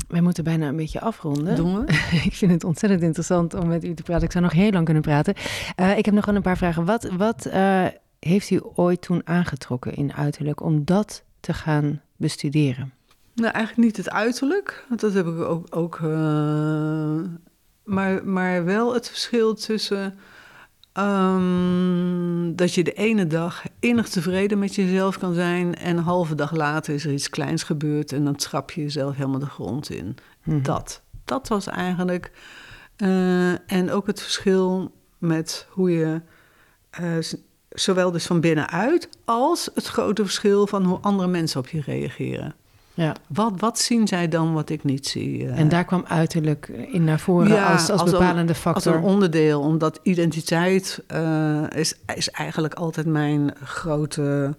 wij 0.09 0.21
moeten 0.21 0.45
bijna 0.45 0.69
een 0.69 0.77
beetje 0.77 1.01
afronden. 1.01 1.57
doen 1.57 1.75
we? 1.75 1.93
ik 2.31 2.35
vind 2.35 2.53
het 2.53 2.65
ontzettend 2.65 3.03
interessant 3.03 3.55
om 3.55 3.67
met 3.67 3.85
u 3.85 3.95
te 3.95 4.03
praten. 4.03 4.25
Ik 4.25 4.33
zou 4.33 4.45
nog 4.45 4.53
heel 4.53 4.71
lang 4.71 4.85
kunnen 4.85 5.03
praten. 5.03 5.35
Eh, 5.77 5.99
ik 5.99 6.05
heb 6.05 6.15
nog 6.15 6.27
wel 6.27 6.35
een 6.35 6.43
paar 6.43 6.57
vragen. 6.57 6.85
Wat, 6.85 7.09
wat 7.17 7.47
eh, 7.47 7.85
heeft 8.19 8.51
u 8.51 8.61
ooit 8.75 9.01
toen 9.03 9.21
aangetrokken 9.25 9.95
in 9.95 10.13
uiterlijk 10.13 10.61
om 10.63 10.85
dat 10.85 11.25
te 11.41 11.53
gaan 11.55 12.01
bestuderen? 12.17 12.93
Nou, 13.37 13.53
eigenlijk 13.53 13.87
niet 13.89 13.97
het 13.97 14.11
uiterlijk. 14.11 14.85
Want 14.89 15.01
dat 15.01 15.13
heb 15.15 15.27
ik 15.27 15.39
ook. 15.41 15.67
ook 15.77 15.97
eh, 16.03 17.21
maar, 17.85 18.25
maar 18.27 18.65
wel 18.65 18.95
het 18.95 19.09
verschil 19.09 19.55
tussen. 19.55 20.19
ehm, 20.93 22.55
dat 22.55 22.75
je 22.75 22.85
de 22.85 22.93
ene 22.93 23.27
dag 23.27 23.63
innig 23.81 24.09
tevreden 24.09 24.59
met 24.59 24.75
jezelf 24.75 25.19
kan 25.19 25.35
zijn. 25.35 25.75
en 25.75 25.97
een 25.97 26.03
halve 26.03 26.35
dag 26.35 26.53
later 26.53 26.95
is 26.95 27.05
er 27.05 27.13
iets 27.13 27.31
kleins 27.31 27.63
gebeurd. 27.63 28.13
en 28.13 28.25
dan 28.25 28.37
trap 28.37 28.71
je 28.71 28.83
jezelf 28.83 29.17
helemaal 29.17 29.39
de 29.41 29.47
grond 29.47 29.91
in. 29.91 30.17
Mhm. 30.45 30.63
Dat. 30.63 31.03
Dat 31.25 31.49
was 31.49 31.67
eigenlijk. 31.67 32.31
eh, 32.97 33.71
en 33.73 33.91
ook 33.91 34.07
het 34.07 34.23
verschil 34.23 34.93
met 35.19 35.67
hoe 35.71 35.91
je. 35.91 36.21
eh, 36.91 37.17
zowel 37.71 38.11
dus 38.11 38.27
van 38.27 38.41
binnenuit. 38.41 39.09
als 39.25 39.71
het 39.75 39.87
grote 39.87 40.23
verschil 40.25 40.67
van 40.67 40.85
hoe 40.85 40.99
andere 41.01 41.29
mensen 41.29 41.61
op 41.61 41.69
je 41.69 41.81
reageren. 41.81 42.55
Ja. 42.97 43.15
Wat, 43.29 43.53
wat 43.61 43.79
zien 43.79 44.07
zij 44.09 44.29
dan 44.29 44.53
wat 44.55 44.71
ik 44.71 44.85
niet 44.85 45.07
zie? 45.07 45.47
eh? 45.49 45.59
En 45.59 45.69
daar 45.69 45.85
kwam 45.85 46.05
uiterlijk 46.09 46.69
in 46.69 47.05
naar 47.05 47.21
voren 47.21 47.49
Ja, 47.49 47.73
als, 47.73 47.91
als, 47.91 48.01
als 48.01 48.13
een- 48.13 48.19
bepalende 48.19 48.53
als 48.53 48.61
factor. 48.61 48.95
een 48.95 49.03
onderdeel, 49.03 49.61
omdat 49.61 50.01
identiteit 50.03 51.03
eh, 51.07 51.63
is, 51.75 51.95
is 52.15 52.31
eigenlijk 52.31 52.75
altijd 52.75 53.07
mijn 53.07 53.55
grote 53.65 54.57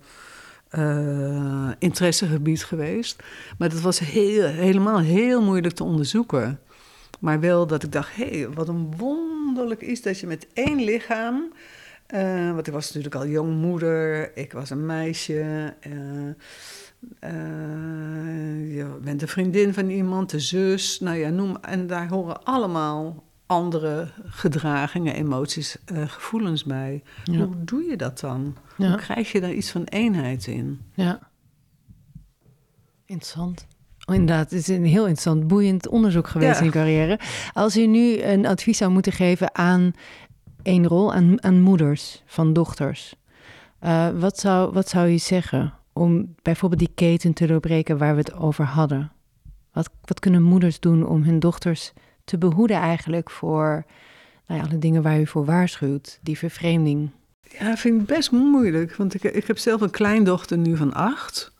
eh, 0.69 1.69
interessegebied 1.79 2.63
geweest. 2.63 3.23
Maar 3.57 3.69
dat 3.69 3.81
was 3.81 3.99
heel, 3.99 4.47
helemaal 4.47 4.99
heel 4.99 5.41
moeilijk 5.41 5.73
te 5.75 5.83
onderzoeken. 5.83 6.59
Maar 7.19 7.39
wel 7.39 7.67
dat 7.67 7.83
ik 7.83 7.91
dacht, 7.91 8.15
hé, 8.15 8.29
hey, 8.39 8.49
wat 8.49 8.67
een 8.67 8.93
wonderlijk 8.97 9.81
is 9.81 10.01
dat 10.01 10.19
je 10.19 10.27
met 10.27 10.47
één 10.53 10.83
lichaam... 10.83 11.43
eh, 12.07 12.51
want 12.53 12.67
ik 12.67 12.73
was 12.73 12.85
natuurlijk 12.87 13.15
al 13.15 13.27
jong 13.27 13.55
moeder, 13.61 14.31
ik 14.37 14.51
was 14.53 14.69
een 14.69 14.85
meisje... 14.85 15.73
eh, 17.19 17.31
je 18.75 18.97
bent 19.01 19.19
de 19.19 19.27
vriendin 19.27 19.73
van 19.73 19.89
iemand, 19.89 20.29
de 20.29 20.39
zus, 20.39 20.99
nou 20.99 21.17
ja, 21.17 21.29
noem. 21.29 21.57
En 21.61 21.87
daar 21.87 22.09
horen 22.09 22.43
allemaal 22.43 23.23
andere 23.45 24.07
gedragingen, 24.25 25.15
emoties, 25.15 25.77
eh, 25.85 26.03
gevoelens 26.07 26.63
bij. 26.63 27.03
Ja. 27.23 27.37
Hoe 27.37 27.55
doe 27.63 27.83
je 27.83 27.95
dat 27.97 28.19
dan? 28.19 28.55
Ja. 28.77 28.87
Hoe 28.87 28.97
krijg 28.97 29.31
je 29.31 29.41
daar 29.41 29.53
iets 29.53 29.71
van 29.71 29.83
eenheid 29.83 30.47
in? 30.47 30.81
Ja. 30.93 31.19
Interessant. 33.05 33.67
Oh, 34.05 34.15
inderdaad, 34.15 34.49
het 34.49 34.59
is 34.59 34.67
een 34.67 34.85
heel 34.85 35.07
interessant, 35.07 35.47
boeiend 35.47 35.87
onderzoek 35.87 36.27
geweest 36.27 36.53
Ja. 36.53 36.59
in 36.59 36.65
je 36.65 36.71
carrière. 36.71 37.19
Als 37.53 37.77
u 37.77 37.85
nu 37.85 38.21
een 38.21 38.45
advies 38.45 38.77
zou 38.77 38.91
moeten 38.91 39.11
geven 39.11 39.55
aan 39.55 39.93
één 40.63 40.87
rol, 40.87 41.13
aan, 41.13 41.43
aan 41.43 41.61
moeders 41.61 42.23
van 42.25 42.53
dochters, 42.53 43.15
eh, 43.79 44.09
wat, 44.19 44.39
zou, 44.39 44.73
wat 44.73 44.89
zou 44.89 45.11
u 45.11 45.17
zeggen 45.17 45.73
om 45.97 46.35
bijvoorbeeld 46.41 46.81
die 46.81 46.91
keten 46.95 47.33
te 47.33 47.47
doorbreken 47.47 47.97
waar 47.97 48.13
we 48.13 48.19
het 48.19 48.33
over 48.33 48.65
hadden? 48.65 49.11
Wat, 49.71 49.89
wat 50.01 50.19
kunnen 50.19 50.43
moeders 50.43 50.79
doen 50.79 51.07
om 51.07 51.23
hun 51.23 51.39
dochters 51.39 51.93
te 52.23 52.37
behoeden 52.37 52.77
eigenlijk 52.77 53.29
voor 53.29 53.85
nou 54.47 54.61
ja, 54.61 54.67
alle 54.67 54.77
dingen 54.77 55.01
waar 55.01 55.19
u 55.19 55.27
voor 55.27 55.45
waarschuwt, 55.45 56.19
die 56.21 56.37
vervreemding? 56.37 57.09
Ja, 57.41 57.77
vind 57.77 58.01
ik 58.01 58.07
best 58.07 58.31
moeilijk. 58.31 58.95
Want 58.95 59.13
ik, 59.13 59.23
ik 59.23 59.47
heb 59.47 59.57
zelf 59.57 59.81
een 59.81 59.89
kleindochter 59.89 60.57
nu 60.57 60.77
van 60.77 60.93
acht. 60.93 61.51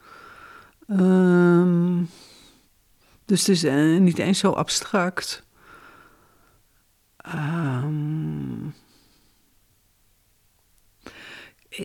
Ehm, 0.86 2.02
dus 3.24 3.40
het 3.40 3.48
is 3.48 3.64
eh, 3.64 3.98
niet 3.98 4.18
eens 4.18 4.38
zo 4.38 4.50
abstract. 4.50 5.46
Ehm, 7.16 8.66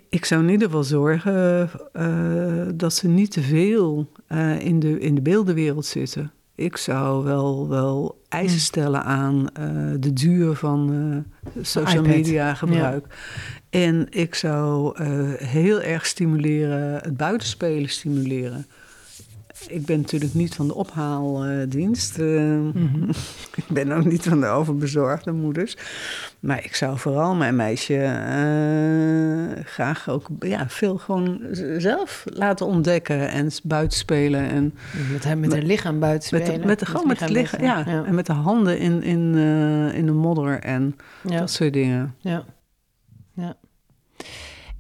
ik- 0.10 0.26
zou 0.26 0.44
in 0.44 0.50
ieder 0.50 0.68
geval 0.68 0.84
zorgen 0.84 1.70
eh, 1.94 2.68
dat 2.76 2.94
ze 2.94 3.08
niet 3.08 3.32
te 3.32 3.42
veel 3.42 4.10
eh, 4.28 4.60
in, 4.60 4.80
de, 4.80 5.00
in 5.00 5.16
de 5.16 5.22
beeldenwereld 5.22 5.86
zitten. 5.86 6.32
Ik 6.56 6.78
zou 6.78 7.24
wel, 7.24 7.70
wel 7.70 8.22
eisen 8.30 8.60
stellen 8.60 9.04
aan 9.04 9.50
eh, 9.54 9.66
de 10.00 10.14
duur 10.14 10.56
van 10.56 11.26
social 11.62 12.04
media 12.18 12.54
gebruik. 12.54 13.06
En 13.70 14.08
ik 14.10 14.36
zou 14.36 15.04
heel 15.44 15.82
erg 15.82 16.06
stimuleren, 16.06 16.94
het 17.02 17.18
buitenspelen 17.18 17.90
stimuleren. 17.90 18.66
Ik 19.68 19.86
ben 19.86 20.00
natuurlijk 20.02 20.34
niet 20.34 20.56
van 20.56 20.68
de 20.68 20.76
ophaaldienst. 20.76 22.20
eh, 22.20 22.66
ik 23.62 23.66
ben 23.70 23.92
ook 23.92 24.06
niet 24.06 24.24
van 24.24 24.40
de 24.40 24.48
overbezorgde 24.48 25.32
moeders. 25.32 25.78
Maar 26.40 26.64
ik 26.64 26.76
zou 26.76 26.98
vooral 26.98 27.36
mijn 27.36 27.56
meisje 27.56 27.96
eh, 27.96 29.64
graag 29.66 30.10
ook 30.10 30.28
ja, 30.40 30.70
veel 30.70 30.98
gewoon 30.98 31.42
zelf 31.78 32.24
laten 32.26 32.66
ontdekken 32.66 33.30
en 33.30 33.50
buitenspelen. 33.64 34.50
En 34.50 34.74
Met, 35.12 35.24
hem, 35.24 35.40
met 35.40 35.52
haar 35.52 35.62
lichaam 35.62 36.00
buiten 36.00 36.38
met, 36.38 36.46
de, 36.46 36.60
met, 36.68 36.80
de, 36.80 36.86
gewoon 36.86 37.08
met 37.08 37.20
het 37.20 37.30
lichaam, 37.30 37.64
ja, 37.64 37.84
ja. 37.88 38.06
En 38.06 38.16
met 38.16 38.26
de 38.26 38.34
handen 38.34 38.80
in, 38.80 39.04
in, 39.04 39.34
eh, 39.36 39.98
in 39.98 40.06
de 40.06 40.12
modder 40.12 40.60
en 40.60 40.96
Ja. 41.28 41.40
dat 41.40 41.52
soort 41.52 41.74
dingen. 41.74 42.16
Ja. 42.18 42.46
ja. 43.34 43.56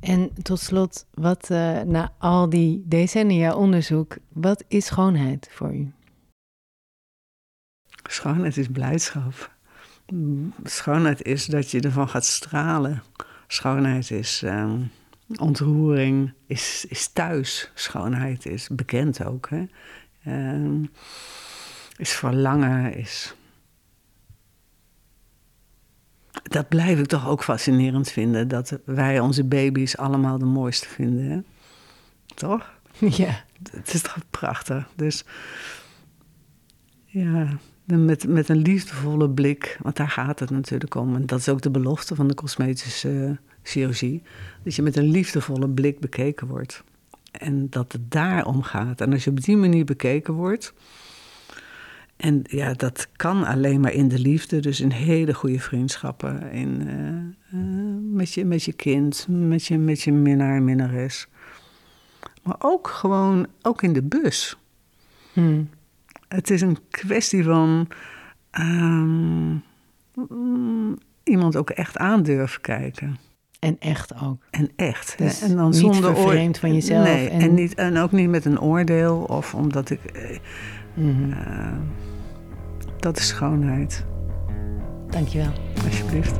En 0.03 0.33
tot 0.41 0.59
slot, 0.59 1.05
wat 1.13 1.49
eh, 1.49 1.81
na 1.81 2.13
al 2.17 2.49
die 2.49 2.83
decennia 2.85 3.55
onderzoek, 3.55 4.17
wat 4.27 4.63
is 4.67 4.85
schoonheid 4.85 5.49
voor 5.51 5.73
u? 5.75 5.91
Schoonheid 8.09 8.57
is 8.57 8.67
blijdschap. 8.67 9.51
Mm, 10.07 10.53
Schoonheid 10.63 11.21
is 11.21 11.45
dat 11.45 11.71
je 11.71 11.81
ervan 11.81 12.09
gaat 12.09 12.25
stralen. 12.25 13.03
Schoonheid 13.47 14.11
is 14.11 14.41
ehm, 14.43 14.81
ontroering, 15.35 16.33
is, 16.47 16.85
is 16.89 17.07
thuis. 17.07 17.71
Schoonheid 17.73 18.45
is 18.45 18.69
bekend 18.71 19.25
ook. 19.25 19.49
Hè? 19.49 19.65
Ehm, 20.23 20.83
is 21.97 22.11
verlangen, 22.11 22.95
is. 22.95 23.35
Dat 26.43 26.67
blijf 26.67 26.99
ik 26.99 27.05
toch 27.05 27.27
ook 27.27 27.43
fascinerend 27.43 28.11
vinden. 28.11 28.47
Dat 28.47 28.79
wij 28.85 29.19
onze 29.19 29.43
baby's 29.43 29.95
allemaal 29.97 30.37
de 30.37 30.45
mooiste 30.45 30.87
vinden. 30.89 31.29
Hè? 31.29 31.39
Toch? 32.35 32.71
ja. 33.23 33.43
Het 33.71 33.93
is 33.93 34.01
toch 34.01 34.17
prachtig. 34.29 34.89
Dus 34.95 35.25
ja, 37.05 37.57
met, 37.85 38.27
met 38.27 38.49
een 38.49 38.57
liefdevolle 38.57 39.29
blik, 39.29 39.77
want 39.81 39.95
daar 39.95 40.09
gaat 40.09 40.39
het 40.39 40.49
natuurlijk 40.49 40.95
om. 40.95 41.15
En 41.15 41.25
dat 41.25 41.39
is 41.39 41.49
ook 41.49 41.61
de 41.61 41.71
belofte 41.71 42.15
van 42.15 42.27
de 42.27 42.33
cosmetische 42.33 43.25
eh, 43.25 43.51
chirurgie. 43.63 44.21
Dat 44.63 44.75
je 44.75 44.81
met 44.81 44.97
een 44.97 45.09
liefdevolle 45.09 45.69
blik 45.69 45.99
bekeken 45.99 46.47
wordt. 46.47 46.83
En 47.31 47.69
dat 47.69 47.91
het 47.91 48.11
daarom 48.11 48.61
gaat. 48.61 49.01
En 49.01 49.13
als 49.13 49.23
je 49.23 49.29
op 49.29 49.41
die 49.41 49.57
manier 49.57 49.85
bekeken 49.85 50.33
wordt. 50.33 50.73
En 52.17 52.41
ja, 52.43 52.73
dat 52.73 53.07
kan 53.15 53.43
alleen 53.43 53.79
maar 53.79 53.91
in 53.93 54.07
de 54.07 54.19
liefde, 54.19 54.59
dus 54.59 54.79
in 54.81 54.91
hele 54.91 55.33
goede 55.33 55.59
vriendschappen. 55.59 56.51
In, 56.51 56.87
eh, 56.87 57.59
eh, 57.59 57.65
met, 58.11 58.33
je, 58.33 58.45
met 58.45 58.63
je 58.63 58.73
kind, 58.73 59.25
met 59.29 59.65
je, 59.65 59.77
met 59.77 60.01
je 60.01 60.11
minnaar, 60.11 60.61
minnares. 60.61 61.27
Maar 62.43 62.55
ook 62.59 62.87
gewoon, 62.87 63.47
ook 63.61 63.81
in 63.81 63.93
de 63.93 64.03
bus. 64.03 64.57
Hmm. 65.33 65.69
Het 66.27 66.49
is 66.49 66.61
een 66.61 66.77
kwestie 66.89 67.43
van 67.43 67.87
ehm, 68.51 69.51
mm, 70.29 70.97
iemand 71.23 71.55
ook 71.55 71.69
echt 71.69 71.97
aandurven 71.97 72.61
kijken. 72.61 73.17
En 73.59 73.75
echt 73.79 74.21
ook. 74.21 74.43
En 74.51 74.69
echt. 74.75 75.17
Dus 75.17 75.41
en 75.41 75.55
dan 75.55 75.65
niet 75.69 75.75
zonder 75.75 76.15
vervreemd 76.15 76.57
van 76.57 76.73
jezelf 76.73 77.03
Nee, 77.05 77.29
en- 77.29 77.41
en, 77.41 77.53
niet, 77.53 77.73
en 77.73 77.97
ook 77.97 78.11
niet 78.11 78.29
met 78.29 78.45
een 78.45 78.59
oordeel 78.61 79.17
of 79.17 79.53
omdat 79.55 79.89
ik. 79.89 79.99
eh, 80.05 80.37
Mhm. 80.93 81.31
eh, 81.31 81.67
dat 82.99 83.17
is 83.17 83.27
schoonheid, 83.27 84.05
Dankjewel. 85.09 85.51
alsjeblieft. 85.85 86.37